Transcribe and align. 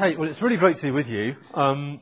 Hey, 0.00 0.16
well, 0.16 0.30
it's 0.30 0.40
really 0.40 0.56
great 0.56 0.76
to 0.76 0.82
be 0.82 0.90
with 0.90 1.08
you. 1.08 1.34
Um, 1.52 2.00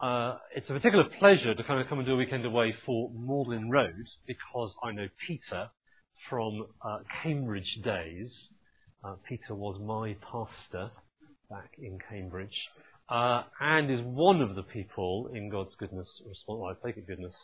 uh, 0.00 0.38
it's 0.56 0.70
a 0.70 0.72
particular 0.72 1.04
pleasure 1.18 1.54
to 1.54 1.62
kind 1.62 1.78
of 1.78 1.88
come 1.88 1.98
and 1.98 2.06
do 2.06 2.14
a 2.14 2.16
weekend 2.16 2.46
away 2.46 2.74
for 2.86 3.10
Magdalen 3.14 3.68
Road 3.68 4.06
because 4.26 4.74
I 4.82 4.92
know 4.92 5.08
Peter 5.26 5.68
from 6.30 6.64
uh, 6.80 7.00
Cambridge 7.22 7.80
days. 7.84 8.34
Uh, 9.04 9.16
Peter 9.28 9.54
was 9.54 9.78
my 9.78 10.16
pastor 10.22 10.90
back 11.50 11.72
in 11.76 11.98
Cambridge 12.08 12.58
uh, 13.10 13.42
and 13.60 13.90
is 13.90 14.00
one 14.00 14.40
of 14.40 14.54
the 14.54 14.62
people 14.62 15.30
in 15.34 15.50
God's 15.50 15.74
goodness, 15.78 16.08
well, 16.48 16.64
I 16.64 16.86
take 16.86 16.96
it 16.96 17.06
goodness, 17.06 17.34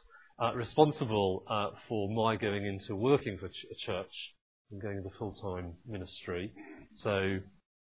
uh, 0.43 0.55
responsible 0.55 1.45
uh, 1.46 1.73
for 1.91 2.09
my 2.09 2.37
going 2.37 2.64
into 2.64 2.96
working 2.96 3.37
for 3.39 3.48
ch- 3.48 3.67
a 3.71 3.75
church 3.85 4.32
and 4.71 4.80
going 4.80 4.96
into 4.96 5.11
full-time 5.19 5.75
ministry. 5.87 6.55
So 7.03 7.41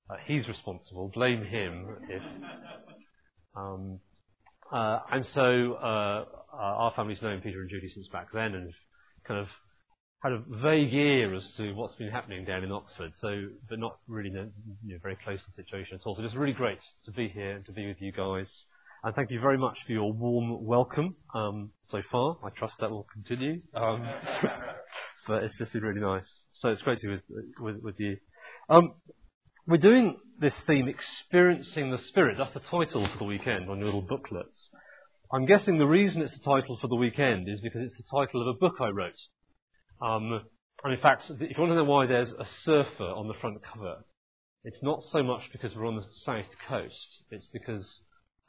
uh, 0.09 0.15
he's 0.25 0.47
responsible. 0.47 1.11
Blame 1.13 1.43
him 1.43 1.87
if. 2.09 2.21
Um, 3.55 3.99
uh, 4.71 4.99
and 5.11 5.25
so 5.33 5.73
uh, 5.73 6.25
our 6.53 6.93
family's 6.95 7.21
known 7.21 7.41
Peter 7.41 7.59
and 7.59 7.69
Judy 7.69 7.91
since 7.93 8.07
back 8.07 8.27
then, 8.33 8.55
and 8.55 8.73
kind 9.27 9.39
of 9.39 9.47
had 10.23 10.31
a 10.33 10.43
vague 10.61 10.93
ear 10.93 11.33
as 11.33 11.43
to 11.57 11.73
what's 11.73 11.95
been 11.95 12.09
happening 12.09 12.45
down 12.45 12.63
in 12.63 12.71
Oxford. 12.71 13.11
So, 13.19 13.47
but 13.69 13.79
not 13.79 13.97
really 14.07 14.29
you 14.29 14.51
know, 14.83 14.97
very 15.01 15.17
close 15.23 15.39
to 15.39 15.45
the 15.55 15.63
situation 15.63 15.95
at 15.99 16.05
all. 16.05 16.15
So 16.15 16.23
it's 16.23 16.35
really 16.35 16.53
great 16.53 16.79
to 17.05 17.11
be 17.11 17.27
here 17.27 17.55
and 17.55 17.65
to 17.65 17.71
be 17.71 17.87
with 17.87 17.97
you 17.99 18.11
guys. 18.11 18.47
And 19.03 19.15
thank 19.15 19.31
you 19.31 19.39
very 19.39 19.57
much 19.57 19.77
for 19.85 19.93
your 19.93 20.13
warm 20.13 20.63
welcome 20.63 21.15
um, 21.33 21.71
so 21.89 22.03
far. 22.11 22.37
I 22.43 22.49
trust 22.49 22.75
that 22.79 22.91
will 22.91 23.07
continue. 23.11 23.61
Um, 23.73 24.07
but 25.27 25.43
it's 25.43 25.57
just 25.57 25.73
been 25.73 25.81
really 25.81 26.01
nice. 26.01 26.27
So 26.59 26.69
it's 26.69 26.83
great 26.83 26.99
to 27.01 27.07
be 27.07 27.13
with, 27.13 27.21
with, 27.59 27.83
with 27.83 27.95
you. 27.99 28.17
Um, 28.69 28.93
we're 29.67 29.77
doing 29.77 30.17
this 30.39 30.53
theme, 30.65 30.87
Experiencing 30.87 31.91
the 31.91 31.99
Spirit. 32.09 32.37
That's 32.37 32.53
the 32.53 32.61
title 32.61 33.07
for 33.07 33.17
the 33.19 33.25
weekend 33.25 33.69
on 33.69 33.77
your 33.77 33.85
little 33.85 34.01
booklets. 34.01 34.69
I'm 35.31 35.45
guessing 35.45 35.77
the 35.77 35.85
reason 35.85 36.21
it's 36.21 36.33
the 36.33 36.43
title 36.43 36.77
for 36.81 36.87
the 36.87 36.95
weekend 36.95 37.47
is 37.47 37.61
because 37.61 37.81
it's 37.83 37.97
the 37.97 38.17
title 38.17 38.41
of 38.41 38.55
a 38.55 38.59
book 38.59 38.75
I 38.81 38.89
wrote. 38.89 39.13
Um, 40.01 40.41
and 40.83 40.93
in 40.93 40.99
fact, 40.99 41.25
if 41.29 41.39
you 41.39 41.55
want 41.57 41.71
to 41.71 41.75
know 41.75 41.83
why 41.83 42.07
there's 42.07 42.31
a 42.31 42.45
surfer 42.63 43.03
on 43.03 43.27
the 43.27 43.35
front 43.35 43.57
cover, 43.63 44.03
it's 44.63 44.81
not 44.81 45.03
so 45.11 45.23
much 45.23 45.43
because 45.51 45.75
we're 45.75 45.87
on 45.87 45.95
the 45.95 46.05
south 46.25 46.51
coast, 46.67 47.23
it's 47.29 47.47
because 47.53 47.87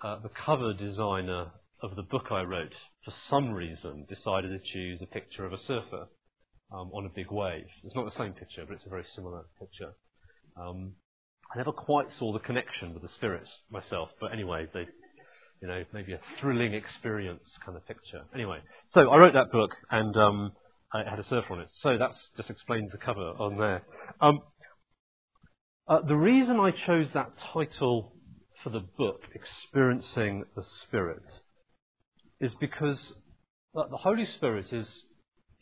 uh, 0.02 0.18
the 0.22 0.30
cover 0.30 0.72
designer 0.72 1.52
of 1.82 1.94
the 1.94 2.02
book 2.02 2.26
I 2.30 2.42
wrote, 2.42 2.74
for 3.04 3.12
some 3.28 3.50
reason, 3.50 4.06
decided 4.08 4.48
to 4.48 4.72
choose 4.72 5.00
a 5.02 5.06
picture 5.06 5.44
of 5.44 5.52
a 5.52 5.58
surfer 5.58 6.06
um, 6.72 6.90
on 6.94 7.04
a 7.04 7.14
big 7.14 7.30
wave. 7.30 7.66
It's 7.84 7.94
not 7.94 8.06
the 8.06 8.18
same 8.18 8.32
picture, 8.32 8.64
but 8.66 8.74
it's 8.74 8.86
a 8.86 8.90
very 8.90 9.04
similar 9.14 9.44
picture. 9.60 9.92
Um, 10.56 10.92
I 11.54 11.58
never 11.58 11.72
quite 11.72 12.06
saw 12.18 12.32
the 12.32 12.38
connection 12.38 12.94
with 12.94 13.02
the 13.02 13.08
spirits 13.16 13.50
myself, 13.70 14.08
but 14.20 14.32
anyway, 14.32 14.66
they, 14.72 14.86
you 15.60 15.68
know, 15.68 15.84
maybe 15.92 16.12
a 16.12 16.20
thrilling 16.40 16.72
experience 16.72 17.42
kind 17.64 17.76
of 17.76 17.86
picture. 17.86 18.22
Anyway, 18.34 18.58
so 18.88 19.10
I 19.10 19.18
wrote 19.18 19.34
that 19.34 19.52
book 19.52 19.70
and 19.90 20.16
um, 20.16 20.52
I 20.92 21.08
had 21.08 21.18
a 21.18 21.24
surfer 21.28 21.52
on 21.52 21.60
it. 21.60 21.68
So 21.82 21.98
that 21.98 22.10
just 22.36 22.50
explains 22.50 22.90
the 22.90 22.98
cover 22.98 23.20
on 23.20 23.58
there. 23.58 23.82
Um, 24.20 24.40
uh, 25.88 26.00
the 26.06 26.16
reason 26.16 26.58
I 26.58 26.70
chose 26.70 27.08
that 27.12 27.32
title 27.52 28.14
for 28.62 28.70
the 28.70 28.84
book, 28.96 29.20
Experiencing 29.34 30.44
the 30.56 30.64
Spirit, 30.86 31.24
is 32.40 32.52
because 32.60 32.98
the 33.74 33.96
Holy 33.96 34.26
Spirit 34.36 34.72
is, 34.72 34.88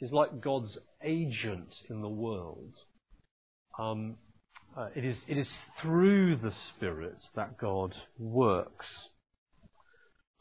is 0.00 0.12
like 0.12 0.40
God's 0.40 0.76
agent 1.02 1.74
in 1.88 2.00
the 2.00 2.08
world. 2.08 2.74
Um, 3.78 4.16
uh, 4.76 4.88
it, 4.94 5.04
is, 5.04 5.16
it 5.26 5.36
is 5.36 5.48
through 5.82 6.36
the 6.36 6.52
Spirit 6.70 7.18
that 7.34 7.58
God 7.58 7.94
works. 8.18 8.86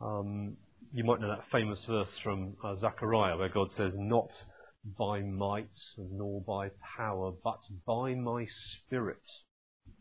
Um, 0.02 0.58
you 0.94 1.04
might 1.04 1.20
know 1.20 1.30
that 1.30 1.46
famous 1.52 1.80
verse 1.88 2.10
from 2.24 2.56
uh, 2.64 2.76
Zechariah 2.80 3.38
where 3.38 3.50
God 3.50 3.70
says, 3.76 3.94
Not 3.96 4.30
by 4.98 5.22
might 5.22 5.68
nor 5.98 6.42
by 6.42 6.70
power, 6.98 7.32
but 7.44 7.60
by 7.86 8.16
my 8.16 8.46
Spirit. 8.86 9.18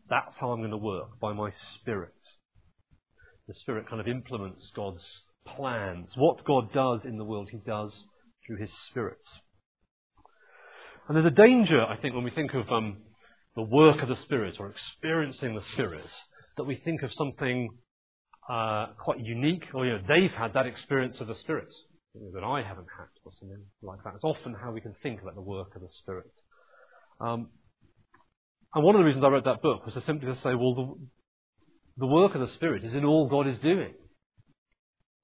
That's 0.09 0.35
how 0.39 0.51
I'm 0.51 0.59
going 0.59 0.71
to 0.71 0.77
work, 0.77 1.19
by 1.19 1.33
my 1.33 1.51
Spirit. 1.75 2.13
The 3.47 3.55
Spirit 3.55 3.89
kind 3.89 3.99
of 3.99 4.07
implements 4.07 4.71
God's 4.75 5.03
plans. 5.45 6.09
What 6.15 6.45
God 6.45 6.71
does 6.71 7.01
in 7.03 7.17
the 7.17 7.25
world, 7.25 7.49
He 7.51 7.59
does 7.65 8.05
through 8.45 8.57
His 8.57 8.71
Spirit. 8.89 9.17
And 11.07 11.15
there's 11.15 11.25
a 11.25 11.31
danger, 11.31 11.81
I 11.81 11.97
think, 11.97 12.13
when 12.13 12.23
we 12.23 12.31
think 12.31 12.53
of 12.53 12.71
um, 12.71 12.97
the 13.59 13.63
work 13.63 14.01
of 14.01 14.07
the 14.07 14.15
Spirit 14.23 14.55
or 14.57 14.71
experiencing 14.71 15.53
the 15.53 15.61
Spirit, 15.73 16.09
that 16.55 16.63
we 16.63 16.81
think 16.85 17.01
of 17.01 17.11
something 17.11 17.67
uh, 18.49 18.85
quite 19.03 19.19
unique, 19.19 19.65
or 19.73 19.85
you 19.85 19.91
know, 19.91 19.99
they've 20.07 20.31
had 20.31 20.53
that 20.53 20.65
experience 20.65 21.17
of 21.19 21.27
the 21.27 21.35
Spirit 21.35 21.67
that 22.33 22.43
I 22.43 22.61
haven't 22.61 22.87
had, 22.97 23.09
or 23.25 23.33
something 23.37 23.61
like 23.81 24.01
that. 24.05 24.13
It's 24.15 24.23
often 24.23 24.55
how 24.63 24.71
we 24.71 24.79
can 24.79 24.95
think 25.03 25.21
about 25.21 25.35
the 25.35 25.41
work 25.41 25.75
of 25.75 25.81
the 25.81 25.89
Spirit. 26.01 26.31
Um, 27.19 27.49
and 28.73 28.85
one 28.85 28.95
of 28.95 28.99
the 28.99 29.05
reasons 29.05 29.25
I 29.25 29.27
wrote 29.27 29.43
that 29.43 29.61
book 29.61 29.85
was 29.85 29.93
to 29.95 30.03
simply 30.05 30.33
to 30.33 30.39
say, 30.39 30.55
well, 30.55 30.73
the, 30.73 30.95
the 31.97 32.07
work 32.07 32.35
of 32.35 32.39
the 32.39 32.53
Spirit 32.53 32.85
is 32.85 32.93
in 32.93 33.03
all 33.03 33.27
God 33.27 33.45
is 33.45 33.57
doing. 33.59 33.93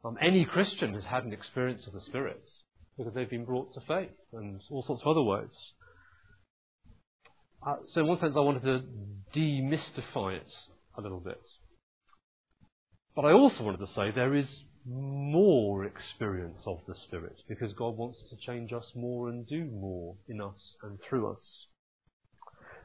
Um, 0.03 0.17
any 0.21 0.43
Christian 0.43 0.93
has 0.93 1.05
had 1.05 1.23
an 1.23 1.31
experience 1.31 1.87
of 1.87 1.93
the 1.93 2.01
Spirit 2.01 2.43
because 2.97 3.13
they've 3.13 3.29
been 3.29 3.45
brought 3.45 3.73
to 3.75 3.79
faith 3.87 4.17
and 4.33 4.59
all 4.69 4.83
sorts 4.85 5.03
of 5.05 5.07
other 5.07 5.23
ways. 5.23 5.55
Uh, 7.65 7.77
so 7.93 8.01
in 8.01 8.07
one 8.07 8.19
sense, 8.19 8.33
I 8.35 8.41
wanted 8.41 8.61
to 8.63 8.83
demystify 9.35 10.37
it 10.37 10.51
a 10.97 11.01
little 11.01 11.19
bit. 11.19 11.41
But 13.15 13.25
I 13.25 13.31
also 13.31 13.63
wanted 13.63 13.79
to 13.79 13.91
say 13.95 14.11
there 14.13 14.35
is 14.35 14.45
more 14.85 15.85
experience 15.85 16.59
of 16.67 16.77
the 16.87 16.93
Spirit 17.07 17.35
because 17.49 17.73
God 17.73 17.97
wants 17.97 18.19
to 18.29 18.35
change 18.45 18.71
us 18.71 18.85
more 18.93 19.29
and 19.29 19.47
do 19.47 19.65
more 19.65 20.15
in 20.27 20.41
us 20.41 20.75
and 20.83 20.99
through 21.09 21.31
us. 21.31 21.65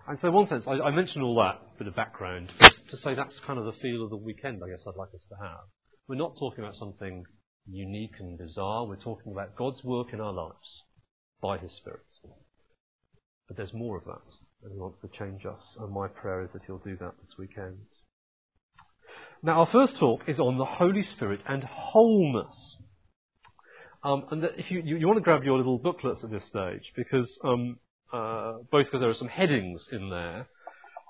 And 0.09 0.19
so 0.23 0.29
in 0.29 0.35
one 0.35 0.49
sense, 0.49 0.65
I, 0.67 0.81
I 0.81 0.91
mentioned 0.93 1.23
all 1.23 1.37
that 1.37 1.61
bit 1.79 1.87
of 1.87 1.95
background 1.95 2.51
to 2.59 2.97
say 3.05 3.15
that's 3.15 3.35
kind 3.47 3.59
of 3.59 3.67
the 3.67 3.79
feel 3.83 4.03
of 4.03 4.11
the 4.11 4.17
weekend 4.17 4.63
I 4.65 4.71
guess 4.71 4.85
I'd 4.87 4.97
like 4.97 5.11
us 5.15 5.27
to 5.29 5.37
have. 5.43 5.61
We're 6.09 6.17
not 6.17 6.39
talking 6.39 6.65
about 6.65 6.77
something 6.77 7.25
unique 7.71 8.15
and 8.19 8.39
bizarre. 8.39 8.87
We're 8.87 8.97
talking 8.97 9.33
about 9.33 9.57
God's 9.57 9.85
work 9.85 10.15
in 10.15 10.21
our 10.23 10.33
lives 10.33 10.85
by 11.43 11.59
His 11.59 11.73
Spirit. 11.77 12.01
But 13.47 13.59
there's 13.59 13.75
more 13.75 13.99
of 13.99 14.05
that 14.05 14.23
and 14.63 14.73
He 14.73 14.79
wants 14.79 14.99
to 15.03 15.09
change 15.09 15.45
us. 15.47 15.77
And 15.79 15.93
my 15.93 16.09
prayer 16.09 16.43
is 16.43 16.51
that 16.53 16.63
He'll 16.67 16.79
do 16.79 16.97
that 16.97 17.15
this 17.21 17.35
weekend. 17.39 17.79
Now, 19.43 19.61
our 19.61 19.69
first 19.73 19.99
talk 19.99 20.21
is 20.29 20.39
on 20.39 20.59
the 20.59 20.67
Holy 20.67 21.03
Spirit 21.17 21.41
and 21.49 21.65
wholeness. 21.65 22.77
Um, 24.03 24.25
and 24.31 24.45
if 24.57 24.71
you, 24.71 24.83
you, 24.85 24.97
you, 24.97 25.07
want 25.07 25.19
to 25.19 25.23
grab 25.23 25.45
your 25.45 25.57
little 25.57 25.79
booklets 25.79 26.21
at 26.23 26.31
this 26.31 26.43
stage, 26.49 26.93
because 26.97 27.29
um, 27.45 27.79
uh, 28.13 28.59
both 28.71 28.87
because 28.87 29.01
there 29.01 29.11
are 29.11 29.15
some 29.15 29.29
headings 29.29 29.83
in 29.93 30.11
there, 30.11 30.47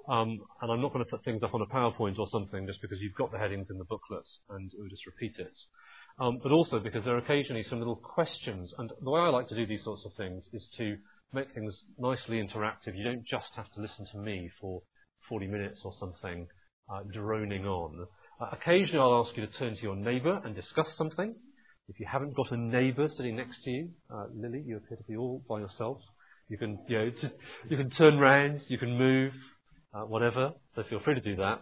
um, 0.08 0.40
and 0.60 0.72
I'm 0.72 0.80
not 0.80 0.92
going 0.92 1.04
to 1.04 1.10
put 1.10 1.24
things 1.24 1.42
up 1.42 1.54
on 1.54 1.60
a 1.60 1.66
PowerPoint 1.66 2.18
or 2.18 2.28
something 2.30 2.66
just 2.66 2.82
because 2.82 2.98
you've 3.00 3.14
got 3.14 3.30
the 3.30 3.38
headings 3.38 3.68
in 3.70 3.78
the 3.78 3.84
booklets 3.84 4.40
and 4.48 4.70
we'll 4.76 4.88
just 4.88 5.06
repeat 5.06 5.34
it. 5.38 5.56
Um, 6.18 6.40
but 6.42 6.52
also 6.52 6.80
because 6.80 7.04
there 7.04 7.14
are 7.14 7.18
occasionally 7.18 7.62
some 7.62 7.78
little 7.78 7.96
questions, 7.96 8.74
and 8.78 8.90
the 9.02 9.10
way 9.10 9.20
I 9.20 9.28
like 9.28 9.48
to 9.48 9.56
do 9.56 9.66
these 9.66 9.84
sorts 9.84 10.04
of 10.04 10.12
things 10.14 10.44
is 10.52 10.66
to 10.76 10.96
make 11.32 11.52
things 11.54 11.74
nicely 11.98 12.42
interactive. 12.42 12.96
You 12.96 13.04
don't 13.04 13.26
just 13.26 13.50
have 13.56 13.70
to 13.72 13.80
listen 13.80 14.06
to 14.12 14.18
me 14.18 14.50
for 14.60 14.82
40 15.28 15.46
minutes 15.46 15.80
or 15.84 15.92
something 15.98 16.46
uh, 16.92 17.00
droning 17.12 17.66
on. 17.66 18.06
Uh, 18.40 18.46
occasionally 18.52 18.98
I'll 18.98 19.24
ask 19.26 19.36
you 19.36 19.46
to 19.46 19.52
turn 19.52 19.76
to 19.76 19.82
your 19.82 19.96
neighbour 19.96 20.40
and 20.44 20.54
discuss 20.54 20.88
something. 20.96 21.34
If 21.88 21.98
you 21.98 22.06
haven't 22.10 22.36
got 22.36 22.52
a 22.52 22.56
neighbour 22.56 23.08
sitting 23.16 23.36
next 23.36 23.62
to 23.64 23.70
you, 23.70 23.90
uh, 24.12 24.26
Lily, 24.34 24.62
you 24.64 24.76
appear 24.76 24.96
to 24.96 25.04
be 25.04 25.16
all 25.16 25.42
by 25.48 25.60
yourself. 25.60 25.98
You 26.48 26.58
can, 26.58 26.78
you 26.88 26.98
know, 26.98 27.10
t- 27.10 27.30
you 27.68 27.76
can 27.76 27.90
turn 27.90 28.18
round, 28.18 28.62
you 28.68 28.78
can 28.78 28.96
move, 28.96 29.32
uh, 29.94 30.02
whatever. 30.02 30.52
So 30.74 30.82
feel 30.88 31.00
free 31.00 31.14
to 31.14 31.20
do 31.20 31.36
that. 31.36 31.60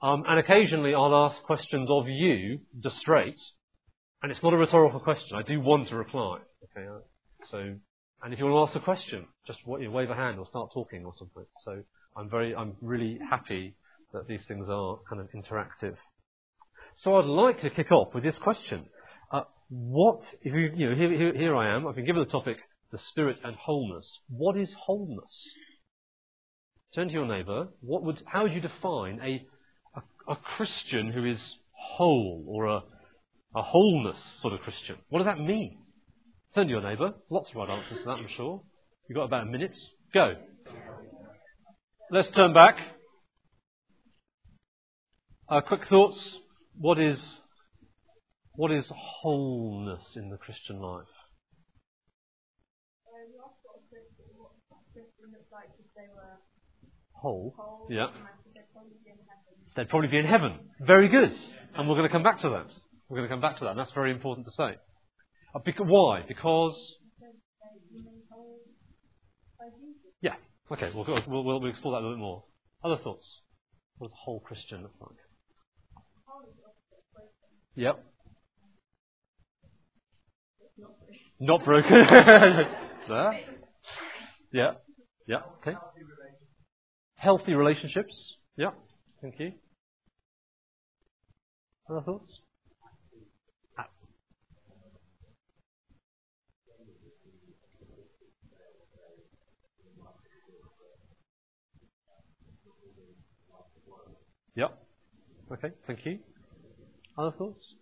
Um, 0.00 0.24
and 0.28 0.38
occasionally 0.38 0.94
I'll 0.94 1.14
ask 1.14 1.42
questions 1.42 1.88
of 1.90 2.08
you, 2.08 2.60
just 2.82 2.96
straight, 2.98 3.38
and 4.22 4.30
it's 4.30 4.42
not 4.42 4.52
a 4.52 4.56
rhetorical 4.56 5.00
question. 5.00 5.36
I 5.36 5.42
do 5.42 5.60
want 5.60 5.90
a 5.90 5.96
reply. 5.96 6.38
Okay, 6.76 6.86
uh, 6.86 6.98
so 7.50 7.74
and 8.22 8.32
if 8.32 8.38
you 8.38 8.46
want 8.46 8.72
to 8.72 8.72
ask 8.72 8.82
a 8.82 8.84
question, 8.84 9.26
just 9.46 9.60
you 9.66 9.84
know, 9.84 9.90
wave 9.90 10.10
a 10.10 10.14
hand 10.14 10.38
or 10.38 10.46
start 10.46 10.70
talking 10.72 11.04
or 11.04 11.12
something. 11.18 11.44
So 11.64 11.82
I'm 12.16 12.28
very, 12.28 12.54
I'm 12.54 12.76
really 12.80 13.18
happy 13.30 13.76
that 14.12 14.26
these 14.26 14.40
things 14.48 14.66
are 14.68 14.98
kind 15.08 15.20
of 15.20 15.28
interactive. 15.30 15.96
So 17.02 17.16
I'd 17.16 17.26
like 17.26 17.60
to 17.62 17.70
kick 17.70 17.92
off 17.92 18.14
with 18.14 18.24
this 18.24 18.36
question. 18.38 18.86
Uh, 19.30 19.42
what, 19.68 20.20
if 20.42 20.52
you, 20.52 20.72
you 20.74 20.90
know, 20.90 20.96
here, 20.96 21.12
here, 21.12 21.34
here 21.34 21.56
I 21.56 21.74
am, 21.74 21.86
I've 21.86 21.94
been 21.94 22.06
given 22.06 22.24
the 22.24 22.30
topic, 22.30 22.56
the 22.90 22.98
spirit 23.10 23.38
and 23.44 23.54
wholeness. 23.54 24.10
What 24.28 24.56
is 24.56 24.74
wholeness? 24.86 25.52
Turn 26.94 27.08
to 27.08 27.14
your 27.14 27.26
neighbour. 27.26 27.68
What 27.82 28.02
would, 28.02 28.22
how 28.26 28.42
would 28.44 28.52
you 28.52 28.60
define 28.60 29.20
a, 29.22 29.46
a, 29.94 30.32
a 30.32 30.36
Christian 30.36 31.12
who 31.12 31.24
is 31.24 31.38
whole 31.70 32.44
or 32.48 32.66
a, 32.66 32.82
a 33.54 33.62
wholeness 33.62 34.18
sort 34.40 34.54
of 34.54 34.60
Christian? 34.60 34.96
What 35.08 35.20
does 35.20 35.26
that 35.26 35.38
mean? 35.38 35.78
Turn 36.58 36.66
to 36.66 36.72
your 36.72 36.82
neighbour. 36.82 37.14
Lots 37.30 37.50
of 37.50 37.54
right 37.54 37.70
answers 37.70 37.98
to 37.98 38.04
that, 38.06 38.18
I'm 38.18 38.26
sure. 38.36 38.60
You've 39.08 39.14
got 39.14 39.26
about 39.26 39.46
a 39.46 39.46
minute. 39.46 39.76
Go. 40.12 40.34
Let's 42.10 42.26
turn 42.34 42.52
back. 42.52 42.78
Uh, 45.48 45.60
quick 45.60 45.82
thoughts. 45.88 46.18
What 46.76 46.98
is 46.98 47.22
what 48.56 48.72
is 48.72 48.86
wholeness 48.90 50.02
in 50.16 50.30
the 50.30 50.36
Christian 50.36 50.80
life? 50.80 51.06
Whole. 57.12 57.54
Yeah. 57.88 58.08
They'd 59.76 59.88
probably 59.88 60.08
be 60.08 60.18
in 60.18 60.26
heaven. 60.26 60.58
Very 60.80 61.06
good. 61.08 61.30
And 61.76 61.88
we're 61.88 61.94
going 61.94 62.08
to 62.08 62.12
come 62.12 62.24
back 62.24 62.40
to 62.40 62.48
that. 62.48 62.66
We're 63.08 63.18
going 63.18 63.28
to 63.28 63.32
come 63.32 63.40
back 63.40 63.58
to 63.58 63.64
that. 63.66 63.70
And 63.70 63.78
that's 63.78 63.92
very 63.92 64.10
important 64.10 64.48
to 64.48 64.52
say. 64.56 64.74
Uh, 65.54 65.60
because, 65.64 65.86
why? 65.88 66.22
Because. 66.26 66.96
Yeah. 70.20 70.34
Okay. 70.70 70.90
We'll, 70.94 71.22
we'll, 71.26 71.44
we'll, 71.44 71.66
explore 71.66 71.94
that 71.94 72.00
a 72.00 72.04
little 72.06 72.16
bit 72.16 72.20
more. 72.20 72.44
Other 72.84 73.02
thoughts? 73.02 73.24
What 73.98 74.08
does 74.08 74.12
a 74.12 74.24
whole 74.24 74.40
Christian 74.40 74.82
look 74.82 74.94
like? 75.00 75.16
Yep. 77.74 78.04
Not 81.40 81.64
broken. 81.64 81.90
there. 83.08 83.40
Yeah. 84.52 84.72
Yeah. 85.26 85.40
Okay. 85.60 85.76
Healthy 87.16 87.54
relationships. 87.54 88.36
Yeah. 88.56 88.70
Thank 89.20 89.38
you. 89.38 89.52
Other 91.88 92.02
thoughts? 92.02 92.40
Yep. 104.58 104.76
Okay, 105.52 105.70
thank 105.86 106.04
you. 106.04 106.18
Other 107.16 107.30
thoughts? 107.38 107.74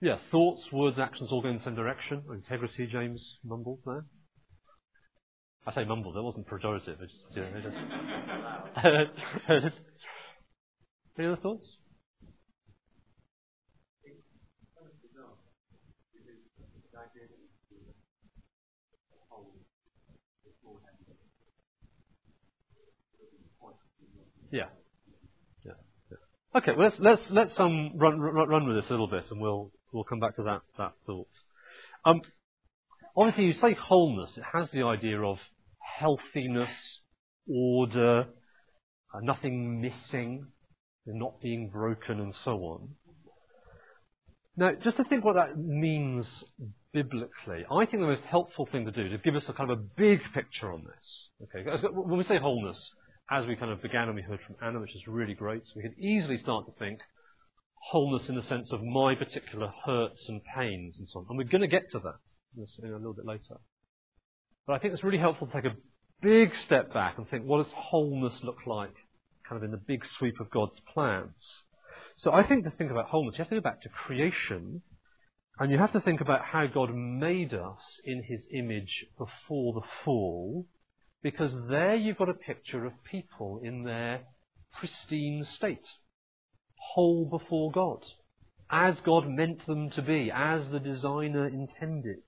Yeah, 0.00 0.18
thoughts, 0.30 0.62
words, 0.72 0.98
actions 1.00 1.32
all 1.32 1.42
go 1.42 1.48
in 1.48 1.58
the 1.58 1.64
same 1.64 1.74
direction. 1.74 2.22
Integrity, 2.30 2.86
James 2.86 3.38
mumbled 3.44 3.80
there. 3.84 4.04
I 5.66 5.74
say 5.74 5.84
mumbled, 5.84 6.16
it 6.16 6.22
wasn't 6.22 6.46
pejorative. 6.46 7.00
It 7.02 7.08
just, 7.08 7.24
you 7.34 7.42
know, 7.42 9.06
it 9.48 9.62
just 9.62 9.76
Any 11.18 11.26
other 11.28 11.36
thoughts? 11.42 11.66
Yeah. 24.54 24.66
Yeah. 25.66 25.72
yeah. 26.12 26.58
Okay, 26.60 26.72
well, 26.78 26.86
let's 26.88 26.96
let's 27.00 27.22
let's 27.30 27.52
um 27.58 27.90
run, 27.96 28.20
run 28.20 28.48
run 28.48 28.68
with 28.68 28.76
this 28.76 28.88
a 28.88 28.92
little 28.92 29.08
bit, 29.08 29.24
and 29.32 29.40
we'll 29.40 29.72
we'll 29.92 30.04
come 30.04 30.20
back 30.20 30.36
to 30.36 30.44
that 30.44 30.60
that 30.78 30.92
thought. 31.06 31.26
Um, 32.04 32.20
obviously, 33.16 33.46
you 33.46 33.54
say 33.54 33.74
wholeness. 33.74 34.30
It 34.36 34.44
has 34.52 34.68
the 34.72 34.84
idea 34.84 35.20
of 35.20 35.38
healthiness, 35.98 36.70
order, 37.50 38.26
uh, 39.12 39.20
nothing 39.22 39.80
missing, 39.80 40.46
not 41.04 41.40
being 41.42 41.68
broken, 41.68 42.20
and 42.20 42.32
so 42.44 42.52
on. 42.52 42.90
Now, 44.56 44.70
just 44.84 44.98
to 44.98 45.04
think 45.04 45.24
what 45.24 45.34
that 45.34 45.58
means 45.58 46.26
biblically, 46.92 47.64
I 47.68 47.86
think 47.86 48.02
the 48.02 48.06
most 48.06 48.22
helpful 48.30 48.68
thing 48.70 48.84
to 48.84 48.92
do 48.92 49.08
to 49.08 49.18
give 49.18 49.34
us 49.34 49.42
a 49.48 49.52
kind 49.52 49.72
of 49.72 49.80
a 49.80 49.82
big 49.96 50.20
picture 50.32 50.72
on 50.72 50.84
this. 50.84 51.48
Okay, 51.56 51.88
when 51.90 52.18
we 52.18 52.24
say 52.24 52.38
wholeness, 52.38 52.78
as 53.30 53.46
we 53.46 53.56
kind 53.56 53.72
of 53.72 53.82
began 53.82 54.08
and 54.08 54.14
we 54.14 54.22
heard 54.22 54.40
from 54.46 54.56
Anna, 54.62 54.80
which 54.80 54.94
is 54.94 55.02
really 55.06 55.34
great, 55.34 55.62
so 55.66 55.72
we 55.76 55.82
can 55.82 55.94
easily 55.98 56.38
start 56.38 56.66
to 56.66 56.72
think 56.78 57.00
wholeness 57.90 58.28
in 58.28 58.34
the 58.34 58.42
sense 58.42 58.70
of 58.72 58.82
my 58.82 59.14
particular 59.14 59.72
hurts 59.84 60.24
and 60.28 60.40
pains 60.56 60.94
and 60.98 61.08
so 61.08 61.20
on. 61.20 61.26
And 61.28 61.38
we're 61.38 61.44
going 61.44 61.62
to 61.62 61.68
get 61.68 61.90
to 61.92 61.98
that 62.00 62.18
a 62.82 62.86
little 62.86 63.14
bit 63.14 63.26
later. 63.26 63.56
But 64.66 64.74
I 64.74 64.78
think 64.78 64.94
it's 64.94 65.04
really 65.04 65.18
helpful 65.18 65.46
to 65.46 65.52
take 65.52 65.64
a 65.64 65.76
big 66.22 66.50
step 66.64 66.92
back 66.94 67.18
and 67.18 67.28
think, 67.28 67.44
what 67.44 67.62
does 67.62 67.72
wholeness 67.74 68.34
look 68.42 68.66
like 68.66 68.94
kind 69.48 69.58
of 69.58 69.62
in 69.62 69.70
the 69.70 69.82
big 69.86 70.00
sweep 70.18 70.40
of 70.40 70.50
God's 70.50 70.80
plans? 70.92 71.34
So 72.16 72.32
I 72.32 72.46
think 72.46 72.64
to 72.64 72.70
think 72.70 72.90
about 72.90 73.06
wholeness, 73.06 73.34
you 73.36 73.42
have 73.42 73.50
to 73.50 73.56
go 73.56 73.60
back 73.60 73.82
to 73.82 73.88
creation 73.88 74.82
and 75.58 75.70
you 75.70 75.78
have 75.78 75.92
to 75.92 76.00
think 76.00 76.20
about 76.20 76.44
how 76.44 76.66
God 76.66 76.94
made 76.94 77.52
us 77.52 77.80
in 78.04 78.22
his 78.22 78.40
image 78.52 79.06
before 79.18 79.74
the 79.74 79.86
fall 80.04 80.66
because 81.24 81.52
there 81.70 81.96
you've 81.96 82.18
got 82.18 82.28
a 82.28 82.34
picture 82.34 82.84
of 82.84 82.92
people 83.10 83.58
in 83.64 83.82
their 83.82 84.20
pristine 84.78 85.44
state, 85.56 85.86
whole 86.76 87.24
before 87.24 87.72
God, 87.72 88.00
as 88.70 88.94
God 89.04 89.26
meant 89.26 89.66
them 89.66 89.88
to 89.90 90.02
be, 90.02 90.30
as 90.32 90.68
the 90.68 90.78
designer 90.78 91.48
intended. 91.48 92.22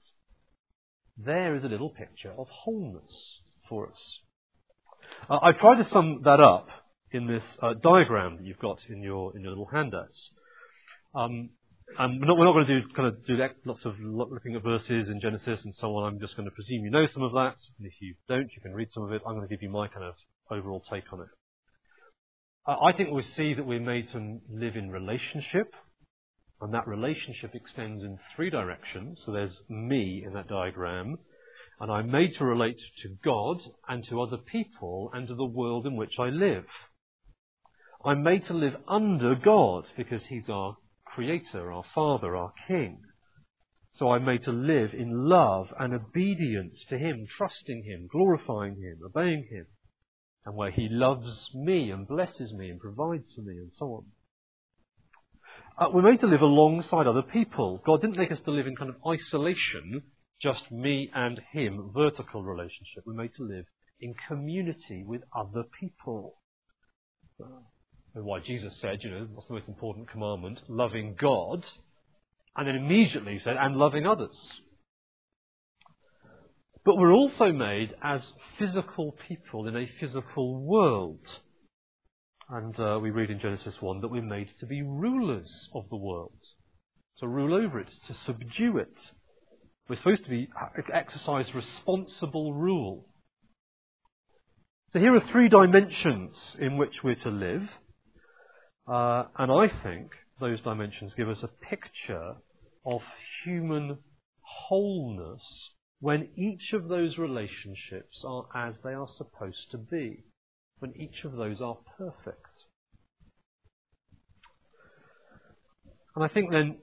There 1.19 1.55
is 1.55 1.63
a 1.63 1.69
little 1.69 1.91
picture 1.91 2.33
of 2.37 2.47
wholeness 2.49 3.41
for 3.69 3.87
us. 3.87 4.19
Uh, 5.29 5.41
I've 5.43 5.59
tried 5.59 5.77
to 5.77 5.85
sum 5.85 6.23
that 6.25 6.41
up 6.41 6.69
in 7.13 7.27
this 7.27 7.45
uh, 7.63 7.75
diagram 7.75 8.39
that 8.39 8.45
you've 8.45 8.59
got 8.59 8.79
in 8.89 9.03
your 9.03 9.37
in 9.37 9.43
your 9.43 9.51
little 9.51 9.69
handouts. 9.71 10.31
Um, 11.15 11.51
um, 11.99 12.19
we're, 12.21 12.27
not, 12.27 12.37
we're 12.37 12.45
not 12.45 12.53
going 12.53 12.67
to 12.67 12.81
do 12.81 12.89
kind 12.95 13.09
of 13.09 13.25
do 13.27 13.39
lots 13.65 13.85
of 13.85 13.95
looking 14.01 14.57
at 14.57 14.63
verses 14.63 15.09
in 15.09 15.21
Genesis 15.21 15.61
and 15.65 15.75
so 15.81 15.97
on. 15.97 16.13
I'm 16.13 16.21
just 16.21 16.37
going 16.37 16.49
to 16.49 16.55
presume 16.55 16.85
you 16.85 16.91
know 16.91 17.07
some 17.13 17.23
of 17.23 17.33
that. 17.33 17.57
And 17.79 17.87
if 17.87 17.95
you 18.01 18.15
don't, 18.29 18.51
you 18.55 18.61
can 18.63 18.75
read 18.75 18.89
some 18.93 19.05
of 19.05 19.13
it. 19.13 19.23
I'm 19.27 19.35
going 19.35 19.47
to 19.47 19.55
give 19.55 19.63
you 19.63 19.71
my 19.71 19.89
kind 19.89 20.05
of 20.05 20.15
overall 20.51 20.83
take 20.91 21.13
on 21.13 21.21
it. 21.21 21.29
I 22.67 22.93
think 22.93 23.11
we 23.11 23.23
see 23.23 23.55
that 23.55 23.65
we're 23.65 23.79
made 23.79 24.11
to 24.11 24.41
live 24.51 24.75
in 24.75 24.91
relationship, 24.91 25.73
and 26.61 26.75
that 26.75 26.89
relationship 26.89 27.53
extends 27.55 28.03
in 28.03 28.19
three 28.35 28.51
directions. 28.51 29.21
So 29.25 29.31
there's 29.31 29.57
me 29.69 30.25
in 30.27 30.33
that 30.33 30.49
diagram, 30.49 31.19
and 31.79 31.93
I'm 31.93 32.11
made 32.11 32.35
to 32.39 32.45
relate 32.45 32.81
to 33.03 33.09
God 33.25 33.59
and 33.89 34.05
to 34.09 34.21
other 34.21 34.39
people 34.39 35.11
and 35.15 35.29
to 35.29 35.37
the 35.37 35.45
world 35.45 35.87
in 35.87 35.95
which 35.95 36.15
I 36.19 36.27
live. 36.27 36.65
I'm 38.05 38.25
made 38.25 38.47
to 38.47 38.53
live 38.53 38.75
under 38.89 39.37
God 39.37 39.85
because 39.97 40.23
He's 40.29 40.49
our 40.49 40.77
Creator, 41.17 41.73
our 41.73 41.85
Father, 41.95 42.37
our 42.37 42.53
King. 42.69 43.01
So 43.95 44.11
I'm 44.11 44.27
made 44.27 44.43
to 44.43 44.53
live 44.53 44.93
in 44.93 45.31
love 45.31 45.69
and 45.81 45.95
obedience 45.95 46.85
to 46.91 46.99
Him, 46.99 47.27
trusting 47.39 47.85
Him, 47.85 48.07
glorifying 48.13 48.75
Him, 48.75 48.99
obeying 49.03 49.49
Him, 49.51 49.65
and 50.45 50.55
where 50.55 50.71
He 50.71 50.89
loves 50.91 51.49
me 51.55 51.91
and 51.91 52.07
blesses 52.07 52.53
me 52.53 52.69
and 52.69 52.79
provides 52.79 53.33
for 53.35 53.41
me 53.41 53.55
and 53.55 53.71
so 53.79 53.87
on. 53.87 54.05
Uh, 55.79 55.91
we're 55.91 56.03
made 56.03 56.21
to 56.21 56.27
live 56.27 56.43
alongside 56.43 57.07
other 57.07 57.23
people. 57.23 57.81
God 57.87 58.03
didn't 58.03 58.19
make 58.19 58.31
us 58.31 58.41
to 58.45 58.51
live 58.51 58.67
in 58.67 58.77
kind 58.77 58.91
of 58.91 58.97
isolation, 59.09 60.03
just 60.43 60.71
me 60.71 61.11
and 61.15 61.41
Him, 61.51 61.93
vertical 61.95 62.43
relationship. 62.43 63.05
We're 63.07 63.15
made 63.15 63.35
to 63.37 63.43
live 63.43 63.65
in 63.99 64.13
community 64.29 65.03
with 65.07 65.23
other 65.35 65.65
people. 65.81 66.35
Why 68.25 68.41
Jesus 68.41 68.77
said, 68.81 69.01
you 69.03 69.11
know, 69.11 69.29
what's 69.35 69.49
the 69.49 69.55
most 69.55 69.69
important 69.69 70.11
commandment? 70.11 70.61
Loving 70.69 71.17
God. 71.21 71.65
And 72.57 72.67
then 72.67 72.75
immediately 72.75 73.39
said, 73.39 73.57
and 73.59 73.77
loving 73.77 74.07
others. 74.07 74.37
But 76.85 76.97
we're 76.97 77.13
also 77.13 77.53
made 77.53 77.95
as 78.03 78.23
physical 78.59 79.17
people 79.29 79.67
in 79.67 79.77
a 79.77 79.91
physical 80.01 80.63
world. 80.63 81.21
And 82.49 82.79
uh, 82.79 82.99
we 83.03 83.11
read 83.11 83.31
in 83.31 83.41
Genesis 83.41 83.75
1 83.81 84.01
that 84.01 84.09
we're 84.09 84.23
made 84.23 84.49
to 84.61 84.67
be 84.67 84.83
rulers 84.83 85.69
of 85.75 85.89
the 85.91 85.97
world, 85.97 86.39
to 87.19 87.27
rule 87.27 87.55
over 87.55 87.81
it, 87.81 87.89
to 88.07 88.15
subdue 88.25 88.79
it. 88.79 88.95
We're 89.89 89.97
supposed 89.97 90.25
to 90.25 90.31
be 90.31 90.49
uh, 90.59 90.81
exercise 90.95 91.47
responsible 91.55 92.55
rule. 92.55 93.09
So 94.93 95.01
here 95.01 95.15
are 95.15 95.33
three 95.33 95.49
dimensions 95.49 96.37
in 96.59 96.77
which 96.77 97.03
we're 97.03 97.17
to 97.17 97.31
live. 97.31 97.69
Uh, 98.87 99.25
and 99.37 99.51
I 99.51 99.69
think 99.83 100.11
those 100.41 100.61
dimensions 100.63 101.13
give 101.17 101.29
us 101.29 101.43
a 101.43 101.49
picture 101.49 102.35
of 102.85 103.01
human 103.45 103.99
wholeness 104.41 105.43
when 106.01 106.29
each 106.37 106.73
of 106.73 106.89
those 106.89 107.19
relationships 107.19 108.23
are 108.25 108.45
as 108.55 108.75
they 108.85 108.93
are 108.93 109.09
supposed 109.17 109.71
to 109.73 109.79
be, 109.79 110.25
when 110.79 110.93
each 110.97 111.25
of 111.25 111.33
those 111.33 111.61
are 111.61 111.79
perfect. 111.99 112.47
And 116.15 116.25
I 116.25 116.29
think 116.29 116.51
then 116.51 116.79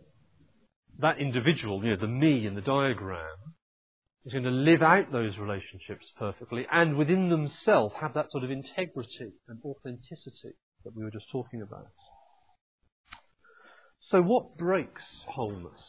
that 0.99 1.19
individual, 1.19 1.83
you 1.83 1.91
know, 1.91 2.01
the 2.01 2.07
me 2.07 2.45
in 2.45 2.55
the 2.55 2.61
diagram, 2.61 3.37
is 4.25 4.33
going 4.33 4.45
to 4.45 4.49
live 4.49 4.81
out 4.81 5.11
those 5.11 5.37
relationships 5.37 6.05
perfectly 6.17 6.65
and 6.71 6.95
within 6.95 7.29
themselves 7.29 7.93
have 7.99 8.13
that 8.13 8.31
sort 8.31 8.43
of 8.43 8.51
integrity 8.51 9.33
and 9.47 9.59
authenticity 9.65 10.55
that 10.83 10.95
we 10.95 11.03
were 11.03 11.11
just 11.11 11.29
talking 11.31 11.61
about. 11.61 11.87
So, 14.01 14.21
what 14.21 14.57
breaks 14.57 15.03
wholeness? 15.27 15.81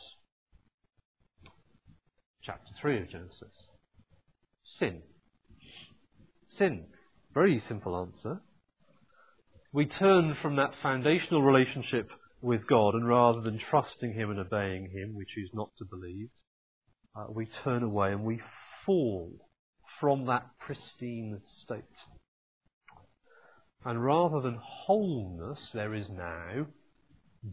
Chapter 2.42 2.72
3 2.80 3.02
of 3.02 3.10
Genesis. 3.10 3.54
Sin. 4.78 5.02
Sin. 6.58 6.86
Very 7.32 7.58
simple 7.60 7.96
answer. 7.96 8.40
We 9.72 9.86
turn 9.86 10.36
from 10.40 10.56
that 10.56 10.74
foundational 10.82 11.42
relationship 11.42 12.08
with 12.40 12.66
God, 12.66 12.94
and 12.94 13.08
rather 13.08 13.40
than 13.40 13.58
trusting 13.58 14.12
Him 14.12 14.30
and 14.30 14.38
obeying 14.38 14.90
Him, 14.90 15.14
we 15.16 15.24
choose 15.34 15.50
not 15.52 15.70
to 15.78 15.84
believe. 15.84 16.28
Uh, 17.16 17.26
we 17.30 17.48
turn 17.64 17.82
away 17.82 18.12
and 18.12 18.22
we 18.24 18.40
fall 18.84 19.32
from 20.00 20.26
that 20.26 20.46
pristine 20.60 21.40
state. 21.62 21.82
And 23.84 24.02
rather 24.02 24.40
than 24.40 24.58
wholeness, 24.62 25.58
there 25.74 25.94
is 25.94 26.08
now 26.08 26.66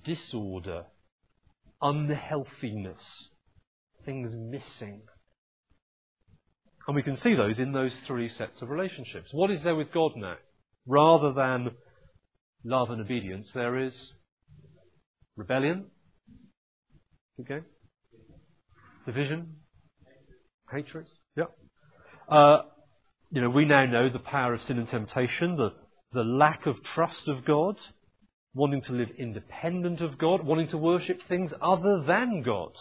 disorder, 0.06 0.84
unhealthiness, 1.82 3.04
things 4.06 4.34
missing. 4.34 5.02
And 6.88 6.96
we 6.96 7.04
can 7.04 7.18
see 7.22 7.36
those 7.36 7.60
in 7.60 7.74
those 7.74 7.92
three 8.08 8.30
sets 8.30 8.62
of 8.62 8.70
relationships. 8.70 9.30
What 9.34 9.52
is 9.52 9.62
there 9.64 9.76
with 9.76 9.92
God 9.92 10.14
now? 10.16 10.36
Rather 10.88 11.34
than 11.34 11.72
love 12.64 12.90
and 12.90 13.02
obedience, 13.02 13.50
there 13.54 13.78
is 13.78 13.94
rebellion. 15.36 15.86
Okay? 17.42 17.60
Division. 19.06 19.58
Hatred. 20.72 21.08
Yeah. 21.36 21.46
Uh, 22.30 22.64
you 23.32 23.42
know, 23.42 23.50
we 23.50 23.66
now 23.66 23.86
know 23.86 24.10
the 24.10 24.20
power 24.20 24.54
of 24.54 24.62
sin 24.68 24.78
and 24.78 24.90
temptation, 24.90 25.58
the, 25.58 25.70
the 26.14 26.24
lack 26.24 26.66
of 26.66 26.76
trust 26.96 27.28
of 27.28 27.46
God, 27.46 27.76
wanting 28.54 28.82
to 28.84 28.92
live 28.92 29.10
independent 29.18 30.02
of 30.02 30.18
God, 30.18 30.46
wanting 30.46 30.68
to 30.70 30.78
worship 30.78 31.20
things 31.28 31.52
other 31.62 32.04
than 32.06 32.44
God. 32.44 32.72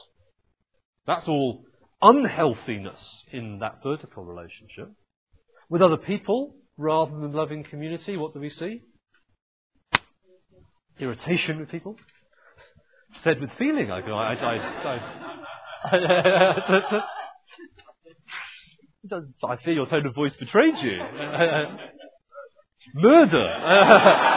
That's 1.07 1.29
all 1.29 1.65
unhealthiness 2.03 3.01
in 3.31 3.59
that 3.61 3.83
vertical 3.83 4.25
relationship. 4.25 4.93
With 5.69 5.83
other 5.83 5.97
people, 5.97 6.57
rather 6.77 7.13
than 7.13 7.33
loving 7.33 7.65
community, 7.65 8.17
what 8.17 8.35
do 8.35 8.41
we 8.41 8.51
see? 8.51 8.83
Irritation 10.99 11.61
with 11.61 11.71
people. 11.71 11.97
Said 13.23 13.41
with 13.41 13.51
feeling, 13.59 13.91
I, 13.91 14.01
I, 14.01 14.35
I, 14.35 14.57
I 14.85 15.01
I 19.43 19.57
fear 19.65 19.75
your 19.75 19.87
tone 19.87 20.07
of 20.07 20.15
voice 20.15 20.33
betrayed 20.39 20.75
you. 20.83 20.99
murder. 22.95 23.47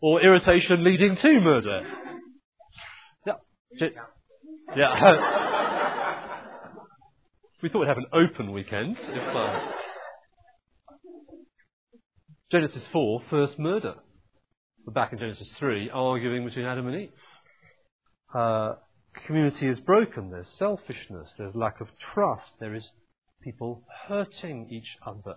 or 0.00 0.22
irritation 0.22 0.84
leading 0.84 1.16
to 1.16 1.40
murder. 1.40 1.80
Yeah. 3.26 3.88
Yeah. 4.76 5.12
we 7.62 7.68
thought 7.68 7.80
we'd 7.80 7.88
have 7.88 7.98
an 7.98 8.06
open 8.12 8.52
weekend. 8.52 8.96
If, 9.00 9.36
uh, 9.36 9.60
Genesis 12.50 12.82
4, 12.92 13.22
first 13.28 13.58
murder. 13.58 13.94
We're 14.86 14.94
back 14.94 15.12
in 15.12 15.18
Genesis 15.18 15.50
3, 15.58 15.90
arguing 15.92 16.46
between 16.46 16.64
Adam 16.64 16.86
and 16.86 16.96
Eve. 17.02 17.10
Uh, 18.34 18.74
community 19.26 19.66
is 19.66 19.78
broken. 19.80 20.30
There's 20.30 20.48
selfishness. 20.58 21.30
There's 21.36 21.54
lack 21.54 21.80
of 21.80 21.88
trust. 22.14 22.50
There 22.58 22.74
is 22.74 22.88
people 23.42 23.84
hurting 24.08 24.68
each 24.70 24.96
other. 25.06 25.36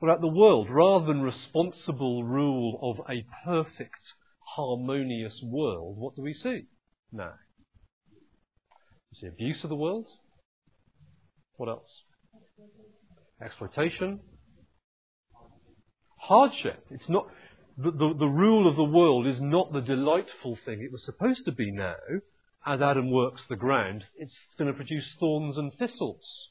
About 0.00 0.20
the 0.20 0.28
world? 0.28 0.68
Rather 0.70 1.06
than 1.06 1.22
responsible 1.22 2.22
rule 2.22 2.78
of 2.82 3.04
a 3.10 3.24
perfect, 3.44 4.14
harmonious 4.54 5.40
world, 5.42 5.96
what 5.98 6.14
do 6.14 6.22
we 6.22 6.32
see 6.32 6.66
now? 7.12 7.32
We 9.10 9.18
see 9.20 9.26
abuse 9.26 9.64
of 9.64 9.70
the 9.70 9.76
world. 9.76 10.06
What 11.56 11.68
else? 11.68 12.02
Exploitation. 13.42 14.20
Hardship. 16.20 16.84
It's 16.90 17.08
not, 17.08 17.26
the, 17.76 17.90
the, 17.90 18.14
the 18.18 18.26
rule 18.26 18.68
of 18.68 18.76
the 18.76 18.84
world 18.84 19.26
is 19.26 19.40
not 19.40 19.72
the 19.72 19.80
delightful 19.80 20.58
thing 20.64 20.80
it 20.80 20.92
was 20.92 21.04
supposed 21.04 21.44
to 21.46 21.52
be 21.52 21.72
now. 21.72 21.96
As 22.66 22.80
Adam 22.80 23.10
works 23.10 23.42
the 23.48 23.56
ground, 23.56 24.04
it's 24.16 24.36
going 24.58 24.70
to 24.70 24.76
produce 24.76 25.14
thorns 25.18 25.56
and 25.56 25.72
thistles. 25.78 26.50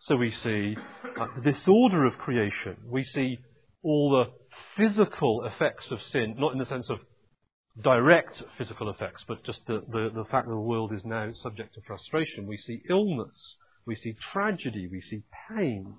So 0.00 0.16
we 0.16 0.30
see 0.30 0.76
uh, 1.18 1.26
the 1.36 1.52
disorder 1.52 2.04
of 2.04 2.18
creation. 2.18 2.76
We 2.88 3.02
see 3.02 3.38
all 3.82 4.10
the 4.10 4.32
physical 4.76 5.44
effects 5.44 5.90
of 5.90 6.00
sin, 6.00 6.36
not 6.38 6.52
in 6.52 6.58
the 6.58 6.66
sense 6.66 6.88
of 6.88 7.00
direct 7.82 8.42
physical 8.56 8.88
effects, 8.88 9.24
but 9.26 9.44
just 9.44 9.66
the, 9.66 9.82
the, 9.88 10.10
the 10.14 10.24
fact 10.30 10.46
that 10.46 10.54
the 10.54 10.60
world 10.60 10.92
is 10.92 11.04
now 11.04 11.32
subject 11.34 11.74
to 11.74 11.80
frustration. 11.86 12.46
We 12.46 12.56
see 12.56 12.82
illness. 12.88 13.56
We 13.86 13.96
see 13.96 14.16
tragedy. 14.32 14.88
We 14.90 15.02
see 15.02 15.22
pain. 15.48 15.94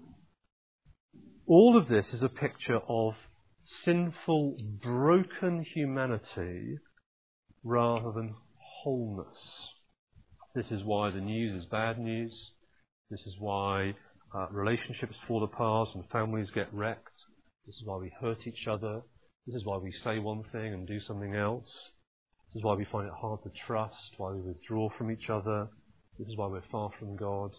All 1.45 1.77
of 1.77 1.87
this 1.87 2.13
is 2.13 2.23
a 2.23 2.29
picture 2.29 2.81
of 2.87 3.13
sinful, 3.83 4.57
broken 4.81 5.65
humanity 5.73 6.77
rather 7.63 8.11
than 8.11 8.35
wholeness. 8.87 9.27
This 10.55 10.67
is 10.71 10.81
why 10.85 11.11
the 11.11 11.19
news 11.19 11.53
is 11.61 11.69
bad 11.69 11.99
news. 11.99 12.33
This 13.11 13.19
is 13.27 13.35
why 13.37 13.93
uh, 14.33 14.47
relationships 14.49 15.17
fall 15.27 15.43
apart 15.43 15.89
and 15.93 16.05
families 16.09 16.47
get 16.55 16.73
wrecked. 16.73 17.19
This 17.65 17.75
is 17.75 17.81
why 17.83 17.97
we 17.97 18.13
hurt 18.21 18.47
each 18.47 18.65
other. 18.65 19.01
This 19.45 19.57
is 19.57 19.65
why 19.65 19.75
we 19.75 19.91
say 20.05 20.19
one 20.19 20.43
thing 20.53 20.73
and 20.73 20.87
do 20.87 21.01
something 21.01 21.35
else. 21.35 21.67
This 22.53 22.61
is 22.61 22.63
why 22.63 22.75
we 22.75 22.87
find 22.89 23.07
it 23.07 23.13
hard 23.13 23.43
to 23.43 23.51
trust, 23.65 24.13
why 24.15 24.31
we 24.31 24.39
withdraw 24.39 24.87
from 24.97 25.11
each 25.11 25.29
other. 25.29 25.67
This 26.17 26.29
is 26.29 26.37
why 26.37 26.47
we're 26.47 26.61
far 26.71 26.89
from 26.97 27.17
God, 27.17 27.51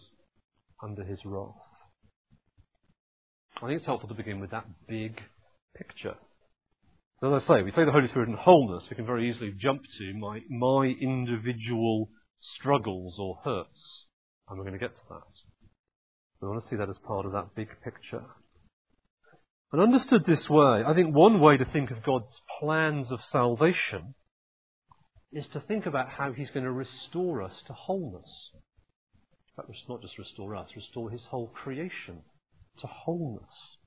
under 0.81 1.03
His 1.03 1.19
wrath. 1.25 1.53
I 3.57 3.67
think 3.67 3.77
it's 3.77 3.85
helpful 3.85 4.09
to 4.09 4.15
begin 4.15 4.39
with 4.39 4.49
that 4.49 4.65
big 4.87 5.21
picture. 5.77 6.15
As 7.21 7.43
I 7.43 7.47
say, 7.47 7.63
we 7.63 7.71
say 7.71 7.83
the 7.83 7.91
Holy 7.91 8.07
Spirit 8.07 8.29
in 8.29 8.35
wholeness, 8.35 8.85
we 8.89 8.95
can 8.95 9.05
very 9.05 9.29
easily 9.29 9.51
jump 9.51 9.81
to 9.97 10.13
my, 10.13 10.39
my 10.49 10.85
individual 10.85 12.09
struggles 12.39 13.17
or 13.19 13.39
hurts. 13.43 14.05
And 14.47 14.57
we're 14.57 14.63
going 14.63 14.79
to 14.79 14.85
get 14.85 14.95
to 14.95 15.03
that. 15.09 15.67
We 16.41 16.47
want 16.47 16.63
to 16.63 16.69
see 16.69 16.77
that 16.77 16.89
as 16.89 16.97
part 16.99 17.25
of 17.25 17.33
that 17.33 17.55
big 17.55 17.67
picture. 17.83 18.23
And 19.73 19.81
understood 19.81 20.23
this 20.25 20.49
way, 20.49 20.83
I 20.85 20.93
think 20.93 21.13
one 21.13 21.41
way 21.41 21.57
to 21.57 21.65
think 21.65 21.91
of 21.91 22.03
God's 22.03 22.33
plans 22.61 23.11
of 23.11 23.19
salvation 23.33 24.15
is 25.33 25.45
to 25.47 25.59
think 25.59 25.85
about 25.85 26.07
how 26.07 26.31
He's 26.31 26.51
going 26.51 26.63
to 26.63 26.71
restore 26.71 27.43
us 27.43 27.61
to 27.67 27.73
wholeness. 27.73 28.51
In 28.53 29.63
fact, 29.63 29.77
not 29.89 30.01
just 30.01 30.17
restore 30.17 30.55
us, 30.55 30.69
restore 30.73 31.09
His 31.09 31.25
whole 31.25 31.47
creation 31.47 32.21
to 32.79 32.87
wholeness 32.87 33.77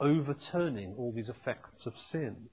overturning 0.00 0.94
all 0.98 1.12
these 1.14 1.28
effects 1.28 1.86
of 1.86 1.92
sin. 2.12 2.48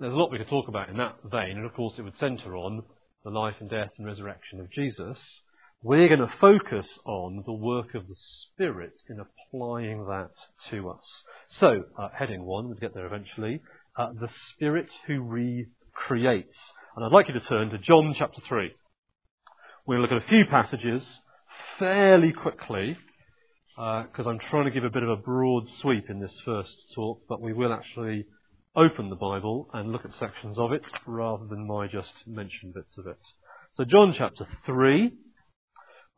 There's 0.00 0.14
a 0.14 0.16
lot 0.16 0.30
we 0.30 0.38
could 0.38 0.48
talk 0.48 0.68
about 0.68 0.88
in 0.88 0.96
that 0.98 1.16
vein, 1.24 1.56
and 1.56 1.66
of 1.66 1.74
course 1.74 1.94
it 1.98 2.02
would 2.02 2.18
centre 2.18 2.56
on 2.56 2.82
the 3.24 3.30
life 3.30 3.56
and 3.60 3.68
death 3.68 3.90
and 3.98 4.06
resurrection 4.06 4.60
of 4.60 4.70
Jesus. 4.70 5.18
We're 5.82 6.08
going 6.08 6.20
to 6.20 6.32
focus 6.40 6.86
on 7.04 7.42
the 7.46 7.52
work 7.52 7.94
of 7.94 8.06
the 8.06 8.14
Spirit 8.16 8.94
in 9.08 9.18
applying 9.20 10.06
that 10.06 10.30
to 10.70 10.90
us. 10.90 11.04
So, 11.58 11.84
uh, 11.98 12.08
heading 12.16 12.44
one, 12.44 12.66
we'll 12.66 12.78
get 12.78 12.94
there 12.94 13.06
eventually, 13.06 13.60
uh, 13.96 14.12
the 14.20 14.28
Spirit 14.52 14.88
who 15.06 15.22
recreates. 15.22 16.56
And 16.96 17.04
I'd 17.04 17.12
like 17.12 17.28
you 17.28 17.34
to 17.34 17.40
turn 17.40 17.70
to 17.70 17.78
John 17.78 18.14
chapter 18.16 18.40
3. 18.48 18.72
We're 19.86 19.96
going 19.96 20.08
to 20.08 20.14
look 20.14 20.22
at 20.22 20.28
a 20.28 20.30
few 20.30 20.44
passages 20.50 21.02
fairly 21.78 22.32
quickly 22.32 22.96
because 23.78 24.26
uh, 24.26 24.30
I'm 24.30 24.40
trying 24.40 24.64
to 24.64 24.72
give 24.72 24.82
a 24.82 24.90
bit 24.90 25.04
of 25.04 25.08
a 25.08 25.16
broad 25.16 25.68
sweep 25.80 26.10
in 26.10 26.18
this 26.18 26.34
first 26.44 26.74
talk, 26.96 27.22
but 27.28 27.40
we 27.40 27.52
will 27.52 27.72
actually 27.72 28.24
open 28.74 29.08
the 29.08 29.14
Bible 29.14 29.70
and 29.72 29.92
look 29.92 30.04
at 30.04 30.12
sections 30.14 30.58
of 30.58 30.72
it 30.72 30.82
rather 31.06 31.46
than 31.46 31.64
my 31.64 31.86
just 31.86 32.12
mention 32.26 32.72
bits 32.74 32.98
of 32.98 33.06
it. 33.06 33.20
So 33.74 33.84
John 33.84 34.16
chapter 34.18 34.48
3, 34.66 35.12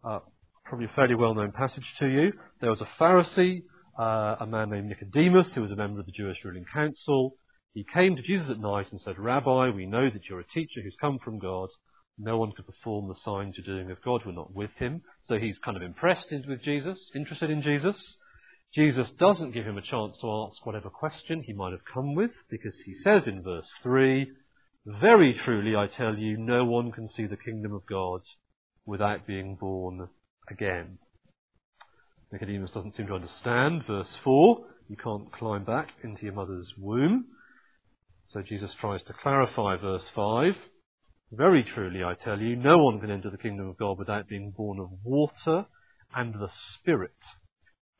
uh, 0.09 0.21
probably 0.64 0.87
a 0.87 0.95
fairly 0.97 1.14
well-known 1.14 1.52
passage 1.52 1.85
to 1.99 2.07
you. 2.07 2.33
There 2.62 2.71
was 2.71 2.81
a 2.81 2.88
Pharisee, 2.99 3.64
uh, 3.99 4.37
a 4.40 4.47
man 4.47 4.71
named 4.71 4.88
Nicodemus, 4.88 5.52
who 5.52 5.61
was 5.61 5.71
a 5.71 5.76
member 5.76 6.00
of 6.00 6.07
the 6.07 6.12
Jewish 6.12 6.38
ruling 6.43 6.64
council. 6.73 7.35
He 7.75 7.85
came 7.93 8.17
to 8.17 8.23
Jesus 8.23 8.49
at 8.49 8.59
night 8.59 8.87
and 8.90 9.02
said, 9.02 9.19
Rabbi, 9.19 9.69
we 9.69 9.85
know 9.85 10.09
that 10.09 10.23
you're 10.31 10.40
a 10.40 10.49
teacher 10.55 10.81
who's 10.83 10.97
come 10.99 11.19
from 11.23 11.38
God. 11.38 11.69
No 12.23 12.37
one 12.37 12.53
could 12.53 12.67
perform 12.67 13.09
the 13.09 13.15
signs 13.25 13.57
you're 13.57 13.77
doing 13.77 13.91
if 13.91 14.05
God 14.05 14.27
were 14.27 14.33
not 14.33 14.55
with 14.55 14.71
him. 14.79 15.00
So 15.27 15.39
he's 15.39 15.57
kind 15.65 15.77
of 15.77 15.83
impressed 15.83 16.27
with 16.47 16.62
Jesus, 16.62 16.99
interested 17.15 17.49
in 17.49 17.62
Jesus. 17.62 17.97
Jesus 18.75 19.09
doesn't 19.19 19.53
give 19.53 19.65
him 19.65 19.79
a 19.79 19.83
chance 19.83 20.17
to 20.21 20.31
ask 20.31 20.65
whatever 20.65 20.91
question 20.91 21.43
he 21.43 21.55
might 21.55 21.73
have 21.73 21.85
come 21.93 22.15
with, 22.15 22.31
because 22.50 22.75
he 22.85 22.95
says 22.95 23.27
in 23.27 23.43
verse 23.43 23.67
3, 23.83 24.31
Very 24.85 25.35
truly 25.45 25.75
I 25.75 25.87
tell 25.87 26.15
you, 26.15 26.37
no 26.37 26.65
one 26.65 26.93
can 26.93 27.09
see 27.09 27.27
the 27.27 27.37
kingdom 27.37 27.73
of 27.73 27.87
God 27.87 28.21
without 28.85 29.27
being 29.27 29.57
born 29.57 30.09
again. 30.50 30.99
Nicodemus 32.33 32.71
doesn't 32.71 32.97
seem 32.97 33.07
to 33.07 33.15
understand. 33.15 33.85
Verse 33.87 34.19
4, 34.23 34.59
you 34.89 34.97
can't 34.97 35.33
climb 35.33 35.65
back 35.65 35.89
into 36.05 36.25
your 36.25 36.35
mother's 36.35 36.73
womb. 36.79 37.25
So 38.29 38.43
Jesus 38.43 38.73
tries 38.81 39.03
to 39.05 39.15
clarify 39.15 39.77
verse 39.77 40.05
5. 40.15 40.55
Very 41.33 41.63
truly, 41.63 42.03
I 42.03 42.15
tell 42.15 42.41
you, 42.41 42.57
no 42.57 42.79
one 42.79 43.01
can 43.01 43.11
enter 43.11 43.31
the 43.31 43.39
kingdom 43.39 43.69
of 43.69 43.77
God 43.77 43.99
without 43.99 44.29
being 44.29 44.53
born 44.57 44.81
of 44.81 44.89
water 45.05 45.67
and 46.15 46.35
the 46.35 46.51
Spirit. 46.75 47.15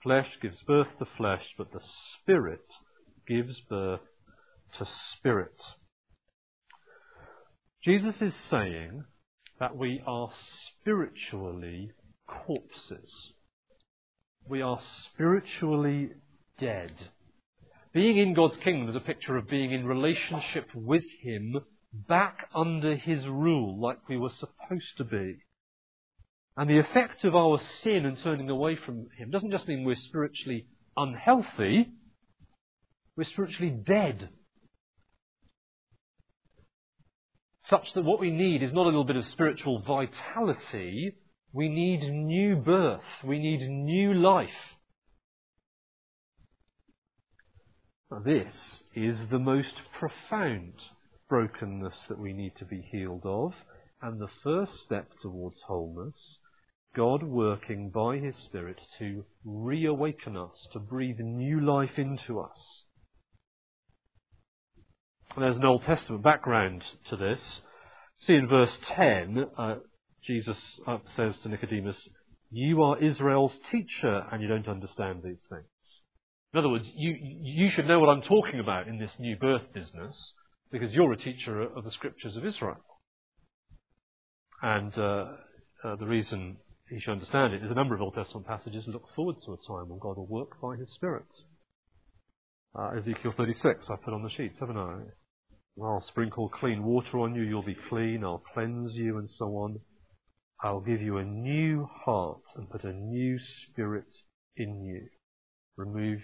Flesh 0.03 0.29
gives 0.41 0.61
birth 0.63 0.89
to 0.99 1.07
flesh, 1.17 1.45
but 1.57 1.71
the 1.73 1.81
Spirit 2.23 2.65
gives 3.29 3.61
birth 3.69 4.01
to 4.79 4.87
spirit. 5.13 5.55
Jesus 7.85 8.15
is 8.21 8.35
saying 8.51 9.05
that 9.59 9.77
we 9.77 10.03
are 10.07 10.31
spiritually 10.81 11.91
corpses. 12.27 13.33
We 14.49 14.63
are 14.63 14.81
spiritually 15.07 16.11
dead. 16.59 16.93
Being 17.93 18.19
in 18.19 18.35
God's 18.35 18.57
kingdom 18.59 18.89
is 18.89 18.97
a 18.97 19.01
picture 19.01 19.37
of 19.37 19.49
being 19.49 19.73
in 19.73 19.87
relationship 19.87 20.69
with 20.75 21.05
Him, 21.23 21.57
back 21.93 22.49
under 22.55 22.97
His 22.97 23.27
rule, 23.27 23.81
like 23.81 24.09
we 24.09 24.17
were 24.17 24.31
supposed 24.31 24.97
to 24.99 25.05
be. 25.05 25.39
And 26.57 26.69
the 26.69 26.79
effect 26.79 27.25
of 27.25 27.35
our 27.35 27.61
sin 27.83 28.05
and 28.05 28.19
turning 28.23 28.51
away 28.51 28.77
from 28.77 29.07
Him 29.17 29.31
doesn't 29.31 29.51
just 29.51 29.69
mean 29.69 29.85
we're 29.85 29.97
spiritually 29.97 30.67
unhealthy, 30.97 31.89
we're 33.17 33.25
spiritually 33.25 33.71
dead. 33.71 34.29
Such 37.67 37.93
that 37.95 38.05
what 38.05 38.21
we 38.21 38.31
need 38.31 38.63
is 38.63 38.73
not 38.73 38.83
a 38.83 38.91
little 38.91 39.05
bit 39.05 39.17
of 39.17 39.25
spiritual 39.27 39.81
vitality, 39.81 41.15
we 41.53 41.69
need 41.69 42.01
new 42.01 42.57
birth, 42.57 43.01
we 43.25 43.39
need 43.39 43.69
new 43.69 44.15
life. 44.15 44.49
This 48.25 48.83
is 48.95 49.17
the 49.31 49.39
most 49.39 49.75
profound 49.99 50.75
brokenness 51.31 51.95
that 52.09 52.19
we 52.19 52.35
need 52.35 52.53
to 52.59 52.67
be 52.67 52.87
healed 52.91 53.25
of, 53.25 53.53
and 54.03 54.21
the 54.21 54.29
first 54.43 54.73
step 54.85 55.09
towards 55.23 55.61
wholeness, 55.67 56.39
God 56.95 57.23
working 57.23 57.91
by 57.91 58.19
His 58.19 58.35
Spirit 58.45 58.81
to 58.99 59.25
reawaken 59.45 60.37
us, 60.37 60.67
to 60.73 60.81
breathe 60.81 61.21
new 61.21 61.61
life 61.61 61.97
into 61.97 62.41
us. 62.41 62.59
And 65.35 65.45
there's 65.45 65.57
an 65.57 65.65
Old 65.65 65.85
Testament 65.85 66.25
background 66.25 66.83
to 67.09 67.17
this. 67.17 67.41
See 68.27 68.35
in 68.35 68.49
verse 68.49 68.77
10, 68.97 69.47
uh, 69.57 69.75
Jesus 70.27 70.59
uh, 70.87 70.99
says 71.17 71.35
to 71.43 71.49
Nicodemus, 71.49 71.97
You 72.51 72.83
are 72.83 72.99
Israel's 72.99 73.57
teacher 73.71 74.25
and 74.31 74.43
you 74.43 74.49
don't 74.49 74.69
understand 74.69 75.23
these 75.23 75.43
things. 75.49 75.65
In 76.53 76.59
other 76.59 76.69
words, 76.69 76.91
you, 76.97 77.17
you 77.21 77.71
should 77.71 77.87
know 77.87 78.01
what 78.01 78.09
I'm 78.09 78.23
talking 78.23 78.59
about 78.59 78.89
in 78.89 78.99
this 78.99 79.13
new 79.21 79.37
birth 79.37 79.73
business 79.73 80.33
because 80.71 80.93
you're 80.93 81.13
a 81.13 81.17
teacher 81.17 81.63
of 81.63 81.85
the 81.85 81.91
scriptures 81.91 82.37
of 82.37 82.45
Israel. 82.45 82.79
And 84.63 84.97
uh, 84.97 85.27
uh, 85.85 85.97
the 85.97 86.07
reason 86.07 86.59
you 86.91 87.01
should 87.01 87.13
understand 87.13 87.55
it 87.55 87.65
is 87.65 87.71
a 87.71 87.75
number 87.75 87.95
of 87.95 88.03
Old 88.03 88.15
Testament 88.15 88.47
passages 88.47 88.85
look 88.87 89.05
forward 89.17 89.37
to 89.47 89.53
a 89.53 89.57
time 89.57 89.89
when 89.89 89.99
God 89.99 90.17
will 90.17 90.27
work 90.27 90.61
by 90.61 90.77
His 90.77 90.89
Spirit. 90.95 91.27
Uh, 92.79 92.91
Ezekiel 92.99 93.33
36, 93.37 93.87
I 93.89 93.97
put 93.97 94.15
on 94.15 94.23
the 94.23 94.31
sheets, 94.31 94.57
haven't 94.61 94.77
I? 94.77 94.99
I'll 95.83 96.05
sprinkle 96.09 96.49
clean 96.49 96.85
water 96.85 97.21
on 97.21 97.35
you, 97.35 97.43
you'll 97.43 97.63
be 97.63 97.77
clean, 97.89 98.23
I'll 98.23 98.43
cleanse 98.55 98.95
you, 98.95 99.19
and 99.19 99.31
so 99.31 99.47
on. 99.57 99.81
I'll 100.63 100.81
give 100.81 101.01
you 101.01 101.17
a 101.17 101.25
new 101.25 101.89
heart 102.05 102.43
and 102.55 102.69
put 102.69 102.85
a 102.85 102.93
new 102.93 103.39
spirit 103.39 104.13
in 104.57 104.85
you. 104.85 105.09
Remove 105.77 106.21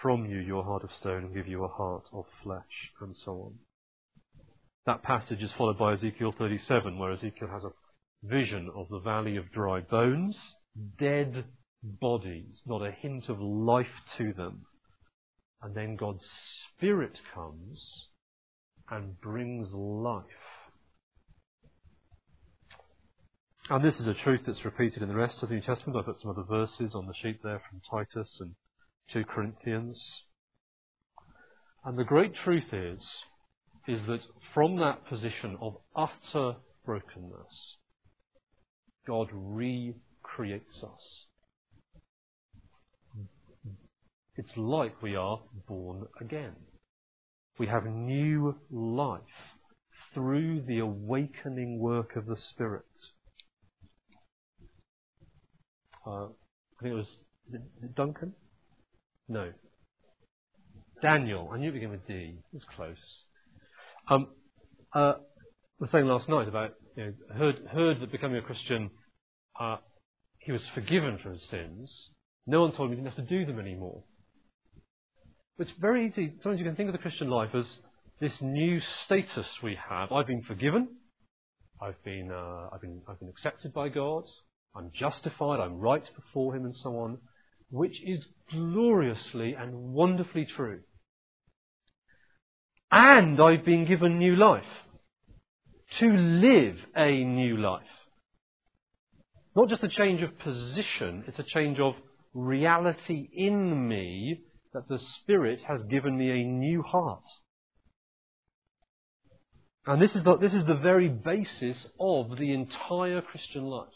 from 0.00 0.24
you 0.24 0.38
your 0.38 0.64
heart 0.64 0.84
of 0.84 0.90
stone 1.00 1.24
and 1.24 1.34
give 1.34 1.46
you 1.46 1.64
a 1.64 1.68
heart 1.68 2.04
of 2.12 2.24
flesh, 2.42 2.90
and 3.00 3.14
so 3.24 3.32
on. 3.32 3.54
That 4.86 5.02
passage 5.02 5.42
is 5.42 5.50
followed 5.56 5.78
by 5.78 5.94
Ezekiel 5.94 6.34
37, 6.36 6.98
where 6.98 7.12
Ezekiel 7.12 7.48
has 7.50 7.64
a 7.64 7.72
vision 8.22 8.70
of 8.76 8.86
the 8.90 8.98
valley 8.98 9.36
of 9.36 9.50
dry 9.50 9.80
bones, 9.80 10.38
dead 10.98 11.44
bodies, 11.82 12.60
not 12.66 12.86
a 12.86 12.90
hint 12.90 13.30
of 13.30 13.40
life 13.40 13.86
to 14.18 14.34
them. 14.34 14.66
And 15.62 15.74
then 15.74 15.96
God's 15.96 16.24
Spirit 16.76 17.18
comes 17.34 18.08
and 18.90 19.18
brings 19.22 19.72
life. 19.72 20.24
And 23.70 23.82
this 23.82 23.98
is 23.98 24.06
a 24.06 24.12
truth 24.12 24.42
that's 24.46 24.66
repeated 24.66 25.02
in 25.02 25.08
the 25.08 25.14
rest 25.14 25.42
of 25.42 25.48
the 25.48 25.54
New 25.54 25.62
Testament. 25.62 25.98
I 25.98 26.02
put 26.02 26.20
some 26.20 26.30
other 26.30 26.44
verses 26.46 26.94
on 26.94 27.06
the 27.06 27.14
sheet 27.22 27.40
there 27.42 27.62
from 27.70 27.80
Titus 27.90 28.28
and 28.40 28.54
2 29.14 29.24
Corinthians. 29.24 29.98
And 31.86 31.98
the 31.98 32.04
great 32.04 32.34
truth 32.44 32.70
is, 32.72 33.00
is 33.86 34.06
that 34.06 34.20
from 34.52 34.76
that 34.76 35.06
position 35.06 35.56
of 35.60 35.76
utter 35.94 36.56
brokenness, 36.86 37.76
God 39.06 39.28
recreates 39.32 40.82
us. 40.82 41.26
It's 44.36 44.56
like 44.56 45.00
we 45.02 45.14
are 45.14 45.40
born 45.68 46.06
again. 46.20 46.54
We 47.58 47.66
have 47.68 47.84
new 47.86 48.56
life 48.70 49.20
through 50.12 50.62
the 50.62 50.78
awakening 50.78 51.78
work 51.78 52.16
of 52.16 52.26
the 52.26 52.36
Spirit. 52.36 52.82
Uh, 56.06 56.24
I 56.24 56.82
think 56.82 56.92
it 56.92 56.96
was, 56.96 57.16
it 57.52 57.94
Duncan? 57.94 58.34
No. 59.28 59.52
Daniel. 61.00 61.50
I 61.52 61.58
knew 61.58 61.68
it 61.68 61.72
began 61.72 61.90
with 61.90 62.06
D. 62.06 62.38
It 62.52 62.54
was 62.54 62.64
close. 62.74 63.24
Um, 64.08 64.28
uh, 64.94 65.14
was 65.78 65.90
saying 65.90 66.06
last 66.06 66.28
night 66.28 66.48
about, 66.48 66.72
you 66.96 67.06
know, 67.06 67.12
heard, 67.36 67.60
heard 67.72 68.00
that 68.00 68.12
becoming 68.12 68.36
a 68.36 68.42
Christian, 68.42 68.90
uh, 69.58 69.76
he 70.38 70.52
was 70.52 70.62
forgiven 70.74 71.18
for 71.22 71.32
his 71.32 71.42
sins. 71.50 72.10
No 72.46 72.60
one 72.60 72.72
told 72.72 72.90
him 72.90 72.96
he 72.96 73.02
didn't 73.02 73.16
have 73.16 73.26
to 73.26 73.38
do 73.38 73.46
them 73.46 73.58
anymore. 73.58 74.04
It's 75.58 75.70
very 75.80 76.08
easy. 76.08 76.34
Sometimes 76.42 76.58
you 76.58 76.66
can 76.66 76.76
think 76.76 76.88
of 76.88 76.92
the 76.92 76.98
Christian 76.98 77.28
life 77.28 77.50
as 77.54 77.66
this 78.20 78.32
new 78.40 78.80
status 79.04 79.46
we 79.62 79.78
have. 79.88 80.12
I've 80.12 80.26
been 80.26 80.42
forgiven. 80.42 80.88
I've 81.80 82.02
been, 82.04 82.30
uh, 82.30 82.68
I've 82.72 82.80
been, 82.80 83.00
I've 83.08 83.18
been 83.18 83.28
accepted 83.28 83.72
by 83.72 83.88
God. 83.88 84.24
I'm 84.76 84.90
justified. 84.98 85.60
I'm 85.60 85.78
right 85.78 86.04
before 86.16 86.56
Him, 86.56 86.64
and 86.64 86.74
so 86.76 86.90
on, 86.98 87.18
which 87.70 87.96
is 88.04 88.26
gloriously 88.50 89.54
and 89.54 89.74
wonderfully 89.74 90.46
true. 90.56 90.80
And 92.90 93.40
I've 93.40 93.64
been 93.64 93.84
given 93.86 94.18
new 94.18 94.36
life 94.36 94.62
to 95.98 96.06
live 96.06 96.76
a 96.96 97.24
new 97.24 97.56
life. 97.56 97.82
Not 99.56 99.68
just 99.68 99.84
a 99.84 99.88
change 99.88 100.22
of 100.22 100.38
position; 100.38 101.24
it's 101.26 101.38
a 101.38 101.44
change 101.44 101.78
of 101.78 101.94
reality 102.32 103.28
in 103.32 103.88
me 103.88 104.40
that 104.72 104.88
the 104.88 104.98
Spirit 104.98 105.60
has 105.68 105.82
given 105.84 106.18
me 106.18 106.30
a 106.30 106.44
new 106.44 106.82
heart. 106.82 107.22
And 109.86 110.00
this 110.00 110.14
is 110.14 110.24
the, 110.24 110.36
this 110.38 110.54
is 110.54 110.64
the 110.64 110.74
very 110.74 111.08
basis 111.08 111.86
of 112.00 112.36
the 112.38 112.52
entire 112.52 113.20
Christian 113.20 113.64
life. 113.64 113.88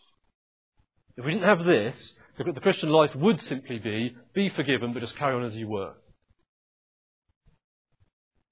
If 1.17 1.25
we 1.25 1.33
didn't 1.33 1.49
have 1.49 1.65
this, 1.65 1.97
the, 2.37 2.53
the 2.53 2.61
Christian 2.61 2.91
life 2.91 3.15
would 3.17 3.41
simply 3.43 3.79
be 3.79 4.15
be 4.35 4.51
forgiven, 4.51 4.93
but 4.93 5.01
just 5.01 5.17
carry 5.17 5.35
on 5.35 5.45
as 5.45 5.55
you 5.55 5.67
were. 5.67 5.95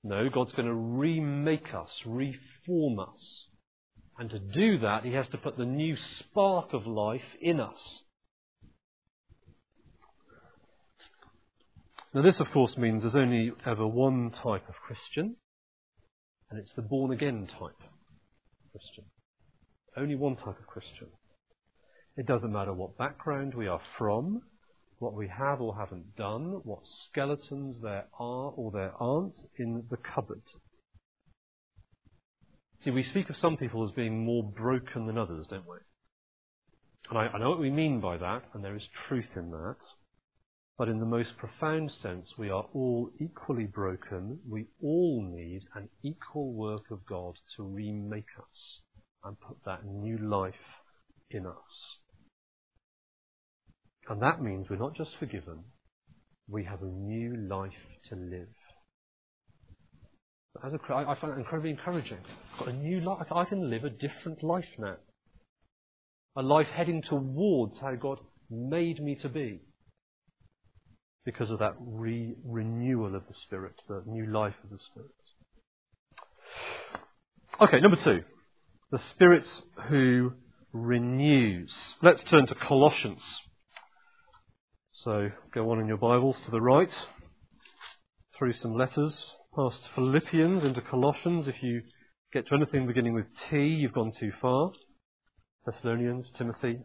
No, 0.08 0.28
God's 0.28 0.52
going 0.52 0.68
to 0.68 0.74
remake 0.74 1.74
us, 1.74 1.90
reform 2.06 3.00
us. 3.00 3.46
And 4.18 4.30
to 4.30 4.38
do 4.38 4.78
that, 4.78 5.04
He 5.04 5.12
has 5.14 5.26
to 5.30 5.38
put 5.38 5.58
the 5.58 5.64
new 5.64 5.96
spark 6.20 6.72
of 6.72 6.86
life 6.86 7.34
in 7.40 7.58
us. 7.58 8.02
Now, 12.14 12.22
this, 12.22 12.38
of 12.38 12.52
course, 12.52 12.76
means 12.76 13.02
there's 13.02 13.16
only 13.16 13.50
ever 13.66 13.84
one 13.84 14.30
type 14.30 14.68
of 14.68 14.76
Christian, 14.86 15.34
and 16.50 16.60
it's 16.60 16.72
the 16.76 16.82
born 16.82 17.12
again 17.12 17.48
type 17.48 17.76
Christian. 18.70 19.04
Only 19.96 20.14
one 20.14 20.36
type 20.36 20.58
of 20.60 20.66
Christian. 20.68 21.08
It 22.16 22.26
doesn't 22.26 22.52
matter 22.52 22.72
what 22.72 22.96
background 22.96 23.54
we 23.54 23.66
are 23.66 23.80
from, 23.98 24.42
what 24.98 25.14
we 25.14 25.28
have 25.28 25.60
or 25.60 25.76
haven't 25.76 26.16
done, 26.16 26.60
what 26.64 26.80
skeletons 27.08 27.76
there 27.82 28.06
are 28.18 28.52
or 28.56 28.70
there 28.70 28.92
aren't 28.98 29.34
in 29.58 29.84
the 29.90 29.96
cupboard. 29.96 30.42
See, 32.84 32.90
we 32.90 33.02
speak 33.02 33.30
of 33.30 33.36
some 33.36 33.56
people 33.56 33.84
as 33.84 33.90
being 33.92 34.24
more 34.24 34.42
broken 34.42 35.06
than 35.06 35.18
others, 35.18 35.46
don't 35.48 35.68
we? 35.68 35.78
And 37.10 37.18
I, 37.18 37.26
I 37.28 37.38
know 37.38 37.50
what 37.50 37.60
we 37.60 37.70
mean 37.70 38.00
by 38.00 38.16
that, 38.16 38.44
and 38.54 38.64
there 38.64 38.76
is 38.76 38.88
truth 39.08 39.36
in 39.36 39.50
that. 39.50 39.76
But 40.78 40.88
in 40.88 41.00
the 41.00 41.06
most 41.06 41.38
profound 41.38 41.90
sense, 42.02 42.26
we 42.36 42.50
are 42.50 42.66
all 42.74 43.10
equally 43.18 43.64
broken. 43.64 44.38
We 44.48 44.66
all 44.82 45.22
need 45.22 45.62
an 45.74 45.88
equal 46.02 46.52
work 46.52 46.90
of 46.90 47.06
God 47.06 47.34
to 47.56 47.62
remake 47.62 48.28
us 48.38 48.80
and 49.24 49.40
put 49.40 49.56
that 49.64 49.86
new 49.86 50.18
life 50.18 50.54
in 51.30 51.46
us. 51.46 51.96
And 54.08 54.22
that 54.22 54.40
means 54.40 54.66
we're 54.70 54.76
not 54.76 54.94
just 54.94 55.10
forgiven, 55.18 55.64
we 56.48 56.64
have 56.64 56.82
a 56.82 56.86
new 56.86 57.36
life 57.48 57.72
to 58.08 58.14
live. 58.14 58.48
As 60.64 60.72
a, 60.72 60.78
I 60.94 61.14
find 61.20 61.32
that 61.32 61.38
incredibly 61.38 61.70
encouraging. 61.70 62.18
I've 62.54 62.66
got 62.66 62.68
a 62.68 62.76
new 62.76 63.00
life. 63.00 63.26
I 63.30 63.44
can 63.44 63.68
live 63.68 63.84
a 63.84 63.90
different 63.90 64.42
life 64.42 64.64
now. 64.78 64.96
A 66.36 66.42
life 66.42 66.68
heading 66.68 67.02
towards 67.02 67.78
how 67.80 67.94
God 67.94 68.18
made 68.50 69.02
me 69.02 69.16
to 69.16 69.28
be. 69.28 69.60
Because 71.24 71.50
of 71.50 71.58
that 71.58 71.74
re- 71.80 72.36
renewal 72.44 73.16
of 73.16 73.26
the 73.26 73.34
Spirit, 73.46 73.74
the 73.88 74.02
new 74.06 74.26
life 74.26 74.54
of 74.62 74.70
the 74.70 74.78
Spirit. 74.78 75.10
Okay, 77.60 77.80
number 77.80 77.96
two. 77.96 78.22
The 78.92 79.00
Spirit 79.10 79.46
who 79.88 80.34
renews. 80.72 81.72
Let's 82.02 82.22
turn 82.24 82.46
to 82.46 82.54
Colossians. 82.54 83.22
So 85.04 85.28
go 85.52 85.70
on 85.70 85.78
in 85.78 85.88
your 85.88 85.98
Bibles 85.98 86.38
to 86.46 86.50
the 86.50 86.60
right, 86.60 86.88
through 88.36 88.54
some 88.54 88.74
letters, 88.74 89.14
past 89.54 89.78
Philippians 89.94 90.64
into 90.64 90.80
Colossians. 90.80 91.46
If 91.46 91.56
you 91.62 91.82
get 92.32 92.48
to 92.48 92.54
anything 92.54 92.86
beginning 92.86 93.12
with 93.12 93.26
T, 93.50 93.58
you've 93.58 93.92
gone 93.92 94.12
too 94.18 94.32
far. 94.40 94.70
Thessalonians, 95.66 96.30
Timothy. 96.38 96.78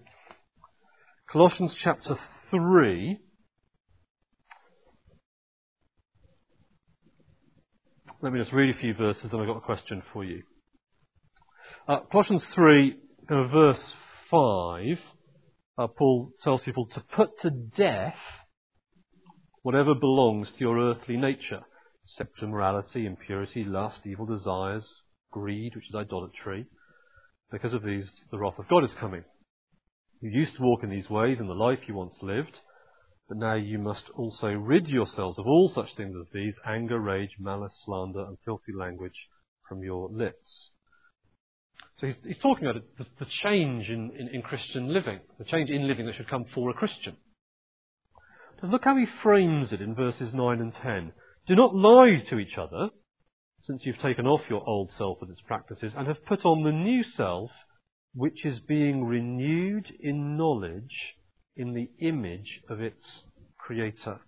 Colossians 1.31 1.73
chapter 1.79 2.17
3. 2.49 3.17
Let 8.21 8.33
me 8.33 8.39
just 8.39 8.51
read 8.51 8.75
a 8.75 8.77
few 8.77 8.93
verses, 8.93 9.29
and 9.31 9.41
I've 9.41 9.47
got 9.47 9.57
a 9.57 9.61
question 9.61 10.03
for 10.11 10.25
you. 10.25 10.43
Uh, 11.87 12.01
Colossians 12.11 12.43
3, 12.53 12.93
uh, 13.29 13.47
verse 13.47 13.93
5, 14.29 14.97
uh, 15.81 15.87
Paul 15.87 16.31
tells 16.43 16.61
people 16.63 16.87
to 16.93 17.03
put 17.15 17.29
to 17.41 17.49
death 17.49 18.15
whatever 19.63 19.93
belongs 19.95 20.49
to 20.51 20.59
your 20.59 20.79
earthly 20.79 21.17
nature 21.17 21.61
sexual 22.17 22.49
morality, 22.49 23.05
impurity, 23.05 23.63
lust, 23.63 23.99
evil 24.05 24.25
desires, 24.25 24.85
greed, 25.31 25.73
which 25.75 25.87
is 25.87 25.95
idolatry. 25.95 26.65
Because 27.51 27.73
of 27.73 27.83
these, 27.83 28.09
the 28.31 28.37
wrath 28.37 28.59
of 28.59 28.67
God 28.67 28.83
is 28.83 28.91
coming. 28.99 29.23
You 30.19 30.29
used 30.29 30.55
to 30.57 30.61
walk 30.61 30.83
in 30.83 30.89
these 30.89 31.09
ways 31.09 31.39
in 31.39 31.47
the 31.47 31.53
life 31.53 31.79
you 31.87 31.93
once 31.93 32.15
lived, 32.21 32.57
but 33.29 33.37
now 33.37 33.55
you 33.55 33.79
must 33.79 34.03
also 34.15 34.49
rid 34.49 34.87
yourselves 34.87 35.39
of 35.39 35.47
all 35.47 35.69
such 35.69 35.95
things 35.95 36.15
as 36.19 36.27
these 36.33 36.55
anger, 36.65 36.99
rage, 36.99 37.31
malice, 37.39 37.73
slander, 37.85 38.25
and 38.25 38.37
filthy 38.43 38.73
language 38.77 39.27
from 39.69 39.83
your 39.83 40.09
lips. 40.09 40.71
So 42.01 42.07
he's, 42.07 42.15
he's 42.25 42.37
talking 42.39 42.65
about 42.65 42.81
the, 42.97 43.05
the 43.19 43.27
change 43.43 43.87
in, 43.87 44.11
in, 44.17 44.29
in, 44.33 44.41
Christian 44.41 44.91
living, 44.91 45.19
the 45.37 45.45
change 45.45 45.69
in 45.69 45.87
living 45.87 46.07
that 46.07 46.15
should 46.15 46.29
come 46.29 46.45
for 46.53 46.71
a 46.71 46.73
Christian. 46.73 47.15
Just 48.59 48.71
look 48.71 48.83
how 48.83 48.97
he 48.97 49.05
frames 49.21 49.71
it 49.71 49.81
in 49.81 49.93
verses 49.93 50.33
9 50.33 50.59
and 50.59 50.73
10. 50.73 51.13
Do 51.47 51.55
not 51.55 51.75
lie 51.75 52.23
to 52.29 52.39
each 52.39 52.57
other, 52.57 52.89
since 53.61 53.83
you've 53.85 53.99
taken 53.99 54.25
off 54.25 54.41
your 54.49 54.67
old 54.67 54.89
self 54.97 55.19
with 55.21 55.29
its 55.29 55.41
practices, 55.41 55.93
and 55.95 56.07
have 56.07 56.25
put 56.25 56.43
on 56.43 56.63
the 56.63 56.71
new 56.71 57.03
self, 57.15 57.51
which 58.15 58.45
is 58.45 58.59
being 58.67 59.03
renewed 59.03 59.85
in 59.99 60.35
knowledge 60.35 61.15
in 61.55 61.75
the 61.75 61.89
image 62.03 62.61
of 62.67 62.81
its 62.81 63.05
creator. 63.59 64.21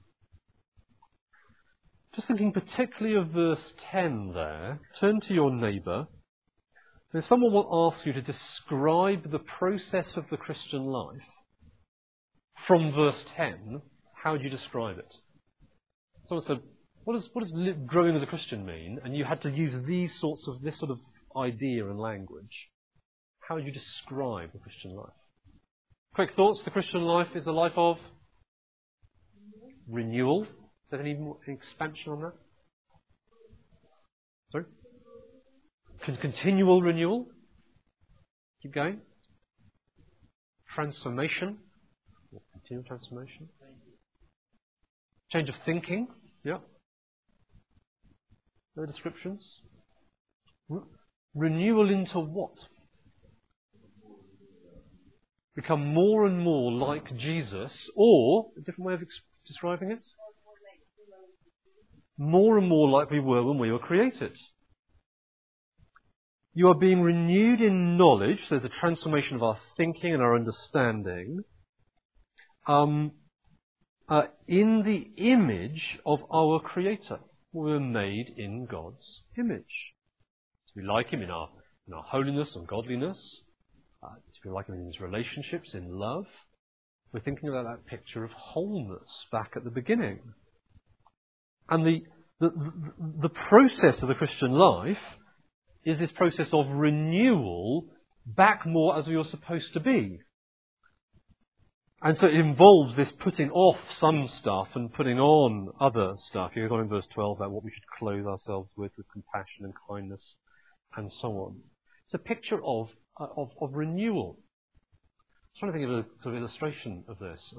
Just 2.14 2.28
thinking 2.28 2.54
particularly 2.54 3.18
of 3.18 3.30
verse 3.30 3.74
10 3.92 4.34
there, 4.36 4.80
turn 5.00 5.20
to 5.22 5.34
your 5.34 5.52
neighbour 5.52 6.06
if 7.14 7.26
someone 7.28 7.54
will 7.54 7.94
ask 7.94 8.06
you 8.06 8.14
to 8.14 8.22
describe 8.22 9.32
the 9.32 9.40
process 9.40 10.08
of 10.16 10.26
the 10.32 10.38
Christian 10.38 10.86
life 10.86 11.22
from 12.68 12.92
verse 12.94 13.24
10, 13.38 13.82
how 14.24 14.32
would 14.32 14.42
you 14.42 14.50
describe 14.50 14.98
it? 14.98 15.14
Someone 16.28 16.46
said, 16.48 16.60
what 17.04 17.14
does, 17.14 17.28
what 17.34 17.44
does 17.44 17.54
growing 17.86 18.16
as 18.16 18.24
a 18.24 18.28
Christian 18.28 18.66
mean? 18.66 19.00
And 19.04 19.16
you 19.16 19.26
had 19.26 19.42
to 19.42 19.52
use 19.52 19.76
these 19.86 20.12
sorts 20.20 20.44
of, 20.48 20.62
this 20.62 20.80
sort 20.80 20.92
of 20.92 21.00
idea 21.36 21.88
and 21.88 22.00
language. 22.00 22.70
How 23.40 23.56
would 23.56 23.66
you 23.66 23.74
describe 23.74 24.54
the 24.54 24.60
Christian 24.60 24.96
life? 24.96 25.14
Quick 26.16 26.30
thoughts. 26.36 26.62
The 26.64 26.72
Christian 26.72 27.02
life 27.02 27.36
is 27.36 27.46
a 27.46 27.52
life 27.52 27.74
of 27.76 27.98
renewal. 29.90 30.44
Is 30.44 30.50
there 30.92 31.02
any 31.02 31.16
more 31.16 31.38
expansion 31.48 32.14
on 32.14 32.22
that? 32.22 32.34
Continual 36.04 36.82
renewal. 36.82 37.28
Keep 38.62 38.74
going. 38.74 39.02
Transformation. 40.74 41.58
Continual 42.52 42.84
transformation. 42.84 43.50
Change 45.32 45.50
of 45.50 45.56
thinking. 45.66 46.08
Yeah. 46.44 46.58
No 48.76 48.86
descriptions. 48.86 49.44
Re- 50.70 50.82
renewal 51.36 51.90
into 51.90 52.20
what? 52.20 52.54
Become 55.56 55.94
more 55.94 56.26
and 56.26 56.40
more 56.40 56.72
like 56.72 57.16
Jesus, 57.16 57.72
or 57.96 58.48
a 58.58 58.62
different 58.62 58.88
way 58.88 58.94
of 58.96 59.02
ex- 59.02 59.22
describing 59.46 59.92
it? 59.92 60.02
More 62.18 62.58
and 62.58 62.68
more 62.68 62.90
like 62.90 63.12
we 63.12 63.20
were 63.20 63.44
when 63.44 63.60
we 63.60 63.72
were 63.72 63.80
created. 63.80 64.34
You 66.56 66.70
are 66.70 66.76
being 66.76 67.02
renewed 67.02 67.62
in 67.62 67.98
knowledge, 67.98 68.38
so 68.48 68.60
the 68.60 68.70
transformation 68.70 69.36
of 69.36 69.44
our 69.44 69.58
thinking 69.76 70.14
and 70.14 70.22
our 70.22 70.36
understanding, 70.36 71.40
um, 72.68 73.14
uh, 74.08 74.24
in 74.48 74.84
the 74.86 75.24
image 75.24 75.98
of 76.06 76.20
our 76.32 76.60
Creator. 76.60 77.20
We 77.54 77.72
were 77.72 77.80
made 77.80 78.34
in 78.38 78.68
God's 78.70 79.22
image. 79.38 79.64
To 80.68 80.82
be 80.82 80.86
like 80.86 81.10
Him 81.10 81.24
in 81.24 81.32
our, 81.32 81.50
in 81.88 81.94
our 81.94 82.04
holiness 82.04 82.56
and 82.56 82.68
godliness, 82.68 83.18
uh, 84.04 84.10
to 84.10 84.42
be 84.44 84.50
like 84.50 84.68
Him 84.68 84.76
in 84.76 84.86
His 84.86 85.00
relationships, 85.00 85.74
in 85.74 85.98
love. 85.98 86.26
We're 87.12 87.22
thinking 87.22 87.50
about 87.50 87.66
that 87.66 87.88
picture 87.88 88.24
of 88.24 88.32
wholeness 88.32 89.26
back 89.32 89.54
at 89.56 89.64
the 89.64 89.72
beginning. 89.72 90.20
And 91.68 91.84
the, 91.84 92.02
the, 92.40 92.52
the 93.24 93.30
process 93.30 94.02
of 94.04 94.08
the 94.08 94.16
Christian 94.16 94.52
life 94.52 94.98
is 95.86 96.00
this 96.00 96.12
process 96.12 96.48
of 96.54 96.68
renewal 96.70 97.88
back 98.26 98.66
more 98.66 98.98
as 98.98 99.08
we 99.08 99.18
were 99.18 99.24
supposed 99.24 99.74
to 99.74 99.80
be. 99.80 100.20
And 102.02 102.18
so 102.18 102.28
it 102.28 102.34
involves 102.34 102.96
this 102.98 103.12
putting 103.12 103.50
off 103.52 103.78
some 103.98 104.30
stuff 104.40 104.68
and 104.76 104.94
putting 104.94 105.20
on 105.20 105.70
other 105.80 106.16
stuff. 106.30 106.52
You've 106.54 106.70
got 106.70 106.82
in 106.82 106.90
verse 106.90 107.08
12 107.14 107.38
about 107.38 107.52
what 107.52 107.64
we 107.64 107.72
should 107.72 107.88
clothe 107.98 108.26
ourselves 108.26 108.72
with, 108.76 108.92
with 108.98 109.06
compassion 109.12 109.64
and 109.64 109.74
kindness 109.90 110.22
and 110.98 111.12
so 111.22 111.30
on. 111.30 111.62
It's 112.06 112.14
a 112.14 112.18
picture 112.18 112.60
of, 112.64 112.90
uh, 113.20 113.28
of, 113.38 113.52
of 113.62 113.74
renewal. 113.74 114.38
I'm 115.56 115.72
trying 115.72 115.72
to 115.72 115.78
think 115.78 115.90
of 115.90 115.98
a 115.98 116.24
sort 116.24 116.36
of 116.36 116.42
illustration 116.42 117.06
of 117.08 117.20
this. 117.20 117.54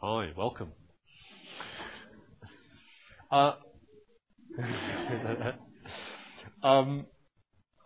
Hi, 0.00 0.30
welcome. 0.36 0.72
Uh, 3.32 3.54
Um, 6.62 7.06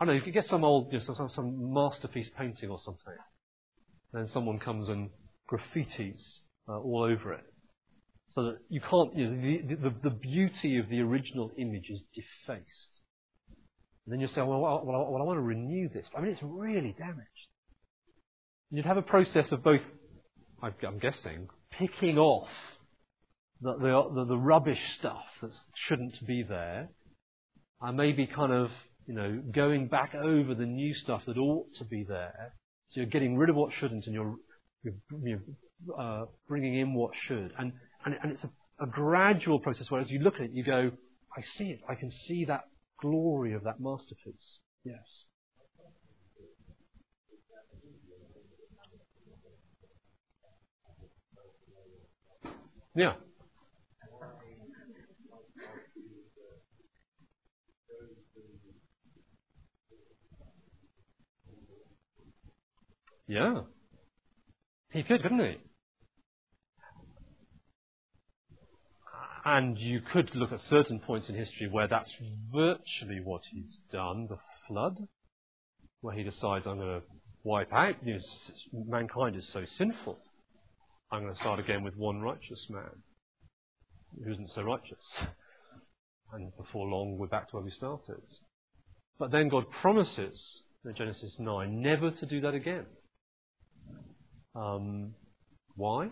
I 0.01 0.05
don't 0.05 0.09
know, 0.09 0.19
you 0.19 0.23
could 0.23 0.35
get 0.35 0.47
some 0.49 0.65
old, 0.65 0.93
you 0.93 0.99
know, 0.99 1.15
some, 1.15 1.31
some 1.35 1.73
masterpiece 1.73 2.29
painting 2.37 2.71
or 2.71 2.79
something. 2.85 3.15
And 4.13 4.31
someone 4.31 4.59
comes 4.59 4.89
and 4.89 5.11
graffitis 5.51 6.21
uh, 6.69 6.79
all 6.79 7.03
over 7.03 7.33
it. 7.33 7.45
So 8.35 8.43
that 8.45 8.59
you 8.69 8.81
can't, 8.81 9.15
you 9.17 9.31
know, 9.31 9.69
the, 9.69 9.75
the, 9.77 9.95
the, 10.11 10.11
beauty 10.11 10.79
of 10.79 10.89
the 10.89 11.01
original 11.01 11.53
image 11.57 11.89
is 11.89 12.03
defaced. 12.15 13.01
And 14.07 14.13
then 14.13 14.21
you 14.21 14.27
say, 14.29 14.41
well, 14.41 14.61
well, 14.61 14.83
well, 14.85 15.11
well, 15.11 15.23
I 15.23 15.25
want 15.25 15.37
to 15.37 15.43
renew 15.43 15.89
this. 15.89 16.05
I 16.17 16.21
mean, 16.21 16.33
it's 16.33 16.43
really 16.43 16.95
damaged. 16.99 17.29
You'd 18.71 18.87
have 18.87 18.97
a 18.97 19.03
process 19.03 19.47
of 19.53 19.63
both, 19.63 19.81
I'm 20.63 20.99
guessing, 20.99 21.49
picking 21.79 22.19
off 22.19 22.49
the, 23.61 23.73
the, 24.15 24.25
the 24.27 24.37
rubbish 24.37 24.81
stuff 24.99 25.23
that 25.41 25.51
shouldn't 25.87 26.15
be 26.27 26.45
there, 26.49 26.89
I 27.83 27.91
may 27.91 28.13
be 28.13 28.27
kind 28.27 28.53
of, 28.53 28.71
you 29.07 29.15
know, 29.15 29.43
going 29.53 29.89
back 29.89 30.15
over 30.15 30.55
the 30.55 30.67
new 30.67 30.95
stuff 30.95 31.23
that 31.27 31.37
ought 31.37 31.67
to 31.79 31.85
be 31.85 32.05
there. 32.05 32.55
So 32.89 33.01
you're 33.01 33.11
getting 33.11 33.37
rid 33.37 33.51
of 33.51 33.57
what 33.57 33.73
shouldn't 33.79 34.07
and 34.07 34.15
you're, 34.15 34.37
you're 35.23 35.43
uh, 35.99 36.25
bringing 36.49 36.77
in 36.77 36.95
what 36.95 37.13
should. 37.27 37.53
And, 37.59 37.73
and, 38.05 38.17
and 38.23 38.33
it's 38.33 38.45
a, 38.45 38.51
a 38.85 38.87
gradual 38.87 39.59
process 39.59 39.91
where 39.91 40.01
as 40.01 40.11
you 40.11 40.21
look 40.21 40.37
at 40.37 40.43
it, 40.43 40.51
you 40.53 40.65
go, 40.65 40.91
I 41.37 41.43
see 41.59 41.65
it. 41.65 41.81
I 41.89 41.95
can 41.95 42.11
see 42.27 42.45
that 42.47 42.65
glory 43.01 43.55
of 43.55 43.65
that 43.65 43.81
masterpiece. 43.81 44.59
Yes. 44.85 45.25
Yeah. 52.95 53.15
Yeah. 63.27 63.63
He 64.91 65.03
could, 65.03 65.23
couldn't 65.23 65.41
he? 65.41 65.57
and 69.45 69.79
you 69.79 70.01
could 70.13 70.35
look 70.35 70.53
at 70.53 70.61
certain 70.71 70.99
points 70.99 71.29
in 71.29 71.35
history 71.35 71.69
where 71.71 71.87
that's 71.87 72.11
virtually 72.53 73.21
what 73.23 73.43
he's 73.51 73.79
done, 73.93 74.27
the 74.29 74.39
flood, 74.67 74.97
where 76.01 76.15
he 76.15 76.23
decides, 76.23 76.67
I'm 76.67 76.79
going 76.79 77.01
to 77.01 77.07
wipe 77.43 77.73
out, 77.73 77.97
you 78.03 78.15
know, 78.15 78.21
mankind 78.89 79.37
is 79.37 79.45
so 79.53 79.65
sinful. 79.77 80.19
I'm 81.13 81.23
going 81.23 81.35
to 81.35 81.41
start 81.41 81.61
again 81.61 81.85
with 81.85 81.95
one 81.97 82.21
righteous 82.21 82.67
man 82.71 83.03
who 84.25 84.33
isn't 84.33 84.51
so 84.55 84.63
righteous. 84.63 85.05
And 86.33 86.51
before 86.57 86.89
long, 86.89 87.19
we're 87.19 87.27
back 87.27 87.51
to 87.51 87.57
where 87.57 87.65
we 87.65 87.71
started. 87.71 88.23
But 89.19 89.31
then 89.31 89.51
God 89.51 89.65
promises 89.83 90.41
in 90.85 90.95
Genesis 90.97 91.37
9 91.39 91.83
never 91.83 92.11
to 92.11 92.27
do 92.27 92.41
that 92.41 92.55
again. 92.55 92.87
Um, 94.55 95.15
why? 95.75 96.11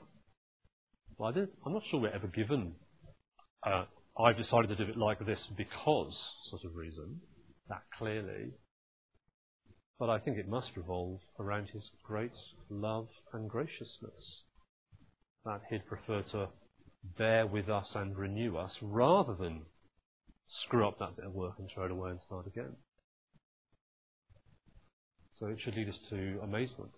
Well, 1.17 1.33
I 1.35 1.39
am 1.39 1.73
not 1.73 1.83
sure 1.91 2.01
we're 2.01 2.09
ever 2.09 2.27
given. 2.27 2.75
Uh, 3.65 3.85
I've 4.19 4.37
decided 4.37 4.69
to 4.69 4.85
do 4.85 4.91
it 4.91 4.97
like 4.97 5.25
this 5.25 5.39
because 5.57 6.19
sort 6.51 6.65
of 6.65 6.75
reason, 6.75 7.21
that 7.69 7.83
clearly. 7.97 8.51
But 9.99 10.11
I 10.11 10.19
think 10.19 10.39
it 10.39 10.49
must 10.49 10.71
revolve 10.77 11.21
around 11.39 11.69
his 11.73 11.89
great 12.03 12.33
love 12.69 13.09
and 13.33 13.49
graciousness. 13.49 14.43
That 15.45 15.61
he'd 15.71 15.87
prefer 15.87 16.23
to 16.33 16.49
bear 17.17 17.47
with 17.47 17.69
us 17.69 17.91
and 17.95 18.17
renew 18.17 18.57
us 18.57 18.77
rather 18.83 19.35
than 19.35 19.63
screw 20.49 20.87
up 20.87 20.99
that 20.99 21.17
bit 21.17 21.27
of 21.27 21.33
work 21.33 21.55
and 21.59 21.69
throw 21.73 21.85
it 21.85 21.91
away 21.93 22.11
and 22.11 22.21
start 22.27 22.47
again. 22.47 22.75
So 25.39 25.47
it 25.47 25.59
should 25.61 25.77
lead 25.77 25.89
us 25.89 25.99
to 26.11 26.41
amazement 26.43 26.93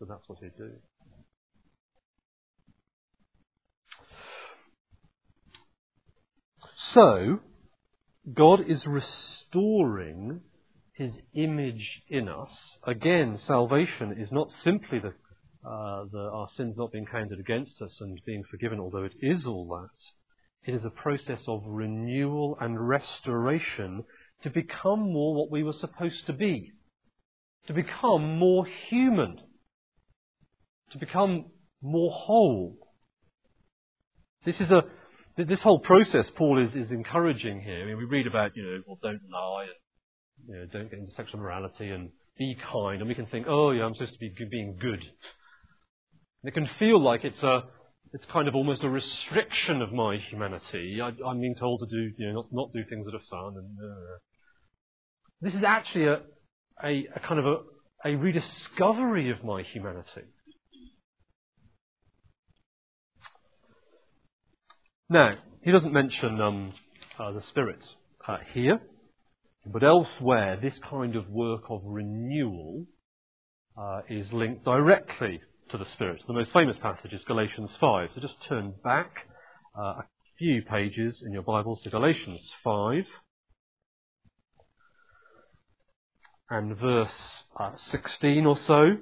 that 0.00 0.08
that's 0.08 0.28
what 0.28 0.38
he'd 0.40 0.56
do. 0.56 0.70
So, 6.92 7.40
God 8.32 8.60
is 8.68 8.86
restoring 8.86 10.40
his 10.94 11.12
image 11.34 12.02
in 12.08 12.28
us. 12.28 12.50
Again, 12.86 13.36
salvation 13.38 14.16
is 14.18 14.30
not 14.30 14.48
simply 14.62 15.00
the, 15.00 15.08
uh, 15.68 16.04
the, 16.12 16.30
our 16.32 16.48
sins 16.56 16.76
not 16.76 16.92
being 16.92 17.06
counted 17.06 17.40
against 17.40 17.82
us 17.82 17.96
and 18.00 18.20
being 18.24 18.44
forgiven, 18.50 18.78
although 18.78 19.04
it 19.04 19.14
is 19.20 19.44
all 19.44 19.66
that. 19.68 20.70
It 20.70 20.74
is 20.74 20.84
a 20.84 20.90
process 20.90 21.40
of 21.48 21.62
renewal 21.66 22.56
and 22.60 22.88
restoration 22.88 24.04
to 24.42 24.50
become 24.50 25.00
more 25.12 25.34
what 25.34 25.50
we 25.50 25.62
were 25.62 25.72
supposed 25.72 26.26
to 26.26 26.32
be, 26.32 26.70
to 27.66 27.72
become 27.72 28.38
more 28.38 28.66
human, 28.88 29.40
to 30.92 30.98
become 30.98 31.46
more 31.82 32.10
whole. 32.10 32.76
This 34.44 34.60
is 34.60 34.70
a 34.70 34.84
this 35.36 35.60
whole 35.60 35.80
process 35.80 36.30
Paul 36.36 36.62
is, 36.62 36.74
is 36.74 36.90
encouraging 36.90 37.60
here. 37.60 37.82
I 37.82 37.86
mean, 37.86 37.98
we 37.98 38.04
read 38.04 38.26
about, 38.26 38.52
you 38.54 38.62
know, 38.62 38.82
well, 38.86 38.98
don't 39.02 39.20
lie 39.32 39.64
and 39.64 40.48
you 40.48 40.54
know, 40.54 40.66
don't 40.72 40.90
get 40.90 41.00
into 41.00 41.12
sexual 41.12 41.40
morality 41.40 41.90
and 41.90 42.10
be 42.38 42.56
kind, 42.72 43.00
and 43.00 43.08
we 43.08 43.14
can 43.14 43.26
think, 43.26 43.46
oh, 43.48 43.70
yeah, 43.70 43.84
I'm 43.84 43.94
supposed 43.94 44.12
to 44.12 44.18
be 44.18 44.32
being 44.50 44.76
good. 44.80 45.00
And 45.00 46.44
it 46.44 46.52
can 46.52 46.68
feel 46.78 47.00
like 47.00 47.24
it's 47.24 47.42
a, 47.42 47.64
it's 48.12 48.26
kind 48.26 48.48
of 48.48 48.54
almost 48.54 48.84
a 48.84 48.90
restriction 48.90 49.82
of 49.82 49.92
my 49.92 50.16
humanity. 50.16 51.00
I, 51.00 51.08
am 51.08 51.40
being 51.40 51.54
told 51.58 51.80
to 51.80 51.86
do, 51.86 52.12
you 52.18 52.26
know, 52.28 52.32
not, 52.32 52.46
not 52.52 52.72
do 52.72 52.84
things 52.88 53.06
that 53.06 53.14
are 53.14 53.28
fun. 53.30 53.54
And 53.56 53.78
uh. 53.78 54.18
this 55.40 55.54
is 55.54 55.64
actually 55.64 56.06
a, 56.06 56.20
a, 56.82 57.06
a 57.16 57.20
kind 57.26 57.40
of 57.40 57.46
a, 57.46 57.56
a 58.10 58.16
rediscovery 58.16 59.30
of 59.30 59.42
my 59.44 59.62
humanity. 59.62 60.28
Now, 65.14 65.36
he 65.62 65.70
doesn't 65.70 65.92
mention 65.92 66.40
um, 66.40 66.72
uh, 67.20 67.30
the 67.30 67.42
Spirit 67.50 67.78
uh, 68.26 68.38
here, 68.52 68.80
but 69.64 69.84
elsewhere, 69.84 70.58
this 70.60 70.74
kind 70.90 71.14
of 71.14 71.28
work 71.28 71.62
of 71.70 71.82
renewal 71.84 72.84
uh, 73.78 74.00
is 74.08 74.32
linked 74.32 74.64
directly 74.64 75.40
to 75.70 75.78
the 75.78 75.84
Spirit. 75.92 76.20
The 76.26 76.32
most 76.32 76.52
famous 76.52 76.76
passage 76.82 77.12
is 77.12 77.22
Galatians 77.28 77.70
5. 77.80 78.08
So 78.12 78.20
just 78.20 78.42
turn 78.48 78.74
back 78.82 79.28
uh, 79.78 79.82
a 79.82 80.04
few 80.36 80.62
pages 80.62 81.22
in 81.24 81.32
your 81.32 81.42
Bibles 81.42 81.80
to 81.82 81.90
Galatians 81.90 82.40
5 82.64 83.04
and 86.50 86.76
verse 86.76 87.44
uh, 87.60 87.70
16 87.92 88.46
or 88.46 88.58
so. 88.66 88.96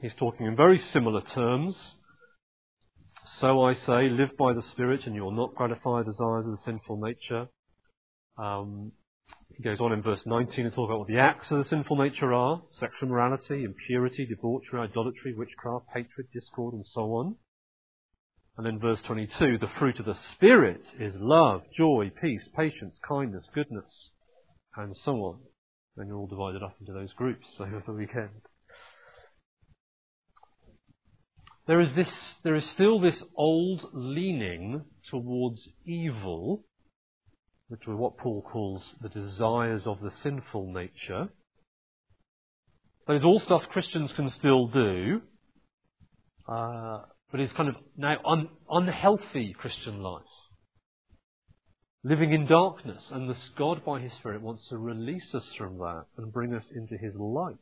He's 0.00 0.14
talking 0.16 0.46
in 0.46 0.54
very 0.54 0.80
similar 0.92 1.22
terms 1.34 1.74
so 3.26 3.62
I 3.62 3.74
say, 3.74 4.08
live 4.08 4.36
by 4.36 4.52
the 4.52 4.62
Spirit, 4.62 5.06
and 5.06 5.14
you 5.14 5.22
will 5.22 5.32
not 5.32 5.54
gratify 5.54 5.98
the 5.98 6.12
desires 6.12 6.46
of 6.46 6.52
the 6.52 6.62
sinful 6.64 7.00
nature. 7.00 7.48
Um, 8.38 8.92
he 9.56 9.62
goes 9.62 9.80
on 9.80 9.92
in 9.92 10.02
verse 10.02 10.22
19 10.26 10.64
to 10.64 10.70
talk 10.70 10.88
about 10.88 11.00
what 11.00 11.08
the 11.08 11.18
acts 11.18 11.50
of 11.50 11.58
the 11.58 11.64
sinful 11.64 11.96
nature 11.96 12.32
are 12.32 12.62
sexual 12.72 13.08
morality, 13.08 13.64
impurity, 13.64 14.26
debauchery, 14.26 14.80
idolatry, 14.80 15.34
witchcraft, 15.34 15.86
hatred, 15.94 16.26
discord, 16.32 16.74
and 16.74 16.84
so 16.86 17.02
on. 17.14 17.36
And 18.56 18.66
then 18.66 18.78
verse 18.78 19.00
22 19.02 19.58
the 19.58 19.68
fruit 19.78 19.98
of 19.98 20.06
the 20.06 20.16
Spirit 20.34 20.86
is 20.98 21.14
love, 21.16 21.62
joy, 21.76 22.10
peace, 22.20 22.48
patience, 22.56 22.98
kindness, 23.06 23.48
goodness, 23.54 24.10
and 24.76 24.96
so 25.04 25.12
on. 25.16 25.38
And 25.96 26.08
you're 26.08 26.16
all 26.16 26.26
divided 26.26 26.62
up 26.62 26.76
into 26.80 26.92
those 26.92 27.12
groups 27.14 27.46
over 27.58 27.82
the 27.86 27.92
weekend. 27.92 28.42
There 31.66 31.80
is, 31.80 31.92
this, 31.96 32.08
there 32.44 32.54
is 32.54 32.64
still 32.74 33.00
this 33.00 33.20
old 33.36 33.82
leaning 33.92 34.84
towards 35.10 35.68
evil, 35.84 36.64
which 37.68 37.80
is 37.80 37.88
what 37.88 38.18
Paul 38.18 38.42
calls 38.42 38.82
the 39.02 39.08
desires 39.08 39.84
of 39.84 40.00
the 40.00 40.12
sinful 40.22 40.72
nature. 40.72 41.28
That 43.08 43.16
is 43.16 43.24
all 43.24 43.40
stuff 43.40 43.62
Christians 43.70 44.12
can 44.14 44.30
still 44.30 44.68
do, 44.68 45.22
uh, 46.48 46.98
but 47.32 47.40
it's 47.40 47.52
kind 47.54 47.68
of 47.68 47.76
now 47.96 48.16
un- 48.24 48.48
unhealthy 48.70 49.52
Christian 49.58 50.02
life. 50.02 50.22
Living 52.04 52.32
in 52.32 52.46
darkness, 52.46 53.10
and 53.10 53.28
this 53.28 53.50
God 53.58 53.84
by 53.84 54.00
His 54.00 54.12
Spirit 54.12 54.40
wants 54.40 54.68
to 54.68 54.78
release 54.78 55.34
us 55.34 55.46
from 55.58 55.78
that 55.78 56.04
and 56.16 56.32
bring 56.32 56.54
us 56.54 56.66
into 56.76 56.96
His 56.96 57.16
light 57.16 57.56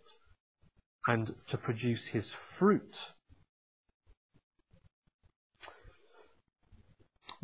and 1.07 1.35
to 1.49 1.57
produce 1.57 2.05
His 2.13 2.31
fruit 2.59 2.95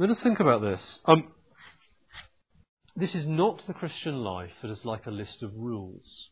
Let 0.01 0.09
us 0.09 0.21
think 0.21 0.41
about 0.41 0.63
this. 0.63 0.99
Um, 1.05 1.25
this 2.97 3.15
is 3.15 3.27
not 3.27 3.67
the 3.67 3.75
Christian 3.75 4.25
life 4.25 4.53
that 4.63 4.71
is 4.71 4.83
like 4.83 5.05
a 5.05 5.11
list 5.11 5.43
of 5.43 5.51
rules. 5.55 6.31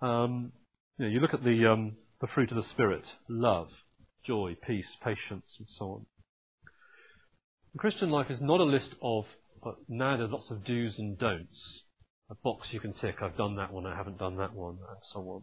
Um, 0.00 0.52
you, 0.96 1.04
know, 1.04 1.10
you, 1.10 1.20
look 1.20 1.34
at 1.34 1.44
the, 1.44 1.66
um, 1.66 1.96
the 2.22 2.28
fruit 2.28 2.50
of 2.50 2.56
the 2.56 2.70
Spirit 2.70 3.02
love, 3.28 3.68
joy, 4.26 4.56
peace, 4.66 4.86
patience, 5.04 5.44
and 5.58 5.68
so 5.76 5.84
on. 5.84 6.06
The 7.74 7.78
Christian 7.78 8.08
life 8.08 8.30
is 8.30 8.40
not 8.40 8.60
a 8.60 8.64
list 8.64 8.94
of, 9.02 9.26
uh, 9.62 9.72
now 9.86 10.16
there's 10.16 10.30
lots 10.30 10.50
of 10.50 10.64
do's 10.64 10.98
and 10.98 11.18
don'ts. 11.18 11.82
A 12.30 12.36
box 12.42 12.68
you 12.70 12.80
can 12.80 12.94
tick, 12.94 13.16
I've 13.20 13.36
done 13.36 13.56
that 13.56 13.70
one, 13.70 13.84
I 13.84 13.94
haven't 13.94 14.16
done 14.16 14.38
that 14.38 14.54
one, 14.54 14.78
and 14.78 14.98
so 15.12 15.20
on. 15.20 15.42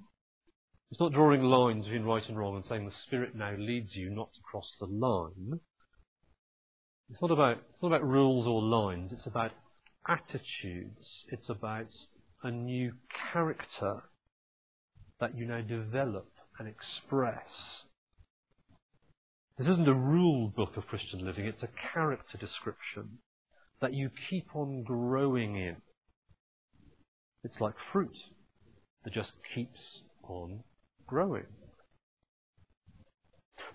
It's 0.90 1.00
not 1.00 1.14
drawing 1.14 1.44
lines 1.44 1.86
between 1.86 2.06
right 2.06 2.28
and 2.28 2.40
wrong 2.40 2.56
and 2.56 2.66
saying 2.66 2.88
the 2.88 2.96
Spirit 3.06 3.36
now 3.36 3.54
leads 3.56 3.96
you 3.96 4.10
not 4.10 4.34
to 4.34 4.40
cross 4.50 4.74
the 4.80 4.88
line. 4.88 5.60
It's 7.10 7.22
not 7.22 7.32
about, 7.32 7.58
it's 7.74 7.82
not 7.82 7.90
about 7.90 8.08
rules 8.08 8.48
or 8.48 8.62
lines, 8.62 9.12
it's 9.14 9.26
about 9.26 9.52
attitudes. 10.08 11.26
It's 11.30 11.50
about 11.50 11.88
a 12.44 12.52
new 12.52 12.94
character 13.32 14.04
that 15.20 15.36
you 15.36 15.46
now 15.46 15.62
develop 15.62 16.30
and 16.60 16.68
express. 16.68 17.82
This 19.58 19.68
isn't 19.68 19.88
a 19.88 19.94
rule 19.94 20.54
book 20.56 20.78
of 20.78 20.86
Christian 20.88 21.26
living, 21.26 21.46
it's 21.46 21.64
a 21.64 21.70
character 21.94 22.38
description 22.38 23.20
that 23.82 23.94
you 23.94 24.10
keep 24.30 24.56
on 24.56 24.84
growing 24.84 25.56
in. 25.56 25.78
It's 27.44 27.60
like 27.60 27.74
fruit 27.92 28.16
that 29.04 29.14
just 29.14 29.32
keeps 29.56 29.80
on 30.24 30.64
growing. 31.08 31.46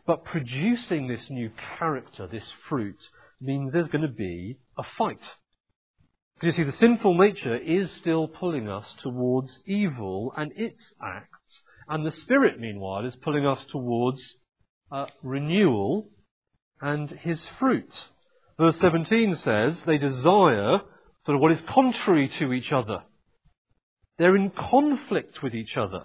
But 0.06 0.24
producing 0.24 1.08
this 1.08 1.30
new 1.30 1.50
character, 1.78 2.26
this 2.26 2.44
fruit, 2.68 2.98
means 3.42 3.72
there's 3.72 3.88
going 3.88 4.02
to 4.02 4.08
be 4.08 4.58
a 4.78 4.82
fight. 4.96 5.18
Because 6.34 6.58
you 6.58 6.64
see, 6.64 6.70
the 6.70 6.76
sinful 6.76 7.18
nature 7.18 7.56
is 7.56 7.88
still 8.00 8.26
pulling 8.26 8.68
us 8.68 8.86
towards 9.02 9.58
evil 9.66 10.32
and 10.36 10.52
its 10.56 10.82
acts. 11.00 11.60
And 11.88 12.04
the 12.04 12.12
Spirit, 12.22 12.58
meanwhile, 12.58 13.04
is 13.06 13.16
pulling 13.16 13.46
us 13.46 13.60
towards 13.70 14.20
uh, 14.90 15.06
renewal 15.22 16.08
and 16.80 17.10
His 17.10 17.40
fruit. 17.58 17.90
Verse 18.58 18.76
17 18.80 19.38
says 19.42 19.74
they 19.86 19.98
desire 19.98 20.78
sort 21.24 21.36
of 21.36 21.40
what 21.40 21.52
is 21.52 21.60
contrary 21.68 22.30
to 22.38 22.52
each 22.52 22.72
other. 22.72 23.02
They're 24.18 24.36
in 24.36 24.50
conflict 24.50 25.42
with 25.42 25.54
each 25.54 25.76
other. 25.76 26.04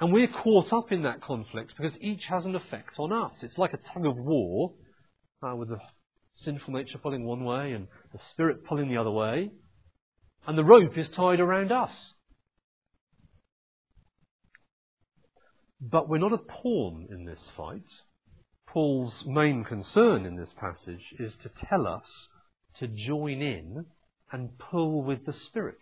And 0.00 0.12
we're 0.12 0.28
caught 0.28 0.72
up 0.72 0.90
in 0.90 1.02
that 1.02 1.22
conflict 1.22 1.74
because 1.76 1.96
each 2.00 2.24
has 2.28 2.44
an 2.44 2.56
effect 2.56 2.98
on 2.98 3.12
us. 3.12 3.32
It's 3.42 3.58
like 3.58 3.72
a 3.72 3.78
tug 3.92 4.06
of 4.06 4.16
war 4.16 4.72
uh, 5.42 5.54
with 5.56 5.68
the 5.68 5.78
sinful 6.36 6.74
nature 6.74 6.98
pulling 6.98 7.24
one 7.24 7.44
way 7.44 7.72
and 7.72 7.88
the 8.12 8.18
spirit 8.32 8.64
pulling 8.64 8.88
the 8.88 8.96
other 8.96 9.10
way, 9.10 9.50
and 10.46 10.56
the 10.56 10.64
rope 10.64 10.96
is 10.96 11.08
tied 11.14 11.40
around 11.40 11.72
us. 11.72 11.90
But 15.80 16.08
we're 16.08 16.18
not 16.18 16.32
a 16.32 16.38
pawn 16.38 17.08
in 17.10 17.24
this 17.24 17.42
fight. 17.56 17.82
Paul's 18.68 19.24
main 19.26 19.64
concern 19.64 20.24
in 20.24 20.36
this 20.36 20.48
passage 20.58 21.14
is 21.18 21.32
to 21.42 21.50
tell 21.68 21.86
us 21.86 22.06
to 22.78 22.86
join 22.86 23.42
in 23.42 23.84
and 24.30 24.58
pull 24.58 25.02
with 25.02 25.26
the 25.26 25.34
Spirit. 25.48 25.80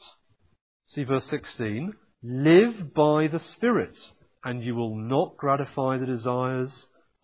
See 0.89 1.05
verse 1.05 1.27
16. 1.31 1.93
Live 2.23 2.93
by 2.95 3.29
the 3.29 3.41
Spirit, 3.57 3.97
and 4.43 4.65
you 4.65 4.75
will 4.75 4.97
not 4.97 5.37
gratify 5.37 5.99
the 5.99 6.07
desires 6.07 6.71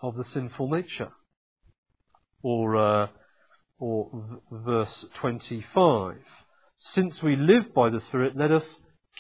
of 0.01 0.15
the 0.17 0.25
sinful 0.33 0.71
nature. 0.71 1.11
Or, 2.49 2.77
uh, 2.77 3.07
or 3.81 4.09
v- 4.13 4.59
verse 4.65 5.05
25. 5.17 6.15
Since 6.79 7.21
we 7.21 7.35
live 7.35 7.75
by 7.75 7.91
the 7.91 8.01
Spirit, 8.01 8.37
let 8.37 8.53
us 8.53 8.69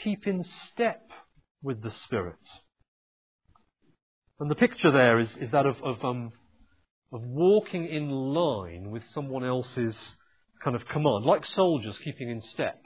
keep 0.01 0.29
in 0.29 0.45
step 0.45 1.03
with 1.61 1.83
the 1.83 1.91
Spirit. 2.05 2.39
And 4.39 4.49
the 4.49 4.55
picture 4.55 4.93
there 4.93 5.19
is, 5.19 5.29
is 5.41 5.51
that 5.51 5.67
of, 5.67 5.75
of, 5.83 6.05
um, 6.05 6.31
of 7.12 7.23
walking 7.23 7.89
in 7.89 8.11
line 8.11 8.93
with 8.93 9.03
someone 9.12 9.45
else's 9.45 9.97
kind 10.62 10.77
of 10.77 10.87
command, 10.87 11.25
like 11.25 11.45
soldiers 11.47 11.99
keeping 12.05 12.31
in 12.31 12.41
step, 12.41 12.81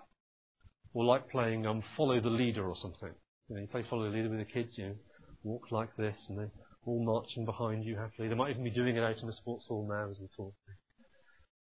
or 0.94 1.04
like 1.04 1.28
playing 1.28 1.66
um, 1.66 1.82
follow 1.98 2.18
the 2.18 2.30
leader 2.30 2.66
or 2.66 2.76
something. 2.76 3.12
You 3.48 3.56
know, 3.56 3.60
you 3.60 3.68
play 3.68 3.84
follow 3.90 4.10
the 4.10 4.16
leader 4.16 4.30
with 4.30 4.38
the 4.38 4.50
kids, 4.50 4.78
you 4.78 4.86
know, 4.86 4.94
walk 5.42 5.70
like 5.70 5.94
this, 5.98 6.16
and 6.30 6.38
they're 6.38 6.50
all 6.86 7.04
marching 7.04 7.44
behind 7.44 7.84
you 7.84 7.96
happily. 7.96 8.28
They 8.28 8.34
might 8.34 8.50
even 8.50 8.64
be 8.64 8.70
doing 8.70 8.96
it 8.96 9.02
out 9.02 9.18
in 9.18 9.26
the 9.26 9.32
sports 9.32 9.66
hall 9.66 9.86
now 9.88 10.10
as 10.10 10.18
we 10.18 10.28
talk. 10.36 10.54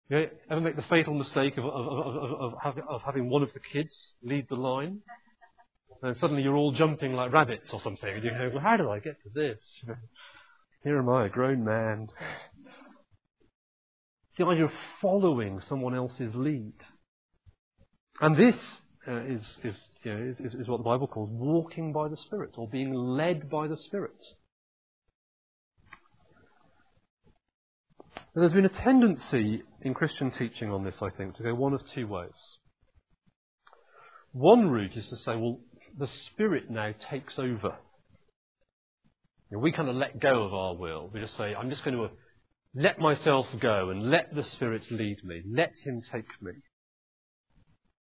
You 0.09 0.29
ever 0.51 0.61
make 0.61 0.77
the 0.77 0.83
fatal 0.83 1.14
mistake 1.14 1.57
of, 1.57 1.64
of, 1.64 2.55
of, 2.64 2.79
of, 2.88 3.03
having 3.03 3.31
one 3.31 3.42
of 3.42 3.51
the 3.55 3.61
kids 3.61 3.96
lead 4.22 4.46
the 4.48 4.57
line? 4.57 5.01
And 6.03 6.16
suddenly 6.20 6.42
you're 6.42 6.57
all 6.57 6.72
jumping 6.72 7.12
like 7.14 7.33
rabbits 7.33 7.72
or 7.72 7.81
something, 7.81 8.09
and 8.09 8.25
you 8.25 8.31
go, 8.31 8.51
well, 8.53 8.62
how 8.62 8.77
did 8.77 8.87
I 8.87 8.98
get 8.98 9.16
to 9.22 9.31
this? 9.35 9.59
Here 10.85 10.98
am 10.98 11.09
I, 11.09 11.27
a 11.27 11.29
grown 11.29 11.64
man. 11.64 12.09
It's 14.29 14.38
the 14.38 14.46
idea 14.46 14.64
of 14.64 14.72
following 15.01 15.61
someone 15.68 15.94
else's 15.94 16.35
lead. 16.35 16.75
And 18.20 18.37
this 18.37 18.57
uh, 19.07 19.22
is, 19.22 19.42
is, 19.62 19.77
you 20.03 20.12
know, 20.12 20.22
is, 20.22 20.40
is, 20.40 20.55
is 20.55 20.68
what 20.68 20.79
the 20.79 20.85
Bible 20.85 21.07
calls 21.07 21.31
walking 21.31 21.92
by 21.92 22.09
the 22.09 22.16
Spirit, 22.16 22.53
or 22.57 22.68
being 22.68 22.92
led 22.92 23.48
by 23.48 23.68
the 23.68 23.77
Spirit. 23.77 24.16
There's 28.35 28.53
been 28.53 28.64
a 28.64 28.71
tendency 28.71 29.62
in 29.83 29.95
Christian 29.95 30.31
teaching 30.31 30.71
on 30.71 30.85
this, 30.85 30.95
I 31.03 31.11
think, 31.11 31.37
to 31.37 31.42
go 31.42 31.55
one 31.55 31.75
of 31.75 31.83
two 31.95 32.07
ways. 32.07 32.31
One 34.33 34.71
route 34.71 34.97
is 34.97 35.07
to 35.09 35.16
say, 35.16 35.37
well, 35.37 35.59
the 35.99 36.09
Spirit 36.31 36.71
now 36.71 36.95
takes 37.11 37.38
over. 37.38 37.77
You 39.51 39.57
know, 39.57 39.59
we 39.59 39.73
kind 39.73 39.90
of 39.90 39.97
let 39.97 40.18
go 40.18 40.45
of 40.45 40.55
our 40.55 40.75
will. 40.75 41.11
We 41.12 41.21
just 41.21 41.37
say, 41.37 41.55
I'm 41.55 41.68
just 41.68 41.85
going 41.85 41.97
to 41.97 42.09
let 42.75 42.99
myself 42.99 43.47
go 43.61 43.90
and 43.90 44.11
let 44.11 44.35
the 44.35 44.45
Spirit 44.45 44.90
lead 44.90 45.18
me. 45.25 45.42
Let 45.47 45.73
Him 45.85 46.01
take 46.11 46.25
me. 46.40 46.53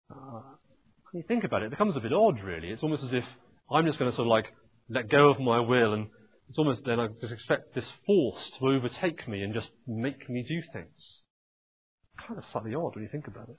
Uh, 0.09 0.41
when 1.11 1.21
you 1.21 1.23
think 1.27 1.43
about 1.43 1.61
it, 1.61 1.67
it 1.67 1.71
becomes 1.71 1.95
a 1.95 1.99
bit 1.99 2.13
odd, 2.13 2.41
really. 2.43 2.69
It's 2.69 2.81
almost 2.81 3.03
as 3.03 3.13
if 3.13 3.25
I'm 3.69 3.85
just 3.85 3.99
going 3.99 4.09
to 4.09 4.15
sort 4.15 4.25
of 4.25 4.31
like 4.31 4.47
let 4.89 5.07
go 5.09 5.29
of 5.29 5.39
my 5.39 5.59
will 5.59 5.93
and 5.93 6.07
it's 6.49 6.58
almost 6.58 6.81
then 6.86 6.99
I 6.99 7.08
just 7.19 7.34
expect 7.34 7.73
this 7.73 7.89
force 8.05 8.51
to 8.60 8.67
overtake 8.67 9.27
me 9.27 9.41
and 9.41 9.53
just 9.53 9.69
make 9.88 10.29
me 10.29 10.43
do 10.47 10.62
things. 10.73 11.21
Kind 12.27 12.38
of 12.38 12.45
slightly 12.51 12.75
odd 12.75 12.95
when 12.95 13.03
you 13.03 13.10
think 13.12 13.27
about 13.27 13.49
it. 13.49 13.58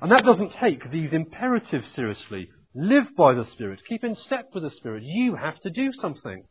And 0.00 0.10
that 0.10 0.24
doesn't 0.24 0.52
take 0.52 0.90
these 0.90 1.12
imperatives 1.12 1.86
seriously. 1.94 2.48
Live 2.74 3.14
by 3.16 3.34
the 3.34 3.44
Spirit. 3.44 3.80
Keep 3.88 4.04
in 4.04 4.16
step 4.16 4.46
with 4.54 4.64
the 4.64 4.70
Spirit. 4.70 5.02
You 5.04 5.36
have 5.36 5.60
to 5.60 5.70
do 5.70 5.92
something. 6.00 6.44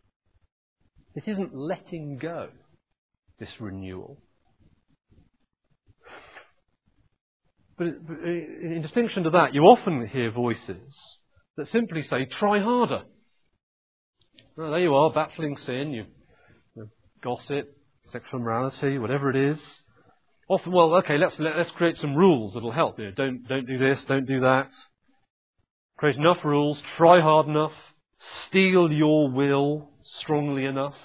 It 1.15 1.23
isn't 1.27 1.53
letting 1.53 2.17
go, 2.21 2.49
this 3.39 3.49
renewal. 3.59 4.21
But 7.77 7.87
in 7.87 8.81
distinction 8.81 9.23
to 9.23 9.31
that, 9.31 9.53
you 9.53 9.61
often 9.63 10.07
hear 10.07 10.31
voices 10.31 10.95
that 11.57 11.69
simply 11.69 12.03
say, 12.03 12.25
try 12.25 12.59
harder. 12.59 13.03
Well, 14.55 14.69
there 14.69 14.81
you 14.81 14.93
are, 14.93 15.11
battling 15.11 15.57
sin, 15.57 15.93
you, 15.93 16.05
you 16.75 16.87
gossip, 17.23 17.75
sexual 18.11 18.39
immorality, 18.39 18.99
whatever 18.99 19.31
it 19.31 19.35
is. 19.35 19.59
Often, 20.47 20.73
well, 20.73 20.93
okay, 20.95 21.17
let's, 21.17 21.39
let, 21.39 21.53
us 21.53 21.57
let 21.57 21.65
us 21.65 21.71
create 21.75 21.97
some 21.97 22.15
rules 22.15 22.53
that'll 22.53 22.71
help. 22.71 22.99
You 22.99 23.05
know, 23.05 23.11
don't, 23.11 23.47
don't 23.47 23.65
do 23.65 23.79
this, 23.79 24.03
don't 24.07 24.27
do 24.27 24.41
that. 24.41 24.69
Create 25.97 26.17
enough 26.17 26.43
rules, 26.43 26.79
try 26.97 27.19
hard 27.19 27.47
enough, 27.47 27.71
steel 28.47 28.91
your 28.91 29.31
will 29.31 29.89
strongly 30.19 30.65
enough. 30.65 30.95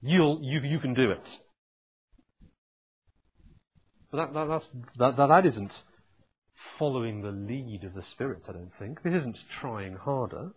You'll, 0.00 0.38
you, 0.42 0.60
you 0.60 0.78
can 0.78 0.94
do 0.94 1.10
it. 1.10 1.24
But 4.12 4.32
that, 4.32 4.34
that, 4.34 4.62
that, 4.98 5.16
that, 5.16 5.26
that 5.26 5.46
isn't 5.46 5.72
following 6.78 7.22
the 7.22 7.32
lead 7.32 7.82
of 7.82 7.94
the 7.94 8.04
Spirit, 8.12 8.42
I 8.48 8.52
don't 8.52 8.72
think. 8.78 9.02
This 9.02 9.14
isn't 9.14 9.38
trying 9.60 9.94
harder. 9.96 10.50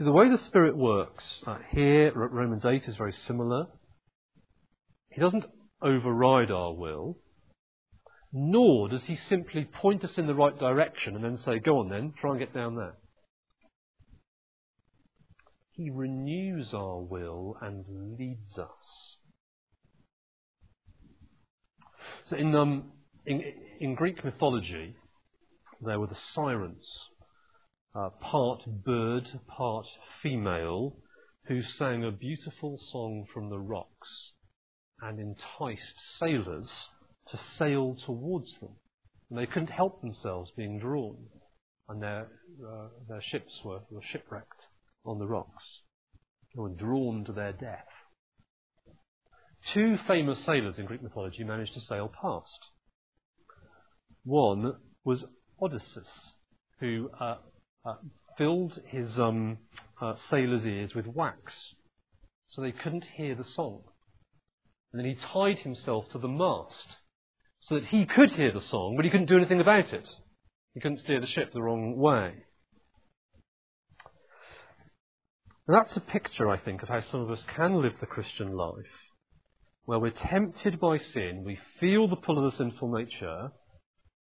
See, 0.00 0.04
the 0.04 0.12
way 0.12 0.28
the 0.30 0.42
Spirit 0.46 0.76
works 0.76 1.24
uh, 1.46 1.58
here, 1.70 2.10
Romans 2.14 2.64
8 2.64 2.88
is 2.88 2.96
very 2.96 3.14
similar. 3.28 3.66
He 5.10 5.20
doesn't 5.20 5.44
override 5.82 6.50
our 6.50 6.72
will 6.72 7.18
nor 8.32 8.88
does 8.88 9.02
he 9.04 9.16
simply 9.28 9.64
point 9.64 10.04
us 10.04 10.16
in 10.16 10.26
the 10.26 10.34
right 10.34 10.56
direction 10.58 11.14
and 11.14 11.24
then 11.24 11.36
say, 11.36 11.58
go 11.58 11.78
on 11.78 11.88
then, 11.88 12.12
try 12.20 12.30
and 12.30 12.38
get 12.38 12.54
down 12.54 12.76
there. 12.76 12.94
He 15.72 15.90
renews 15.90 16.72
our 16.72 17.00
will 17.00 17.56
and 17.60 17.84
leads 18.18 18.56
us. 18.58 19.16
So 22.28 22.36
in, 22.36 22.54
um, 22.54 22.92
in, 23.26 23.42
in 23.80 23.94
Greek 23.94 24.24
mythology, 24.24 24.94
there 25.80 25.98
were 25.98 26.06
the 26.06 26.18
sirens, 26.34 26.86
uh, 27.94 28.10
part 28.20 28.62
bird, 28.84 29.28
part 29.48 29.86
female, 30.22 30.96
who 31.46 31.62
sang 31.62 32.04
a 32.04 32.10
beautiful 32.10 32.78
song 32.92 33.26
from 33.32 33.50
the 33.50 33.58
rocks 33.58 34.32
and 35.00 35.18
enticed 35.18 35.94
sailors 36.18 36.68
to 37.28 37.38
sail 37.58 37.96
towards 38.06 38.50
them. 38.60 38.76
And 39.28 39.38
they 39.38 39.46
couldn't 39.46 39.70
help 39.70 40.00
themselves 40.00 40.50
being 40.56 40.78
drawn, 40.78 41.16
and 41.88 42.02
their, 42.02 42.28
uh, 42.66 42.88
their 43.08 43.22
ships 43.22 43.60
were, 43.64 43.80
were 43.90 44.02
shipwrecked 44.02 44.66
on 45.04 45.18
the 45.18 45.26
rocks. 45.26 45.64
They 46.54 46.60
were 46.60 46.68
drawn 46.74 47.24
to 47.24 47.32
their 47.32 47.52
death. 47.52 47.86
Two 49.74 49.96
famous 50.06 50.38
sailors 50.44 50.76
in 50.78 50.86
Greek 50.86 51.02
mythology 51.02 51.44
managed 51.44 51.74
to 51.74 51.80
sail 51.80 52.10
past. 52.20 52.66
One 54.24 54.74
was 55.04 55.24
Odysseus, 55.60 56.08
who 56.80 57.10
uh, 57.20 57.36
uh, 57.84 57.94
filled 58.36 58.78
his 58.88 59.18
um, 59.18 59.58
uh, 60.00 60.14
sailors' 60.30 60.64
ears 60.64 60.94
with 60.94 61.06
wax 61.06 61.74
so 62.48 62.62
they 62.62 62.72
couldn't 62.72 63.04
hear 63.16 63.34
the 63.34 63.44
song. 63.44 63.82
And 64.92 65.00
then 65.00 65.08
he 65.08 65.16
tied 65.32 65.58
himself 65.58 66.06
to 66.10 66.18
the 66.18 66.28
mast 66.28 66.96
so 67.60 67.76
that 67.76 67.86
he 67.86 68.06
could 68.06 68.30
hear 68.30 68.52
the 68.52 68.60
song, 68.60 68.94
but 68.96 69.04
he 69.04 69.10
couldn't 69.10 69.28
do 69.28 69.36
anything 69.36 69.60
about 69.60 69.92
it. 69.92 70.08
He 70.74 70.80
couldn't 70.80 70.98
steer 70.98 71.20
the 71.20 71.26
ship 71.26 71.52
the 71.52 71.62
wrong 71.62 71.96
way. 71.96 72.32
And 75.68 75.76
that's 75.76 75.96
a 75.96 76.00
picture, 76.00 76.48
I 76.48 76.58
think, 76.58 76.82
of 76.82 76.88
how 76.88 77.02
some 77.12 77.20
of 77.20 77.30
us 77.30 77.44
can 77.54 77.80
live 77.80 77.92
the 78.00 78.06
Christian 78.06 78.56
life, 78.56 78.74
where 79.84 80.00
we're 80.00 80.10
tempted 80.10 80.80
by 80.80 80.98
sin, 80.98 81.44
we 81.44 81.58
feel 81.78 82.08
the 82.08 82.16
pull 82.16 82.44
of 82.44 82.50
the 82.50 82.58
sinful 82.58 82.90
nature. 82.92 83.52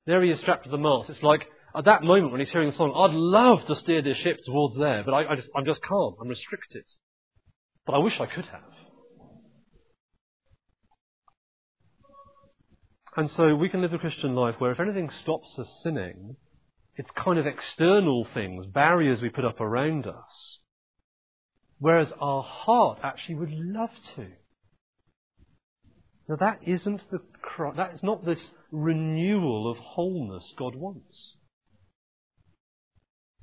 There 0.05 0.21
he 0.21 0.29
is 0.29 0.39
strapped 0.39 0.65
to 0.65 0.69
the 0.69 0.77
mast. 0.77 1.09
It's 1.09 1.23
like 1.23 1.47
at 1.75 1.85
that 1.85 2.03
moment 2.03 2.31
when 2.31 2.41
he's 2.41 2.49
hearing 2.49 2.71
the 2.71 2.75
song, 2.75 2.93
I'd 2.95 3.15
love 3.15 3.65
to 3.67 3.75
steer 3.75 4.01
this 4.01 4.17
ship 4.17 4.39
towards 4.43 4.77
there, 4.77 5.03
but 5.03 5.13
I, 5.13 5.31
I 5.31 5.35
just, 5.35 5.49
I'm 5.55 5.65
just 5.65 5.81
can't. 5.83 6.15
I'm 6.19 6.27
restricted. 6.27 6.83
But 7.85 7.93
I 7.93 7.99
wish 7.99 8.19
I 8.19 8.25
could 8.25 8.45
have. 8.45 8.61
And 13.15 13.29
so 13.31 13.55
we 13.55 13.69
can 13.69 13.81
live 13.81 13.93
a 13.93 13.99
Christian 13.99 14.35
life 14.35 14.55
where 14.59 14.71
if 14.71 14.79
anything 14.79 15.09
stops 15.21 15.49
us 15.57 15.67
sinning, 15.83 16.35
it's 16.95 17.09
kind 17.11 17.39
of 17.39 17.45
external 17.45 18.27
things, 18.33 18.65
barriers 18.67 19.21
we 19.21 19.29
put 19.29 19.45
up 19.45 19.61
around 19.61 20.05
us. 20.05 20.59
Whereas 21.79 22.09
our 22.19 22.43
heart 22.43 22.99
actually 23.03 23.35
would 23.35 23.51
love 23.51 23.91
to. 24.15 24.27
Now 26.27 26.35
that 26.39 26.59
isn't 26.65 27.01
the, 27.09 27.19
that 27.75 27.93
is 27.93 28.03
not 28.03 28.25
this 28.25 28.39
renewal 28.71 29.71
of 29.71 29.77
wholeness 29.77 30.53
God 30.57 30.75
wants. 30.75 31.35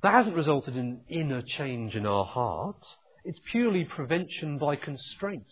That 0.07 0.13
hasn't 0.13 0.37
resulted 0.37 0.77
in 0.77 1.01
inner 1.09 1.41
change 1.41 1.93
in 1.93 2.05
our 2.05 2.23
heart. 2.23 2.81
It's 3.25 3.41
purely 3.51 3.83
prevention 3.83 4.57
by 4.57 4.77
constraint. 4.77 5.47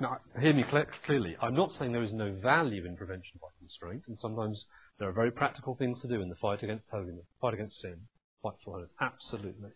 Now, 0.00 0.16
hear 0.40 0.52
me 0.52 0.64
clearly. 1.06 1.36
I'm 1.40 1.54
not 1.54 1.70
saying 1.78 1.92
there 1.92 2.02
is 2.02 2.12
no 2.12 2.34
value 2.42 2.86
in 2.86 2.96
prevention 2.96 3.38
by 3.40 3.46
constraint, 3.60 4.02
and 4.08 4.18
sometimes 4.18 4.64
there 4.98 5.08
are 5.08 5.12
very 5.12 5.30
practical 5.30 5.76
things 5.76 6.00
to 6.02 6.08
do 6.08 6.20
in 6.22 6.28
the 6.28 6.34
fight 6.42 6.64
against 6.64 6.86
holiness, 6.90 7.24
fight 7.40 7.54
against 7.54 7.80
sin, 7.80 8.00
fight 8.42 8.54
for 8.64 8.72
holiness. 8.72 8.90
Absolutely. 9.00 9.70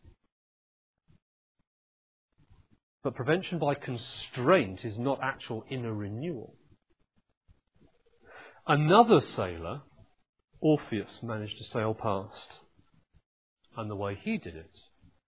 But 3.05 3.15
prevention 3.15 3.61
by 3.61 3.77
constraint 3.77 4.85
is 4.85 4.99
not 4.99 5.21
actual 5.23 5.63
inner 5.71 5.95
renewal. 5.95 6.57
Another 8.67 9.21
sailor, 9.21 9.83
Orpheus, 10.61 11.23
managed 11.23 11.59
to 11.59 11.65
sail 11.65 11.95
past, 11.95 12.59
and 13.77 13.91
the 13.91 13.97
way 13.97 14.15
he 14.17 14.39
did 14.39 14.57
it 14.57 14.79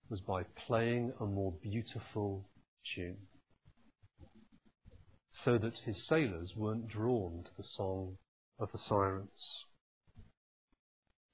was 0.08 0.20
by 0.20 0.42
playing 0.66 1.12
a 1.20 1.26
more 1.26 1.52
beautiful 1.62 2.48
tune 2.94 3.16
so 5.44 5.56
that 5.56 5.78
his 5.84 6.06
sailors 6.06 6.54
weren't 6.56 6.88
drawn 6.88 7.44
to 7.44 7.50
the 7.56 7.68
song 7.76 8.16
of 8.58 8.70
the 8.72 8.78
sirens. 8.78 9.64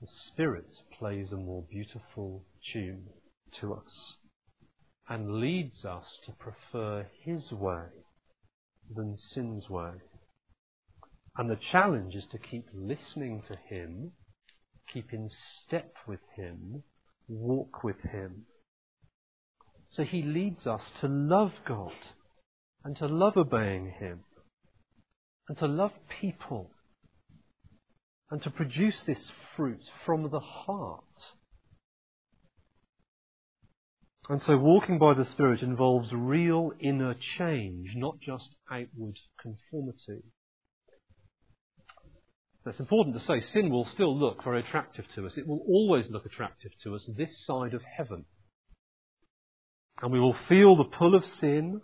The 0.00 0.08
Spirit 0.28 0.68
plays 0.98 1.32
a 1.32 1.36
more 1.36 1.62
beautiful 1.62 2.44
tune 2.72 3.08
to 3.60 3.74
us 3.74 4.16
and 5.08 5.40
leads 5.40 5.84
us 5.84 6.18
to 6.26 6.32
prefer 6.32 7.06
His 7.22 7.50
way 7.52 7.86
than 8.94 9.16
sin's 9.16 9.70
way. 9.70 9.92
And 11.38 11.50
the 11.50 11.58
challenge 11.70 12.14
is 12.14 12.26
to 12.32 12.38
keep 12.38 12.66
listening 12.72 13.42
to 13.48 13.56
Him, 13.68 14.12
keep 14.92 15.12
in 15.12 15.30
step 15.66 15.92
with 16.08 16.20
Him, 16.36 16.82
walk 17.28 17.84
with 17.84 18.00
Him. 18.10 18.46
So 19.90 20.02
He 20.02 20.22
leads 20.22 20.66
us 20.66 20.82
to 21.00 21.08
love 21.08 21.52
God 21.66 21.92
and 22.84 22.96
to 22.96 23.06
love 23.06 23.36
obeying 23.36 23.94
Him 23.98 24.20
and 25.48 25.58
to 25.58 25.66
love 25.66 25.92
people 26.20 26.70
and 28.30 28.42
to 28.42 28.50
produce 28.50 29.00
this 29.06 29.20
fruit 29.56 29.82
from 30.04 30.30
the 30.30 30.40
heart. 30.40 31.02
And 34.28 34.42
so 34.42 34.56
walking 34.56 34.98
by 34.98 35.14
the 35.14 35.24
Spirit 35.24 35.62
involves 35.62 36.12
real 36.12 36.72
inner 36.80 37.14
change, 37.38 37.90
not 37.94 38.16
just 38.20 38.56
outward 38.70 39.18
conformity. 39.40 40.24
That's 42.66 42.80
important 42.80 43.16
to 43.16 43.24
say. 43.24 43.40
Sin 43.52 43.70
will 43.70 43.86
still 43.94 44.18
look 44.18 44.42
very 44.42 44.60
attractive 44.60 45.04
to 45.14 45.24
us. 45.24 45.34
It 45.36 45.46
will 45.46 45.64
always 45.68 46.06
look 46.10 46.26
attractive 46.26 46.72
to 46.82 46.96
us 46.96 47.08
this 47.16 47.30
side 47.46 47.74
of 47.74 47.82
heaven. 47.96 48.24
And 50.02 50.12
we 50.12 50.18
will 50.18 50.36
feel 50.48 50.76
the 50.76 50.84
pull 50.84 51.14
of 51.14 51.24
sin 51.40 51.80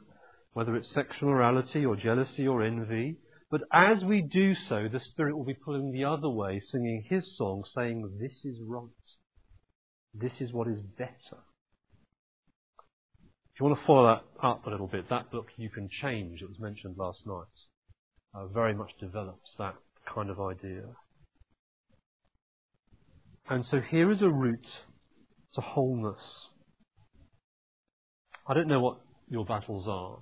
whether 0.54 0.76
it's 0.76 0.92
sexual 0.92 1.30
morality 1.30 1.86
or 1.86 1.96
jealousy 1.96 2.46
or 2.46 2.62
envy. 2.62 3.16
But 3.50 3.62
as 3.72 4.02
we 4.04 4.22
do 4.22 4.54
so, 4.54 4.88
the 4.92 5.00
Spirit 5.00 5.36
will 5.36 5.44
be 5.44 5.54
pulling 5.54 5.92
the 5.92 6.04
other 6.04 6.28
way, 6.28 6.60
singing 6.60 7.04
His 7.08 7.36
song, 7.36 7.64
saying, 7.74 8.18
This 8.20 8.44
is 8.44 8.58
right. 8.66 8.88
This 10.12 10.40
is 10.40 10.52
what 10.52 10.68
is 10.68 10.80
better. 10.98 11.42
If 13.54 13.60
you 13.60 13.66
want 13.66 13.78
to 13.78 13.86
follow 13.86 14.06
that 14.06 14.46
up 14.46 14.66
a 14.66 14.70
little 14.70 14.88
bit, 14.88 15.08
that 15.10 15.30
book, 15.30 15.46
You 15.56 15.70
Can 15.70 15.88
Change, 15.88 16.40
that 16.40 16.48
was 16.48 16.58
mentioned 16.58 16.96
last 16.98 17.26
night, 17.26 17.44
uh, 18.34 18.46
very 18.48 18.74
much 18.74 18.90
develops 18.98 19.50
that 19.58 19.74
kind 20.14 20.30
of 20.30 20.40
idea. 20.40 20.82
And 23.48 23.64
so 23.66 23.80
here 23.80 24.10
is 24.10 24.22
a 24.22 24.28
route 24.28 24.66
to 25.54 25.60
wholeness. 25.60 26.48
I 28.46 28.54
don't 28.54 28.68
know 28.68 28.80
what 28.80 28.98
your 29.28 29.44
battles 29.44 29.86
are. 29.88 30.18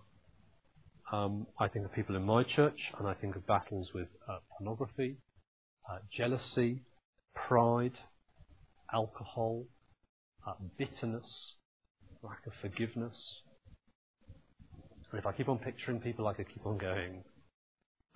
Um, 1.12 1.46
I 1.58 1.68
think 1.68 1.84
of 1.84 1.92
people 1.92 2.16
in 2.16 2.24
my 2.24 2.44
church, 2.44 2.78
and 2.98 3.08
I 3.08 3.14
think 3.14 3.34
of 3.36 3.46
battles 3.46 3.88
with 3.94 4.08
uh, 4.28 4.38
pornography, 4.56 5.16
uh, 5.90 5.98
jealousy, 6.16 6.82
pride, 7.34 7.98
alcohol, 8.92 9.64
uh, 10.46 10.52
bitterness, 10.78 11.54
lack 12.22 12.46
of 12.46 12.52
forgiveness. 12.60 13.16
And 15.10 15.18
if 15.18 15.26
I 15.26 15.32
keep 15.32 15.48
on 15.48 15.58
picturing 15.58 16.00
people, 16.00 16.28
I 16.28 16.34
could 16.34 16.48
keep 16.48 16.64
on 16.64 16.78
going. 16.78 17.24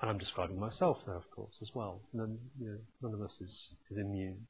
And 0.01 0.11
I'm 0.11 0.19
describing 0.19 0.59
myself 0.59 0.99
now, 1.07 1.15
of 1.15 1.31
course, 1.35 1.55
as 1.63 1.69
well. 1.75 2.03
None, 2.13 2.39
you 2.61 2.67
know, 2.67 2.79
none 3.03 3.15
of 3.15 3.23
us 3.23 3.33
is, 3.41 3.55
is 3.91 3.99
immune. 3.99 4.47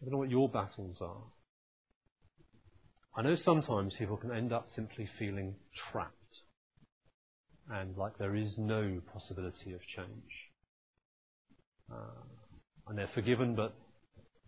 I 0.00 0.04
don't 0.04 0.12
know 0.12 0.18
what 0.18 0.30
your 0.30 0.48
battles 0.48 0.98
are. 1.00 1.24
I 3.16 3.22
know 3.22 3.36
sometimes 3.36 3.94
people 3.98 4.18
can 4.18 4.32
end 4.32 4.52
up 4.52 4.66
simply 4.74 5.08
feeling 5.18 5.54
trapped 5.90 6.12
and 7.70 7.96
like 7.96 8.16
there 8.18 8.36
is 8.36 8.54
no 8.58 9.00
possibility 9.12 9.72
of 9.72 9.80
change. 9.96 10.32
Uh, 11.92 12.22
and 12.88 12.98
they're 12.98 13.10
forgiven, 13.14 13.54
but 13.54 13.74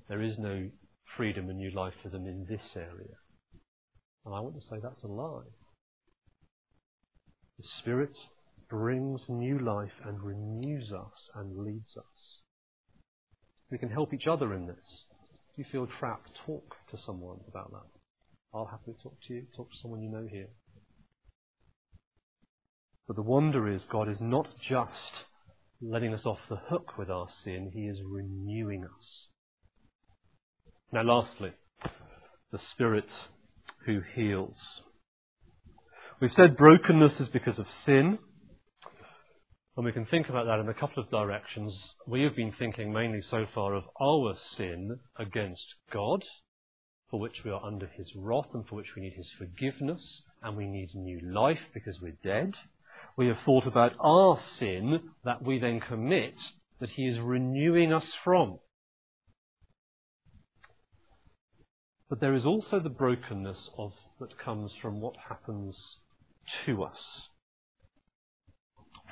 there 0.08 0.22
is 0.22 0.38
no 0.38 0.68
freedom 1.16 1.48
and 1.48 1.58
new 1.58 1.70
life 1.70 1.94
for 2.02 2.08
them 2.08 2.26
in 2.26 2.46
this 2.48 2.60
area. 2.76 3.16
And 4.24 4.34
I 4.34 4.40
want 4.40 4.54
to 4.54 4.60
say 4.62 4.76
that's 4.82 5.02
a 5.02 5.08
lie. 5.08 5.42
The 7.58 7.64
Spirit 7.80 8.14
brings 8.68 9.22
new 9.28 9.58
life 9.58 9.92
and 10.04 10.22
renews 10.22 10.92
us 10.92 11.30
and 11.34 11.56
leads 11.56 11.96
us. 11.96 12.40
We 13.70 13.78
can 13.78 13.90
help 13.90 14.12
each 14.14 14.26
other 14.26 14.54
in 14.54 14.66
this. 14.66 15.04
If 15.52 15.58
you 15.58 15.64
feel 15.70 15.86
trapped, 15.86 16.30
talk 16.46 16.74
to 16.90 16.98
someone 16.98 17.38
about 17.48 17.70
that. 17.72 17.88
I'll 18.54 18.66
happily 18.66 18.96
talk 19.02 19.16
to 19.26 19.34
you, 19.34 19.46
talk 19.56 19.70
to 19.70 19.76
someone 19.80 20.02
you 20.02 20.10
know 20.10 20.26
here. 20.30 20.48
But 23.06 23.16
the 23.16 23.22
wonder 23.22 23.68
is 23.68 23.82
God 23.90 24.08
is 24.08 24.20
not 24.20 24.46
just 24.66 25.26
letting 25.80 26.12
us 26.12 26.26
off 26.26 26.38
the 26.48 26.56
hook 26.56 26.98
with 26.98 27.10
our 27.10 27.28
sin, 27.44 27.70
He 27.72 27.86
is 27.86 28.00
renewing 28.04 28.84
us. 28.84 29.26
Now, 30.92 31.02
lastly, 31.02 31.52
the 32.52 32.58
Spirit 32.72 33.08
who 33.86 34.00
heals. 34.14 34.56
We've 36.20 36.32
said 36.32 36.56
brokenness 36.56 37.20
is 37.20 37.28
because 37.28 37.58
of 37.58 37.66
sin. 37.84 38.18
And 39.78 39.84
we 39.84 39.92
can 39.92 40.06
think 40.06 40.28
about 40.28 40.46
that 40.46 40.58
in 40.58 40.68
a 40.68 40.74
couple 40.74 41.00
of 41.00 41.08
directions. 41.08 41.72
We 42.04 42.22
have 42.22 42.34
been 42.34 42.52
thinking 42.58 42.92
mainly 42.92 43.22
so 43.22 43.46
far 43.54 43.74
of 43.74 43.84
our 44.00 44.34
sin 44.56 44.98
against 45.16 45.62
God 45.92 46.24
for 47.12 47.20
which 47.20 47.44
we 47.44 47.52
are 47.52 47.64
under 47.64 47.86
his 47.86 48.10
wrath 48.16 48.48
and 48.52 48.66
for 48.66 48.74
which 48.74 48.96
we 48.96 49.02
need 49.02 49.12
his 49.12 49.30
forgiveness 49.38 50.22
and 50.42 50.56
we 50.56 50.66
need 50.66 50.96
new 50.96 51.20
life 51.22 51.60
because 51.72 52.00
we're 52.02 52.18
dead. 52.24 52.54
We 53.16 53.28
have 53.28 53.38
thought 53.44 53.68
about 53.68 53.92
our 54.00 54.40
sin 54.58 54.98
that 55.24 55.44
we 55.44 55.60
then 55.60 55.78
commit 55.78 56.34
that 56.80 56.90
he 56.90 57.06
is 57.06 57.20
renewing 57.20 57.92
us 57.92 58.06
from. 58.24 58.58
But 62.10 62.18
there 62.18 62.34
is 62.34 62.44
also 62.44 62.80
the 62.80 62.88
brokenness 62.88 63.70
of 63.78 63.92
that 64.18 64.40
comes 64.40 64.72
from 64.82 65.00
what 65.00 65.14
happens 65.28 65.78
to 66.66 66.82
us. 66.82 67.28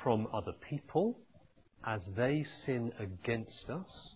From 0.03 0.27
other 0.33 0.53
people 0.69 1.19
as 1.85 2.01
they 2.15 2.45
sin 2.65 2.91
against 2.99 3.69
us 3.69 4.15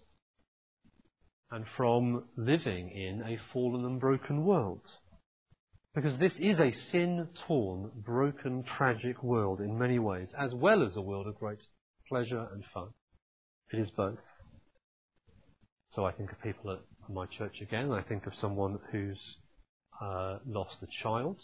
and 1.52 1.66
from 1.76 2.24
living 2.38 2.90
in 2.90 3.22
a 3.24 3.38
fallen 3.52 3.86
and 3.86 4.00
broken 4.00 4.46
world. 4.46 4.82
Because 5.94 6.18
this 6.20 6.32
is 6.40 6.58
a 6.60 6.74
sin 6.92 7.28
torn, 7.48 7.92
broken, 7.96 8.64
tragic 8.78 9.22
world 9.22 9.60
in 9.60 9.78
many 9.78 10.00
ways, 10.00 10.30
as 10.40 10.54
well 10.54 10.86
as 10.86 10.96
a 10.96 11.02
world 11.02 11.28
of 11.28 11.38
great 11.38 11.60
pleasure 12.08 12.48
and 12.54 12.64
fun. 12.74 12.88
It 13.74 13.80
is 13.80 13.90
both. 13.92 14.18
So 15.94 16.06
I 16.06 16.14
think 16.14 16.32
of 16.32 16.42
people 16.42 16.72
at 16.72 16.80
my 17.14 17.26
church 17.26 17.56
again. 17.62 17.92
I 17.92 18.02
think 18.02 18.26
of 18.26 18.34
someone 18.40 18.80
who's 18.92 19.20
uh, 20.02 20.38
lost 20.46 20.78
a 20.82 20.88
child 21.04 21.38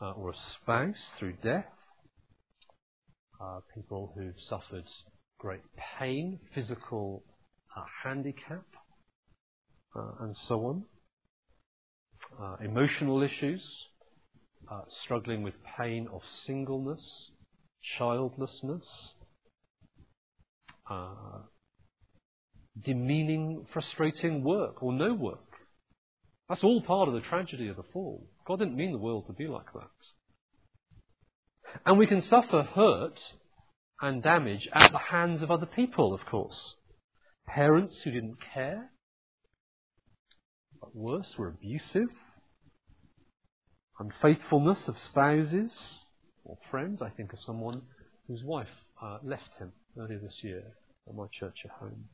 uh, 0.00 0.12
or 0.12 0.30
a 0.30 0.36
spouse 0.62 0.94
through 1.18 1.34
death. 1.42 1.66
Uh, 3.38 3.60
people 3.74 4.12
who've 4.16 4.40
suffered 4.48 4.84
great 5.38 5.60
pain, 5.98 6.38
physical 6.54 7.22
uh, 7.76 7.84
handicap, 8.02 8.64
uh, 9.94 10.12
and 10.20 10.34
so 10.48 10.64
on. 10.64 10.84
Uh, 12.40 12.56
emotional 12.64 13.22
issues, 13.22 13.62
uh, 14.70 14.80
struggling 15.04 15.42
with 15.42 15.52
pain 15.78 16.08
of 16.10 16.22
singleness, 16.46 17.30
childlessness, 17.98 18.84
demeaning, 22.84 23.66
frustrating 23.72 24.42
work 24.42 24.82
or 24.82 24.94
no 24.94 25.12
work. 25.12 25.38
That's 26.48 26.64
all 26.64 26.80
part 26.80 27.08
of 27.08 27.14
the 27.14 27.20
tragedy 27.20 27.68
of 27.68 27.76
the 27.76 27.82
fall. 27.92 28.26
God 28.46 28.60
didn't 28.60 28.76
mean 28.76 28.92
the 28.92 28.98
world 28.98 29.26
to 29.26 29.34
be 29.34 29.46
like 29.46 29.72
that. 29.74 29.90
And 31.84 31.98
we 31.98 32.06
can 32.06 32.22
suffer 32.22 32.62
hurt 32.62 33.18
and 34.00 34.22
damage 34.22 34.68
at 34.72 34.92
the 34.92 34.98
hands 34.98 35.42
of 35.42 35.50
other 35.50 35.66
people, 35.66 36.14
of 36.14 36.20
course. 36.26 36.74
Parents 37.46 37.96
who 38.04 38.10
didn't 38.10 38.38
care, 38.54 38.90
but 40.80 40.94
worse, 40.94 41.34
were 41.38 41.48
abusive, 41.48 42.08
unfaithfulness 43.98 44.88
of 44.88 44.96
spouses, 44.98 45.72
or 46.44 46.58
friends. 46.70 47.00
I 47.02 47.10
think 47.10 47.32
of 47.32 47.38
someone 47.44 47.82
whose 48.28 48.42
wife 48.44 48.68
uh, 49.02 49.18
left 49.22 49.50
him 49.58 49.72
earlier 49.98 50.18
this 50.18 50.38
year 50.42 50.62
at 51.08 51.14
my 51.14 51.26
church 51.38 51.58
at 51.64 51.70
home. 51.70 52.06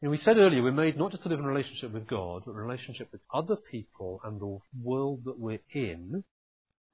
You 0.00 0.08
know, 0.08 0.10
we 0.10 0.20
said 0.24 0.36
earlier 0.36 0.62
we're 0.62 0.72
made 0.72 0.98
not 0.98 1.12
just 1.12 1.22
to 1.22 1.28
live 1.28 1.38
in 1.38 1.44
a 1.44 1.48
relationship 1.48 1.92
with 1.92 2.08
God, 2.08 2.42
but 2.44 2.54
relationship 2.54 3.08
with 3.12 3.20
other 3.32 3.56
people 3.70 4.20
and 4.24 4.40
the 4.40 4.58
world 4.82 5.20
that 5.26 5.38
we're 5.38 5.60
in 5.72 6.24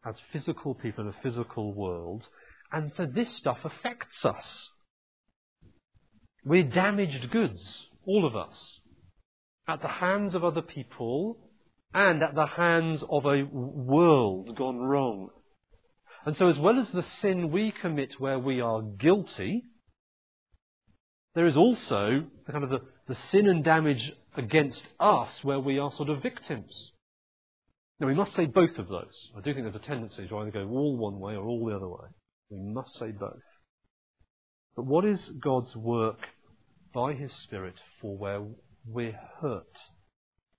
as 0.06 0.14
physical 0.32 0.74
people 0.74 1.04
in 1.04 1.10
a 1.10 1.22
physical 1.22 1.74
world. 1.74 2.26
And 2.72 2.92
so 2.96 3.06
this 3.06 3.36
stuff 3.36 3.58
affects 3.64 4.24
us. 4.24 4.44
We're 6.44 6.64
damaged 6.64 7.30
goods, 7.30 7.60
all 8.06 8.26
of 8.26 8.36
us, 8.36 8.56
at 9.66 9.82
the 9.82 9.88
hands 9.88 10.34
of 10.34 10.44
other 10.44 10.62
people 10.62 11.38
and 11.92 12.22
at 12.22 12.34
the 12.34 12.46
hands 12.46 13.02
of 13.08 13.24
a 13.24 13.44
world 13.44 14.56
gone 14.56 14.78
wrong. 14.78 15.28
And 16.26 16.36
so, 16.36 16.48
as 16.48 16.58
well 16.58 16.78
as 16.78 16.90
the 16.90 17.04
sin 17.22 17.50
we 17.50 17.72
commit 17.72 18.14
where 18.18 18.38
we 18.38 18.60
are 18.60 18.82
guilty, 18.82 19.64
there 21.34 21.46
is 21.46 21.56
also 21.56 22.24
the 22.46 22.52
kind 22.52 22.64
of 22.64 22.70
the, 22.70 22.80
the 23.06 23.16
sin 23.30 23.48
and 23.48 23.64
damage 23.64 24.12
against 24.36 24.82
us 25.00 25.30
where 25.42 25.60
we 25.60 25.78
are 25.78 25.92
sort 25.92 26.08
of 26.08 26.22
victims. 26.22 26.92
Now, 28.00 28.06
we 28.06 28.14
must 28.14 28.34
say 28.36 28.46
both 28.46 28.78
of 28.78 28.88
those. 28.88 29.30
I 29.36 29.40
do 29.40 29.52
think 29.52 29.64
there's 29.64 29.74
a 29.74 29.86
tendency 29.86 30.28
to 30.28 30.38
either 30.38 30.52
go 30.52 30.68
all 30.68 30.96
one 30.96 31.18
way 31.18 31.34
or 31.34 31.46
all 31.46 31.66
the 31.66 31.74
other 31.74 31.88
way. 31.88 32.08
We 32.50 32.60
must 32.60 32.94
say 32.98 33.10
both. 33.10 33.42
But 34.76 34.86
what 34.86 35.04
is 35.04 35.18
God's 35.42 35.74
work 35.74 36.18
by 36.94 37.14
His 37.14 37.32
Spirit 37.44 37.74
for 38.00 38.16
where 38.16 38.44
we're 38.86 39.18
hurt, 39.40 39.76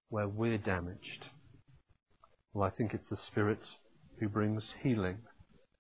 where 0.10 0.28
we're 0.28 0.58
damaged? 0.58 1.26
Well, 2.54 2.68
I 2.68 2.72
think 2.76 2.94
it's 2.94 3.10
the 3.10 3.18
Spirit 3.32 3.62
who 4.20 4.28
brings 4.28 4.64
healing. 4.84 5.20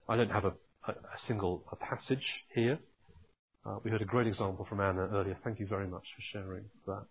I 0.07 0.15
don't 0.15 0.31
have 0.31 0.45
a, 0.45 0.53
a, 0.87 0.91
a 0.91 1.19
single 1.27 1.65
a 1.71 1.75
passage 1.75 2.25
here. 2.55 2.79
Uh, 3.65 3.79
we 3.83 3.91
heard 3.91 4.01
a 4.01 4.05
great 4.05 4.27
example 4.27 4.65
from 4.69 4.79
Anna 4.79 5.09
earlier. 5.13 5.37
Thank 5.43 5.59
you 5.59 5.67
very 5.67 5.87
much 5.87 6.03
for 6.15 6.39
sharing 6.39 6.63
that. 6.87 7.07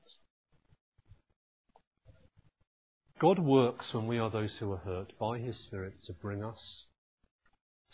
God 3.21 3.41
works 3.41 3.93
when 3.93 4.07
we 4.07 4.19
are 4.19 4.31
those 4.31 4.57
who 4.59 4.73
are 4.73 4.79
hurt 4.79 5.13
by 5.19 5.39
His 5.39 5.59
Spirit 5.59 5.95
to 6.07 6.13
bring 6.13 6.45
us 6.45 6.85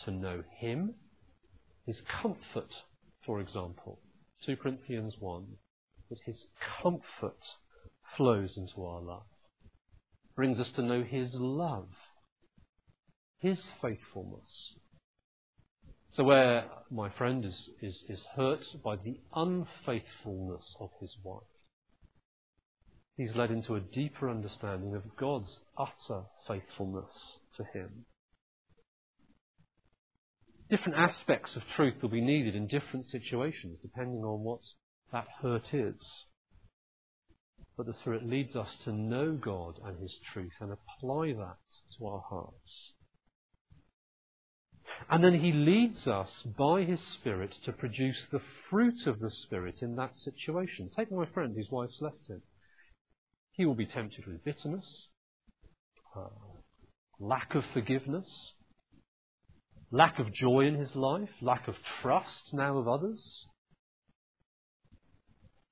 to 0.04 0.10
know 0.10 0.42
Him, 0.58 0.94
His 1.86 2.02
comfort, 2.02 2.74
for 3.24 3.40
example. 3.40 4.00
2 4.44 4.56
Corinthians 4.56 5.14
1, 5.18 5.46
that 6.10 6.18
His 6.26 6.44
comfort 6.82 7.38
flows 8.16 8.58
into 8.58 8.84
our 8.84 9.00
life, 9.00 9.22
brings 10.36 10.60
us 10.60 10.70
to 10.76 10.82
know 10.82 11.02
His 11.02 11.32
love, 11.32 11.88
His 13.38 13.62
faithfulness. 13.80 14.74
So, 16.12 16.22
where 16.22 16.66
my 16.90 17.08
friend 17.08 17.46
is, 17.46 17.70
is, 17.80 18.04
is 18.10 18.22
hurt 18.36 18.64
by 18.84 18.96
the 18.96 19.18
unfaithfulness 19.34 20.76
of 20.78 20.90
his 21.00 21.16
wife, 21.24 21.42
he's 23.16 23.34
led 23.34 23.50
into 23.50 23.74
a 23.74 23.80
deeper 23.80 24.28
understanding 24.28 24.94
of 24.94 25.16
God's 25.16 25.60
utter 25.78 26.22
faithfulness 26.46 27.10
to 27.56 27.64
him. 27.64 28.06
Different 30.70 30.98
aspects 30.98 31.56
of 31.56 31.62
truth 31.76 31.94
will 32.00 32.08
be 32.08 32.20
needed 32.20 32.54
in 32.56 32.66
different 32.66 33.06
situations, 33.06 33.78
depending 33.82 34.24
on 34.24 34.40
what 34.40 34.60
that 35.12 35.26
hurt 35.42 35.72
is. 35.72 35.94
But 37.76 37.86
the 37.86 37.94
Spirit 38.00 38.24
leads 38.24 38.56
us 38.56 38.68
to 38.84 38.92
know 38.92 39.32
God 39.32 39.78
and 39.84 40.00
His 40.00 40.14
truth 40.32 40.52
and 40.60 40.72
apply 40.72 41.32
that 41.32 41.58
to 41.98 42.06
our 42.06 42.22
hearts. 42.28 42.92
And 45.10 45.22
then 45.22 45.40
He 45.40 45.52
leads 45.52 46.06
us 46.06 46.30
by 46.56 46.84
His 46.84 47.00
Spirit 47.20 47.54
to 47.64 47.72
produce 47.72 48.16
the 48.30 48.42
fruit 48.70 49.06
of 49.06 49.18
the 49.18 49.30
Spirit 49.30 49.76
in 49.82 49.96
that 49.96 50.16
situation. 50.18 50.90
Take 50.96 51.10
my 51.10 51.26
friend 51.26 51.54
whose 51.54 51.70
wife's 51.70 52.00
left 52.00 52.28
him. 52.28 52.42
He 53.54 53.64
will 53.64 53.74
be 53.74 53.86
tempted 53.86 54.26
with 54.26 54.44
bitterness, 54.44 55.06
uh, 56.16 56.28
lack 57.20 57.54
of 57.54 57.62
forgiveness, 57.72 58.28
lack 59.90 60.18
of 60.18 60.32
joy 60.32 60.66
in 60.66 60.74
his 60.74 60.94
life, 60.96 61.30
lack 61.40 61.68
of 61.68 61.76
trust 62.02 62.52
now 62.52 62.78
of 62.78 62.88
others. 62.88 63.46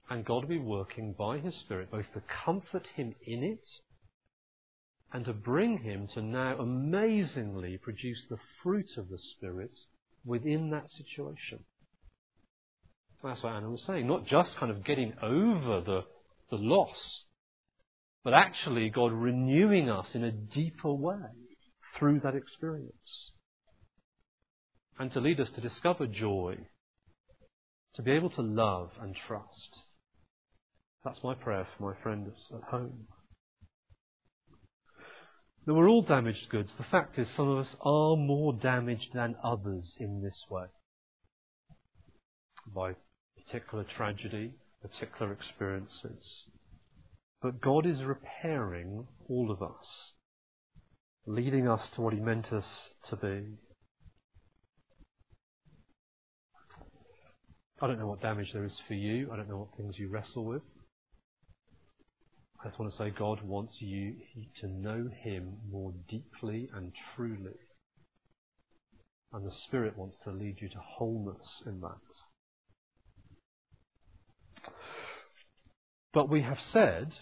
And 0.08 0.24
God 0.24 0.42
will 0.42 0.48
be 0.48 0.58
working 0.58 1.14
by 1.18 1.38
His 1.38 1.54
Spirit 1.56 1.90
both 1.90 2.04
to 2.14 2.22
comfort 2.44 2.86
him 2.94 3.14
in 3.26 3.42
it 3.42 3.64
and 5.12 5.24
to 5.24 5.32
bring 5.32 5.78
him 5.78 6.06
to 6.14 6.22
now 6.22 6.58
amazingly 6.58 7.78
produce 7.78 8.24
the 8.28 8.38
fruit 8.62 8.90
of 8.96 9.08
the 9.08 9.18
Spirit 9.36 9.72
within 10.24 10.70
that 10.70 10.90
situation. 10.90 11.64
That's 13.22 13.42
what 13.42 13.54
Anna 13.54 13.70
was 13.70 13.82
saying. 13.86 14.06
Not 14.06 14.26
just 14.26 14.50
kind 14.58 14.70
of 14.70 14.84
getting 14.84 15.14
over 15.22 15.80
the, 15.80 16.02
the 16.50 16.56
loss, 16.56 17.24
but 18.24 18.34
actually 18.34 18.90
God 18.90 19.12
renewing 19.12 19.90
us 19.90 20.06
in 20.14 20.24
a 20.24 20.30
deeper 20.30 20.92
way 20.92 21.16
through 21.98 22.20
that 22.20 22.34
experience. 22.34 23.32
And 24.98 25.12
to 25.12 25.20
lead 25.20 25.40
us 25.40 25.48
to 25.54 25.60
discover 25.60 26.06
joy, 26.06 26.56
to 27.94 28.02
be 28.02 28.12
able 28.12 28.30
to 28.30 28.42
love 28.42 28.90
and 29.00 29.16
trust. 29.26 29.78
That's 31.04 31.18
my 31.24 31.34
prayer 31.34 31.66
for 31.76 31.92
my 31.92 32.02
friends 32.02 32.30
at 32.54 32.70
home. 32.70 33.06
Now, 35.66 35.74
we're 35.74 35.88
all 35.88 36.02
damaged 36.02 36.48
goods. 36.50 36.70
The 36.76 36.84
fact 36.90 37.18
is, 37.18 37.28
some 37.36 37.48
of 37.48 37.58
us 37.58 37.74
are 37.80 38.16
more 38.16 38.52
damaged 38.52 39.10
than 39.14 39.36
others 39.44 39.94
in 40.00 40.20
this 40.22 40.38
way. 40.50 40.66
By 42.74 42.94
particular 43.44 43.84
tragedy, 43.96 44.54
particular 44.80 45.32
experiences. 45.32 46.46
But 47.42 47.60
God 47.60 47.86
is 47.86 48.04
repairing 48.04 49.08
all 49.28 49.50
of 49.50 49.60
us, 49.62 50.12
leading 51.26 51.66
us 51.66 51.80
to 51.96 52.00
what 52.00 52.14
He 52.14 52.20
meant 52.20 52.52
us 52.52 52.64
to 53.10 53.16
be. 53.16 53.56
I 57.80 57.88
don't 57.88 57.98
know 57.98 58.06
what 58.06 58.22
damage 58.22 58.52
there 58.52 58.64
is 58.64 58.80
for 58.86 58.94
you. 58.94 59.28
I 59.32 59.36
don't 59.36 59.48
know 59.48 59.56
what 59.56 59.76
things 59.76 59.96
you 59.98 60.08
wrestle 60.08 60.44
with. 60.44 60.62
I 62.62 62.68
just 62.68 62.78
want 62.78 62.92
to 62.92 62.98
say 62.98 63.10
God 63.10 63.42
wants 63.42 63.74
you 63.80 64.14
to 64.60 64.68
know 64.68 65.10
Him 65.24 65.56
more 65.68 65.92
deeply 66.08 66.70
and 66.72 66.92
truly. 67.16 67.58
And 69.32 69.44
the 69.44 69.54
Spirit 69.66 69.98
wants 69.98 70.18
to 70.22 70.30
lead 70.30 70.58
you 70.60 70.68
to 70.68 70.78
wholeness 70.78 71.62
in 71.66 71.80
that. 71.80 71.98
But 76.14 76.28
we 76.28 76.42
have 76.42 76.58
said 76.72 77.14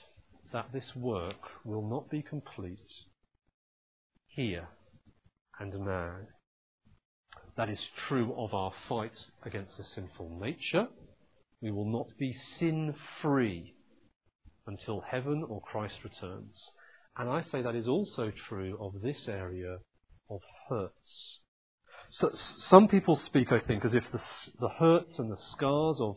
that 0.53 0.73
this 0.73 0.95
work 0.97 1.65
will 1.65 1.89
not 1.89 2.11
be 2.11 2.23
complete 2.23 2.79
here 4.29 4.69
and 5.59 5.73
now. 5.81 6.17
That 7.57 7.69
is 7.69 7.79
true 8.09 8.35
of 8.37 8.55
our 8.55 8.73
fight 8.89 9.19
against 9.45 9.77
the 9.77 9.85
sinful 9.85 10.39
nature. 10.41 10.89
We 11.61 11.71
will 11.71 11.91
not 11.91 12.07
be 12.19 12.35
sin 12.59 12.95
free 13.21 13.75
until 14.67 15.03
heaven 15.03 15.45
or 15.49 15.61
Christ 15.61 15.99
returns. 16.05 16.71
And 17.17 17.29
I 17.29 17.43
say 17.43 17.61
that 17.63 17.75
is 17.75 17.89
also 17.89 18.33
true 18.49 18.79
of 18.81 19.03
this 19.03 19.29
area 19.29 19.79
of 20.31 20.41
hurts. 20.69 21.41
So, 22.13 22.31
some 22.35 22.89
people 22.89 23.15
speak, 23.15 23.53
I 23.53 23.61
think, 23.61 23.85
as 23.85 23.95
if 23.95 24.05
the, 24.11 24.21
the 24.59 24.69
hurts 24.69 25.19
and 25.19 25.31
the 25.31 25.41
scars 25.53 25.99
of 26.01 26.17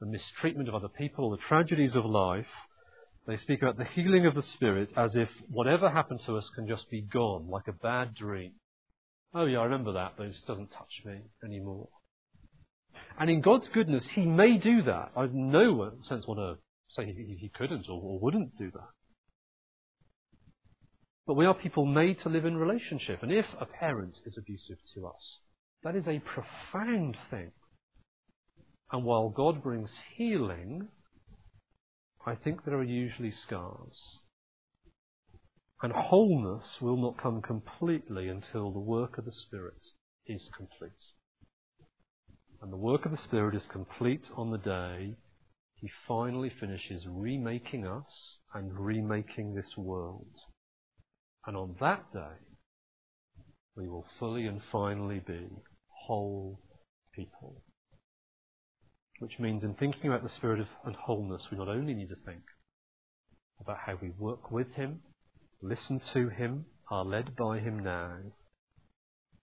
the 0.00 0.06
mistreatment 0.06 0.68
of 0.68 0.74
other 0.74 0.88
people 0.88 1.30
the 1.30 1.36
tragedies 1.36 1.94
of 1.94 2.04
life 2.04 2.46
they 3.26 3.36
speak 3.36 3.62
about 3.62 3.76
the 3.76 3.84
healing 3.84 4.26
of 4.26 4.34
the 4.34 4.42
Spirit 4.42 4.90
as 4.96 5.12
if 5.14 5.28
whatever 5.48 5.90
happened 5.90 6.20
to 6.26 6.36
us 6.36 6.48
can 6.54 6.66
just 6.66 6.90
be 6.90 7.02
gone, 7.02 7.48
like 7.48 7.68
a 7.68 7.72
bad 7.72 8.14
dream. 8.14 8.52
Oh, 9.34 9.44
yeah, 9.44 9.58
I 9.58 9.64
remember 9.64 9.92
that, 9.92 10.14
but 10.16 10.26
it 10.26 10.32
just 10.32 10.46
doesn't 10.46 10.70
touch 10.70 11.02
me 11.04 11.20
anymore. 11.44 11.88
And 13.18 13.30
in 13.30 13.40
God's 13.40 13.68
goodness, 13.68 14.04
He 14.14 14.24
may 14.24 14.58
do 14.58 14.82
that. 14.82 15.12
I've 15.16 15.34
no 15.34 15.92
sense 16.08 16.26
want 16.26 16.40
to 16.40 16.62
say 16.96 17.06
He, 17.06 17.36
he 17.40 17.50
couldn't 17.54 17.86
or 17.88 18.18
wouldn't 18.18 18.56
do 18.58 18.70
that. 18.72 18.88
But 21.26 21.34
we 21.34 21.46
are 21.46 21.54
people 21.54 21.86
made 21.86 22.18
to 22.22 22.28
live 22.28 22.44
in 22.44 22.56
relationship. 22.56 23.22
And 23.22 23.30
if 23.30 23.46
a 23.60 23.66
parent 23.66 24.18
is 24.26 24.36
abusive 24.36 24.78
to 24.94 25.06
us, 25.06 25.38
that 25.84 25.94
is 25.94 26.08
a 26.08 26.20
profound 26.20 27.16
thing. 27.30 27.52
And 28.90 29.04
while 29.04 29.28
God 29.28 29.62
brings 29.62 29.90
healing, 30.16 30.88
I 32.26 32.34
think 32.34 32.64
there 32.64 32.76
are 32.76 32.82
usually 32.82 33.32
scars. 33.32 34.18
And 35.82 35.92
wholeness 35.92 36.80
will 36.80 36.96
not 36.96 37.22
come 37.22 37.40
completely 37.40 38.28
until 38.28 38.70
the 38.70 38.78
work 38.78 39.16
of 39.18 39.24
the 39.24 39.32
Spirit 39.32 39.80
is 40.26 40.50
complete. 40.56 40.92
And 42.60 42.70
the 42.70 42.76
work 42.76 43.06
of 43.06 43.12
the 43.12 43.16
Spirit 43.16 43.54
is 43.54 43.66
complete 43.72 44.24
on 44.36 44.50
the 44.50 44.58
day 44.58 45.16
He 45.80 45.90
finally 46.06 46.50
finishes 46.60 47.06
remaking 47.08 47.86
us 47.86 48.36
and 48.54 48.78
remaking 48.78 49.54
this 49.54 49.78
world. 49.78 50.28
And 51.46 51.56
on 51.56 51.76
that 51.80 52.12
day, 52.12 52.36
we 53.76 53.88
will 53.88 54.04
fully 54.18 54.46
and 54.46 54.60
finally 54.70 55.20
be 55.26 55.48
whole 56.06 56.60
people. 57.14 57.62
Which 59.20 59.38
means 59.38 59.64
in 59.64 59.74
thinking 59.74 60.06
about 60.06 60.22
the 60.22 60.34
spirit 60.36 60.60
of 60.60 60.66
and 60.84 60.96
wholeness, 60.96 61.42
we 61.50 61.58
not 61.58 61.68
only 61.68 61.92
need 61.92 62.08
to 62.08 62.16
think 62.24 62.42
about 63.60 63.76
how 63.84 63.98
we 64.00 64.10
work 64.18 64.50
with 64.50 64.72
Him, 64.72 65.00
listen 65.60 66.00
to 66.14 66.30
Him, 66.30 66.64
are 66.90 67.04
led 67.04 67.36
by 67.36 67.58
Him 67.58 67.80
now, 67.80 68.16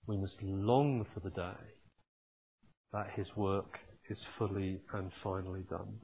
we 0.08 0.18
must 0.18 0.42
long 0.42 1.06
for 1.14 1.20
the 1.20 1.30
day 1.30 1.76
that 2.92 3.12
His 3.16 3.28
work 3.36 3.78
is 4.10 4.18
fully 4.40 4.82
and 4.94 5.12
finally 5.24 5.64
done. 5.70 6.00